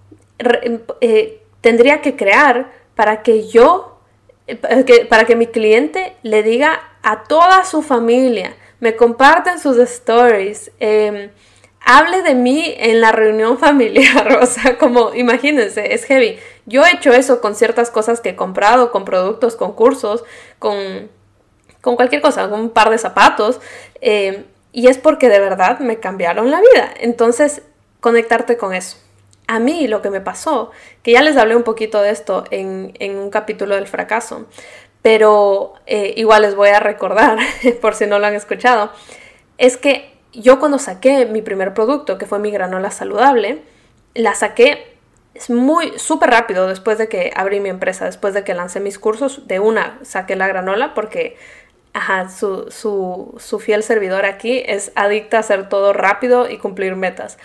eh, 1.01 1.43
tendría 1.63 2.03
que 2.03 2.17
crear 2.17 2.71
para 2.95 3.23
que 3.23 3.49
yo, 3.49 3.99
eh, 4.47 4.57
para 5.09 5.25
que 5.25 5.37
mi 5.37 5.47
cliente 5.47 6.19
le 6.23 6.43
diga 6.43 6.83
a 7.03 7.23
toda 7.23 7.65
su 7.65 7.81
familia, 7.81 8.55
me 8.79 8.95
compartan 8.95 9.59
sus 9.59 9.79
stories, 9.79 10.71
eh, 10.81 11.31
hable 11.85 12.23
de 12.23 12.35
mí 12.35 12.75
en 12.77 13.01
la 13.01 13.13
reunión 13.13 13.59
familiar, 13.59 14.39
o 14.43 14.47
sea, 14.47 14.79
como 14.79 15.15
imagínense, 15.15 15.95
es 15.95 16.05
heavy. 16.05 16.39
Yo 16.67 16.85
he 16.85 16.95
hecho 16.95 17.13
eso 17.13 17.41
con 17.41 17.55
ciertas 17.55 17.91
cosas 17.91 18.21
que 18.21 18.31
he 18.31 18.37
comprado, 18.37 18.91
con 18.93 19.05
productos, 19.05 19.57
con 19.57 19.73
cursos, 19.73 20.25
con, 20.59 20.77
con 21.81 21.97
cualquier 21.97 22.23
cosa, 22.23 22.49
con 22.49 22.61
un 22.61 22.71
par 22.71 22.91
de 22.91 22.99
zapatos, 22.99 23.61
eh, 24.01 24.45
y 24.73 24.87
es 24.87 24.99
porque 24.99 25.29
de 25.29 25.41
verdad 25.41 25.81
me 25.81 25.99
cambiaron 25.99 26.51
la 26.51 26.61
vida. 26.61 26.93
Entonces, 27.01 27.63
conectarte 28.01 28.57
con 28.57 28.75
eso. 28.75 28.97
a 29.49 29.59
mí 29.59 29.89
lo 29.89 30.01
que 30.01 30.11
me 30.11 30.21
pasó, 30.21 30.71
que 31.03 31.11
ya 31.13 31.23
les 31.23 31.37
hablé 31.37 31.57
un 31.57 31.65
poquito 31.65 32.01
de 32.01 32.11
esto 32.11 32.45
en, 32.53 32.95
un 33.19 33.31
capítulo 33.31 33.75
del 33.75 33.89
fracaso, 33.89 34.47
pero 35.03 35.75
eh, 35.87 36.15
igual 36.17 36.43
les 36.43 36.55
voy 36.55 36.69
a 36.69 36.79
recordar, 36.79 37.39
por 37.81 37.95
si 37.97 38.07
no 38.07 38.21
lo 38.21 38.27
han 38.27 38.35
escuchado, 38.35 38.93
es 39.59 39.77
que 39.77 40.20
yo 40.33 40.59
cuando 40.59 40.79
saqué 40.79 41.27
mi 41.27 41.43
primer 41.43 41.75
producto, 41.75 42.19
que 42.19 42.27
fue 42.27 42.39
mi 42.39 42.51
granola 42.51 42.91
saludable, 42.91 43.63
la 44.15 44.35
saqué 44.35 44.97
muy 45.49 45.99
súper 45.99 46.31
rápido 46.31 46.67
después 46.67 46.99
de 46.99 47.09
que 47.09 47.33
abrí 47.35 47.61
mi 47.61 47.69
empresa, 47.69 48.05
después 48.05 48.35
de 48.35 48.45
que 48.45 48.55
lancé 48.55 48.81
mis 48.81 48.99
cursos, 48.99 49.47
de 49.47 49.61
una 49.61 49.99
saqué 50.03 50.37
la 50.37 50.49
granola 50.49 50.95
porque 50.95 51.37
su, 52.37 52.71
su, 52.71 53.35
su 53.39 53.59
fiel 53.59 53.83
servidor 53.83 54.25
aquí 54.25 54.63
es 54.67 54.93
adicta 54.95 55.39
a 55.39 55.41
hacer 55.41 55.69
todo 55.69 55.93
rápido 55.93 56.49
y 56.49 56.59
cumplir 56.59 56.97
metas. 56.97 57.39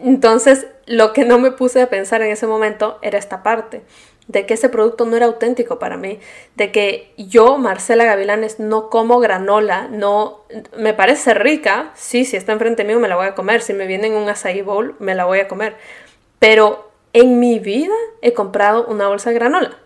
Entonces, 0.00 0.66
lo 0.86 1.12
que 1.12 1.24
no 1.24 1.38
me 1.38 1.52
puse 1.52 1.80
a 1.82 1.88
pensar 1.88 2.22
en 2.22 2.32
ese 2.32 2.46
momento 2.46 2.98
era 3.02 3.18
esta 3.18 3.42
parte, 3.42 3.82
de 4.28 4.46
que 4.46 4.54
ese 4.54 4.68
producto 4.68 5.04
no 5.04 5.16
era 5.16 5.26
auténtico 5.26 5.78
para 5.78 5.96
mí, 5.96 6.20
de 6.54 6.70
que 6.70 7.12
yo, 7.16 7.58
Marcela 7.58 8.04
Gavilanes, 8.04 8.60
no 8.60 8.88
como 8.88 9.18
granola, 9.18 9.88
no, 9.88 10.42
me 10.76 10.94
parece 10.94 11.34
rica, 11.34 11.90
sí, 11.94 12.24
si 12.24 12.36
está 12.36 12.52
enfrente 12.52 12.84
mío 12.84 13.00
me 13.00 13.08
la 13.08 13.16
voy 13.16 13.26
a 13.26 13.34
comer, 13.34 13.62
si 13.62 13.72
me 13.72 13.86
viene 13.86 14.06
en 14.06 14.14
un 14.14 14.28
acai 14.28 14.62
bowl 14.62 14.94
me 14.98 15.14
la 15.14 15.24
voy 15.24 15.40
a 15.40 15.48
comer, 15.48 15.76
pero 16.38 16.90
en 17.12 17.40
mi 17.40 17.58
vida 17.58 17.94
he 18.22 18.32
comprado 18.32 18.86
una 18.86 19.08
bolsa 19.08 19.30
de 19.30 19.34
granola. 19.34 19.78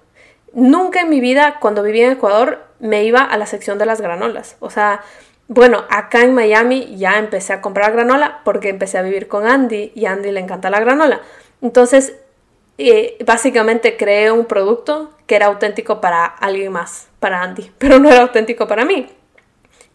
Nunca 0.53 1.01
en 1.01 1.11
mi 1.11 1.21
vida, 1.21 1.59
cuando 1.61 1.83
vivía 1.83 2.07
en 2.07 2.13
Ecuador, 2.13 2.61
me 2.79 3.05
iba 3.05 3.21
a 3.21 3.37
la 3.37 3.47
sección 3.47 3.79
de 3.79 3.87
las 3.87 4.01
granolas. 4.01 4.57
O 4.61 4.71
sea, 4.71 5.03
bueno, 5.49 5.85
acá 5.91 6.23
en 6.23 6.35
Miami 6.35 6.97
ya 6.97 7.19
empecé 7.19 7.53
a 7.53 7.61
comprar 7.61 7.93
granola 7.93 8.41
porque 8.45 8.69
empecé 8.69 8.99
a 8.99 9.03
vivir 9.03 9.29
con 9.29 9.47
Andy 9.47 9.93
y 9.95 10.07
a 10.07 10.13
Andy 10.13 10.31
le 10.31 10.41
encanta 10.41 10.71
la 10.71 10.81
granola. 10.81 11.21
Entonces, 11.63 12.17
eh, 12.79 13.17
básicamente 13.25 13.97
creé 13.97 14.31
un 14.31 14.47
producto 14.47 15.13
que 15.27 15.37
era 15.37 15.47
auténtico 15.47 16.01
para 16.01 16.25
alguien 16.25 16.73
más, 16.73 17.09
para 17.21 17.43
Andy, 17.43 17.73
pero 17.79 17.99
no 17.99 18.11
era 18.11 18.23
auténtico 18.23 18.67
para 18.67 18.85
mí. 18.85 19.09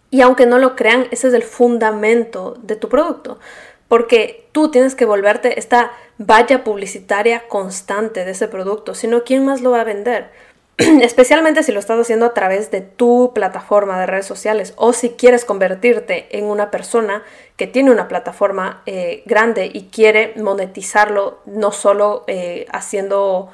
Y 0.09 0.21
aunque 0.21 0.45
no 0.45 0.57
lo 0.57 0.75
crean, 0.75 1.07
ese 1.11 1.29
es 1.29 1.34
el 1.34 1.43
fundamento 1.43 2.57
de 2.61 2.75
tu 2.75 2.89
producto, 2.89 3.39
porque 3.88 4.49
tú 4.51 4.69
tienes 4.69 4.93
que 4.93 5.05
volverte 5.05 5.57
esta 5.57 5.91
valla 6.17 6.63
publicitaria 6.63 7.47
constante 7.47 8.25
de 8.25 8.32
ese 8.32 8.47
producto, 8.47 8.93
si 8.93 9.07
no, 9.07 9.23
¿quién 9.23 9.45
más 9.45 9.61
lo 9.61 9.71
va 9.71 9.82
a 9.82 9.86
vender? 9.86 10.32
especialmente 11.01 11.63
si 11.63 11.72
lo 11.72 11.80
estás 11.80 11.99
haciendo 11.99 12.26
a 12.26 12.34
través 12.34 12.72
de 12.72 12.82
tu 12.82 13.32
plataforma 13.34 13.99
de 13.99 14.05
redes 14.05 14.26
sociales 14.26 14.74
o 14.78 14.93
si 14.93 15.11
quieres 15.11 15.45
convertirte 15.45 16.28
en 16.38 16.45
una 16.45 16.72
persona 16.72 17.24
que 17.57 17.67
tiene 17.67 17.91
una 17.91 18.07
plataforma 18.07 18.82
eh, 18.86 19.24
grande 19.26 19.69
y 19.72 19.89
quiere 19.89 20.34
monetizarlo 20.38 21.39
no 21.45 21.72
solo 21.72 22.24
eh, 22.28 22.65
haciendo 22.72 23.49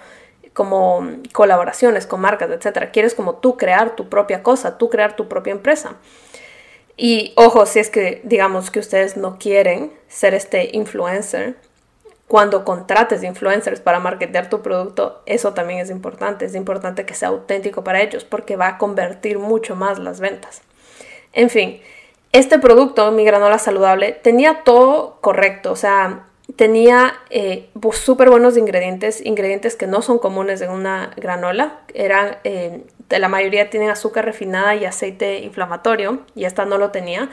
como 0.53 1.07
colaboraciones 1.33 2.07
con 2.07 2.19
marcas, 2.19 2.49
etcétera. 2.49 2.89
Quieres 2.89 3.13
como 3.13 3.35
tú 3.35 3.57
crear 3.57 3.95
tu 3.95 4.09
propia 4.09 4.41
cosa, 4.41 4.79
tú 4.79 4.89
crear 4.89 5.15
tu 5.15 5.27
propia 5.27 5.51
empresa. 5.51 5.97
Y 6.97 7.33
ojo, 7.35 7.67
si 7.67 7.77
es 7.77 7.91
que 7.91 8.21
digamos 8.23 8.71
que 8.71 8.79
ustedes 8.79 9.17
no 9.17 9.37
quieren 9.37 9.93
ser 10.07 10.33
este 10.33 10.71
influencer, 10.73 11.57
cuando 12.27 12.65
contrates 12.65 13.23
influencers 13.23 13.79
para 13.79 13.99
marketear 13.99 14.49
tu 14.49 14.61
producto, 14.61 15.21
eso 15.25 15.53
también 15.53 15.79
es 15.79 15.89
importante. 15.89 16.45
Es 16.45 16.55
importante 16.55 17.05
que 17.05 17.13
sea 17.13 17.29
auténtico 17.29 17.83
para 17.83 18.01
ellos 18.01 18.25
porque 18.25 18.57
va 18.57 18.67
a 18.67 18.77
convertir 18.77 19.39
mucho 19.39 19.75
más 19.75 19.97
las 19.97 20.19
ventas. 20.19 20.61
En 21.31 21.49
fin, 21.49 21.79
este 22.33 22.59
producto, 22.59 23.11
mi 23.11 23.23
granola 23.23 23.59
saludable, 23.59 24.11
tenía 24.11 24.63
todo 24.65 25.19
correcto. 25.21 25.71
O 25.71 25.77
sea, 25.77 26.25
tenía 26.57 27.13
eh, 27.29 27.69
súper 27.93 28.29
buenos 28.29 28.57
ingredientes, 28.57 29.25
ingredientes 29.25 29.75
que 29.75 29.87
no 29.87 30.01
son 30.01 30.19
comunes 30.19 30.59
en 30.61 30.71
una 30.71 31.11
granola. 31.15 31.79
Eran, 31.93 32.37
eh, 32.43 32.83
la 33.09 33.29
mayoría 33.29 33.69
tienen 33.69 33.89
azúcar 33.89 34.25
refinada 34.25 34.75
y 34.75 34.83
aceite 34.83 35.39
inflamatorio 35.39 36.23
y 36.35 36.43
esta 36.43 36.65
no 36.65 36.77
lo 36.77 36.91
tenía. 36.91 37.29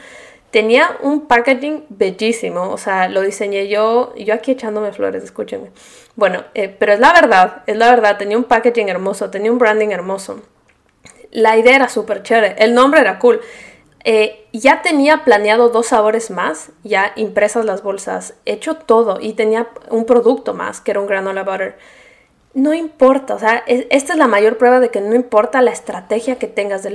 Tenía 0.55 0.95
un 1.01 1.27
packaging 1.27 1.83
bellísimo, 1.89 2.69
o 2.69 2.77
sea, 2.77 3.09
lo 3.09 3.19
diseñé 3.19 3.67
yo, 3.67 4.15
yo 4.15 4.33
aquí 4.33 4.51
echándome 4.51 4.93
flores, 4.93 5.21
escúchenme. 5.21 5.71
Bueno, 6.15 6.45
eh, 6.53 6.69
pero 6.69 6.93
es 6.93 6.99
la 7.01 7.11
verdad, 7.11 7.63
es 7.67 7.75
la 7.75 7.89
verdad, 7.89 8.17
tenía 8.17 8.37
un 8.37 8.45
packaging 8.45 8.87
hermoso, 8.87 9.29
tenía 9.29 9.51
un 9.51 9.57
branding 9.57 9.89
hermoso. 9.89 10.39
La 11.31 11.57
idea 11.57 11.75
era 11.75 11.89
súper 11.89 12.23
chévere, 12.23 12.55
el 12.57 12.73
nombre 12.73 13.01
era 13.01 13.19
cool. 13.19 13.41
Eh, 14.05 14.47
ya 14.53 14.81
tenía 14.81 15.25
planeado 15.25 15.67
dos 15.67 15.87
sabores 15.87 16.31
más, 16.31 16.69
ya 16.85 17.11
impresas 17.17 17.65
las 17.65 17.83
bolsas, 17.83 18.35
hecho 18.45 18.77
todo 18.77 19.19
y 19.19 19.33
tenía 19.33 19.67
un 19.89 20.05
producto 20.05 20.53
más, 20.53 20.79
que 20.79 20.91
era 20.91 21.01
un 21.01 21.07
granola 21.07 21.43
butter. 21.43 21.77
No 22.53 22.73
importa, 22.73 23.35
o 23.35 23.39
sea, 23.39 23.61
esta 23.67 24.13
es 24.13 24.17
la 24.17 24.27
mayor 24.27 24.57
prueba 24.57 24.79
de 24.79 24.87
que 24.87 25.01
no 25.01 25.15
importa 25.15 25.61
la 25.61 25.71
estrategia 25.71 26.39
que 26.39 26.47
tengas. 26.47 26.87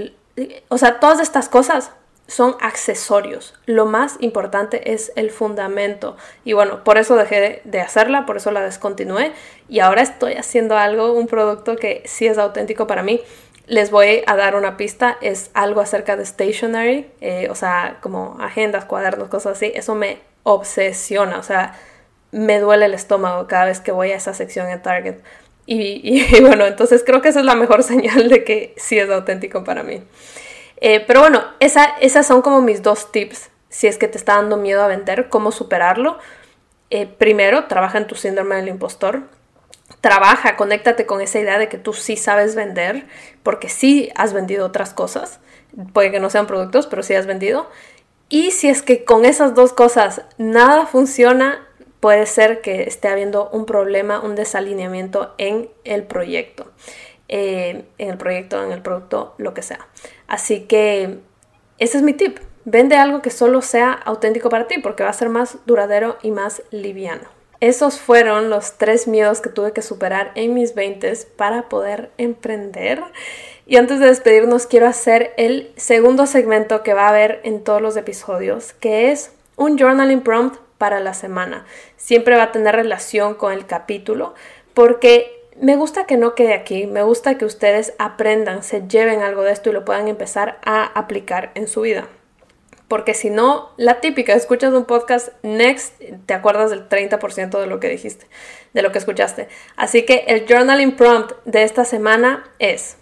O 0.70 0.78
sea, 0.78 0.98
todas 0.98 1.20
estas 1.20 1.50
cosas 1.50 1.90
son 2.30 2.56
accesorios. 2.60 3.54
Lo 3.66 3.86
más 3.86 4.16
importante 4.20 4.92
es 4.92 5.12
el 5.16 5.30
fundamento. 5.30 6.16
Y 6.44 6.52
bueno, 6.52 6.84
por 6.84 6.96
eso 6.96 7.16
dejé 7.16 7.60
de 7.64 7.80
hacerla, 7.80 8.24
por 8.24 8.36
eso 8.36 8.52
la 8.52 8.60
descontinué. 8.60 9.32
Y 9.68 9.80
ahora 9.80 10.02
estoy 10.02 10.34
haciendo 10.34 10.76
algo, 10.76 11.12
un 11.12 11.26
producto 11.26 11.74
que 11.74 12.02
sí 12.06 12.28
es 12.28 12.38
auténtico 12.38 12.86
para 12.86 13.02
mí. 13.02 13.20
Les 13.66 13.90
voy 13.90 14.22
a 14.26 14.36
dar 14.36 14.54
una 14.54 14.76
pista, 14.76 15.16
es 15.20 15.50
algo 15.54 15.80
acerca 15.80 16.16
de 16.16 16.24
stationery, 16.24 17.10
eh, 17.20 17.48
o 17.50 17.56
sea, 17.56 17.98
como 18.00 18.36
agendas, 18.40 18.84
cuadernos, 18.84 19.28
cosas 19.28 19.56
así. 19.56 19.72
Eso 19.74 19.96
me 19.96 20.18
obsesiona, 20.44 21.36
o 21.38 21.42
sea, 21.42 21.74
me 22.30 22.60
duele 22.60 22.86
el 22.86 22.94
estómago 22.94 23.48
cada 23.48 23.64
vez 23.64 23.80
que 23.80 23.90
voy 23.90 24.12
a 24.12 24.16
esa 24.16 24.34
sección 24.34 24.68
en 24.68 24.80
Target. 24.80 25.16
Y, 25.66 26.00
y 26.04 26.40
bueno, 26.42 26.64
entonces 26.64 27.02
creo 27.04 27.22
que 27.22 27.30
esa 27.30 27.40
es 27.40 27.46
la 27.46 27.56
mejor 27.56 27.82
señal 27.84 28.28
de 28.28 28.44
que 28.44 28.72
sí 28.76 29.00
es 29.00 29.10
auténtico 29.10 29.64
para 29.64 29.82
mí. 29.82 30.04
Eh, 30.80 31.04
pero 31.06 31.20
bueno, 31.20 31.44
esa, 31.60 31.84
esas 32.00 32.26
son 32.26 32.42
como 32.42 32.62
mis 32.62 32.82
dos 32.82 33.12
tips 33.12 33.50
si 33.70 33.86
es 33.86 33.96
que 33.96 34.08
te 34.08 34.18
está 34.18 34.34
dando 34.34 34.56
miedo 34.58 34.82
a 34.82 34.88
vender, 34.88 35.28
cómo 35.30 35.52
superarlo. 35.52 36.18
Eh, 36.90 37.06
primero, 37.06 37.66
trabaja 37.66 37.98
en 37.98 38.06
tu 38.06 38.16
síndrome 38.16 38.56
del 38.56 38.68
impostor. 38.68 39.22
Trabaja, 40.00 40.56
conéctate 40.56 41.06
con 41.06 41.20
esa 41.20 41.38
idea 41.38 41.58
de 41.58 41.68
que 41.68 41.78
tú 41.78 41.92
sí 41.92 42.16
sabes 42.16 42.54
vender, 42.54 43.06
porque 43.42 43.68
sí 43.68 44.10
has 44.16 44.32
vendido 44.32 44.66
otras 44.66 44.92
cosas. 44.92 45.40
Puede 45.92 46.10
que 46.10 46.20
no 46.20 46.30
sean 46.30 46.48
productos, 46.48 46.88
pero 46.88 47.02
sí 47.02 47.14
has 47.14 47.26
vendido. 47.26 47.70
Y 48.28 48.50
si 48.50 48.68
es 48.68 48.82
que 48.82 49.04
con 49.04 49.24
esas 49.24 49.54
dos 49.54 49.72
cosas 49.72 50.22
nada 50.36 50.86
funciona, 50.86 51.66
puede 52.00 52.26
ser 52.26 52.60
que 52.60 52.82
esté 52.84 53.08
habiendo 53.08 53.50
un 53.50 53.66
problema, 53.66 54.20
un 54.20 54.34
desalineamiento 54.34 55.34
en 55.38 55.70
el 55.84 56.04
proyecto. 56.04 56.72
Eh, 57.28 57.84
en 57.98 58.10
el 58.10 58.16
proyecto, 58.16 58.64
en 58.64 58.72
el 58.72 58.82
producto, 58.82 59.34
lo 59.38 59.54
que 59.54 59.62
sea. 59.62 59.86
Así 60.30 60.60
que 60.60 61.18
ese 61.78 61.98
es 61.98 62.02
mi 62.04 62.14
tip. 62.14 62.38
Vende 62.64 62.96
algo 62.96 63.20
que 63.20 63.30
solo 63.30 63.62
sea 63.62 63.92
auténtico 63.92 64.48
para 64.48 64.68
ti 64.68 64.78
porque 64.78 65.02
va 65.02 65.10
a 65.10 65.12
ser 65.12 65.28
más 65.28 65.58
duradero 65.66 66.18
y 66.22 66.30
más 66.30 66.62
liviano. 66.70 67.28
Esos 67.58 67.98
fueron 67.98 68.48
los 68.48 68.78
tres 68.78 69.08
miedos 69.08 69.40
que 69.40 69.50
tuve 69.50 69.72
que 69.72 69.82
superar 69.82 70.30
en 70.36 70.54
mis 70.54 70.74
20 70.74 71.12
para 71.36 71.68
poder 71.68 72.10
emprender. 72.16 73.02
Y 73.66 73.76
antes 73.76 73.98
de 73.98 74.06
despedirnos, 74.06 74.66
quiero 74.66 74.86
hacer 74.86 75.34
el 75.36 75.72
segundo 75.76 76.26
segmento 76.26 76.84
que 76.84 76.94
va 76.94 77.06
a 77.06 77.10
haber 77.10 77.40
en 77.42 77.64
todos 77.64 77.82
los 77.82 77.96
episodios, 77.96 78.72
que 78.74 79.10
es 79.10 79.32
un 79.56 79.76
journaling 79.78 80.22
prompt 80.22 80.58
para 80.78 81.00
la 81.00 81.12
semana. 81.12 81.66
Siempre 81.96 82.36
va 82.36 82.44
a 82.44 82.52
tener 82.52 82.76
relación 82.76 83.34
con 83.34 83.52
el 83.52 83.66
capítulo 83.66 84.34
porque 84.74 85.39
me 85.60 85.76
gusta 85.76 86.06
que 86.06 86.16
no 86.16 86.34
quede 86.34 86.54
aquí, 86.54 86.86
me 86.86 87.02
gusta 87.02 87.36
que 87.36 87.44
ustedes 87.44 87.92
aprendan, 87.98 88.62
se 88.62 88.88
lleven 88.88 89.20
algo 89.20 89.42
de 89.42 89.52
esto 89.52 89.68
y 89.68 89.72
lo 89.74 89.84
puedan 89.84 90.08
empezar 90.08 90.58
a 90.64 90.84
aplicar 90.84 91.52
en 91.54 91.68
su 91.68 91.82
vida. 91.82 92.08
Porque 92.88 93.14
si 93.14 93.30
no, 93.30 93.70
la 93.76 94.00
típica, 94.00 94.32
escuchas 94.32 94.72
un 94.72 94.84
podcast, 94.84 95.28
next, 95.42 96.00
te 96.26 96.34
acuerdas 96.34 96.70
del 96.70 96.88
30% 96.88 97.60
de 97.60 97.66
lo 97.66 97.78
que 97.78 97.88
dijiste, 97.88 98.26
de 98.72 98.82
lo 98.82 98.90
que 98.90 98.98
escuchaste. 98.98 99.48
Así 99.76 100.04
que 100.04 100.24
el 100.28 100.46
journaling 100.48 100.96
prompt 100.96 101.32
de 101.44 101.62
esta 101.62 101.84
semana 101.84 102.50
es, 102.58 102.96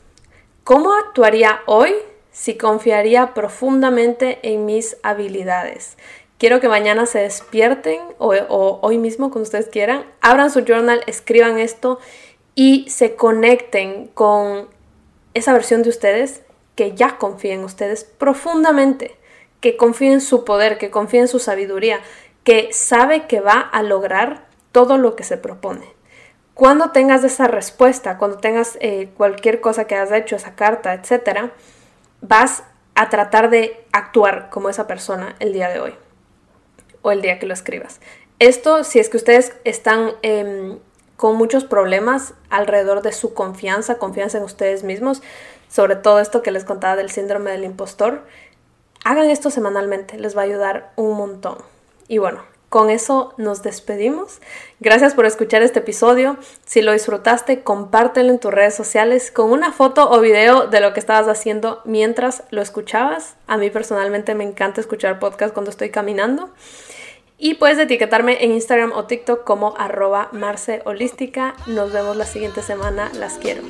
¿cómo 0.64 0.92
actuaría 0.92 1.60
hoy 1.66 1.94
si 2.32 2.58
confiaría 2.58 3.34
profundamente 3.34 4.40
en 4.42 4.66
mis 4.66 4.98
habilidades? 5.02 5.96
Quiero 6.38 6.60
que 6.60 6.68
mañana 6.68 7.06
se 7.06 7.20
despierten 7.20 8.00
o, 8.18 8.34
o 8.34 8.78
hoy 8.82 8.98
mismo, 8.98 9.30
cuando 9.30 9.44
ustedes 9.44 9.68
quieran, 9.68 10.04
abran 10.20 10.50
su 10.50 10.64
journal, 10.64 11.02
escriban 11.06 11.58
esto 11.58 11.98
y 12.58 12.86
se 12.88 13.14
conecten 13.14 14.08
con 14.08 14.66
esa 15.32 15.52
versión 15.52 15.84
de 15.84 15.90
ustedes 15.90 16.42
que 16.74 16.96
ya 16.96 17.16
confía 17.16 17.54
en 17.54 17.62
ustedes 17.62 18.02
profundamente, 18.02 19.14
que 19.60 19.76
confía 19.76 20.12
en 20.12 20.20
su 20.20 20.44
poder, 20.44 20.76
que 20.76 20.90
confía 20.90 21.20
en 21.20 21.28
su 21.28 21.38
sabiduría, 21.38 22.00
que 22.42 22.70
sabe 22.72 23.28
que 23.28 23.38
va 23.38 23.60
a 23.60 23.84
lograr 23.84 24.48
todo 24.72 24.98
lo 24.98 25.14
que 25.14 25.22
se 25.22 25.36
propone. 25.36 25.86
Cuando 26.54 26.90
tengas 26.90 27.22
esa 27.22 27.46
respuesta, 27.46 28.18
cuando 28.18 28.38
tengas 28.38 28.76
eh, 28.80 29.10
cualquier 29.16 29.60
cosa 29.60 29.86
que 29.86 29.94
has 29.94 30.10
hecho, 30.10 30.34
esa 30.34 30.56
carta, 30.56 30.94
etc., 30.94 31.52
vas 32.22 32.64
a 32.96 33.08
tratar 33.08 33.50
de 33.50 33.86
actuar 33.92 34.50
como 34.50 34.68
esa 34.68 34.88
persona 34.88 35.36
el 35.38 35.52
día 35.52 35.68
de 35.68 35.78
hoy 35.78 35.94
o 37.02 37.12
el 37.12 37.22
día 37.22 37.38
que 37.38 37.46
lo 37.46 37.54
escribas. 37.54 38.00
Esto, 38.40 38.82
si 38.82 38.98
es 38.98 39.08
que 39.08 39.16
ustedes 39.16 39.52
están 39.62 40.14
em, 40.22 40.80
con 41.18 41.36
muchos 41.36 41.64
problemas 41.64 42.32
alrededor 42.48 43.02
de 43.02 43.10
su 43.10 43.34
confianza, 43.34 43.98
confianza 43.98 44.38
en 44.38 44.44
ustedes 44.44 44.84
mismos, 44.84 45.20
sobre 45.68 45.96
todo 45.96 46.20
esto 46.20 46.42
que 46.42 46.52
les 46.52 46.64
contaba 46.64 46.94
del 46.94 47.10
síndrome 47.10 47.50
del 47.50 47.64
impostor, 47.64 48.22
hagan 49.04 49.28
esto 49.28 49.50
semanalmente, 49.50 50.16
les 50.16 50.36
va 50.36 50.42
a 50.42 50.44
ayudar 50.44 50.92
un 50.94 51.16
montón. 51.16 51.58
Y 52.06 52.18
bueno, 52.18 52.44
con 52.68 52.88
eso 52.88 53.34
nos 53.36 53.64
despedimos. 53.64 54.38
Gracias 54.78 55.14
por 55.14 55.26
escuchar 55.26 55.62
este 55.62 55.80
episodio. 55.80 56.36
Si 56.64 56.82
lo 56.82 56.92
disfrutaste, 56.92 57.62
compártelo 57.62 58.30
en 58.30 58.38
tus 58.38 58.54
redes 58.54 58.76
sociales 58.76 59.32
con 59.32 59.50
una 59.50 59.72
foto 59.72 60.08
o 60.08 60.20
video 60.20 60.68
de 60.68 60.78
lo 60.78 60.92
que 60.92 61.00
estabas 61.00 61.26
haciendo 61.26 61.82
mientras 61.84 62.44
lo 62.50 62.62
escuchabas. 62.62 63.34
A 63.48 63.56
mí 63.56 63.70
personalmente 63.70 64.36
me 64.36 64.44
encanta 64.44 64.80
escuchar 64.80 65.18
podcast 65.18 65.52
cuando 65.52 65.72
estoy 65.72 65.90
caminando. 65.90 66.50
Y 67.38 67.54
puedes 67.54 67.78
etiquetarme 67.78 68.44
en 68.44 68.52
Instagram 68.52 68.92
o 68.92 69.04
TikTok 69.04 69.44
como 69.44 69.76
arroba 69.78 70.28
Marce 70.32 70.82
Holística. 70.84 71.54
Nos 71.68 71.92
vemos 71.92 72.16
la 72.16 72.26
siguiente 72.26 72.62
semana. 72.62 73.12
Las 73.14 73.34
quiero. 73.34 73.62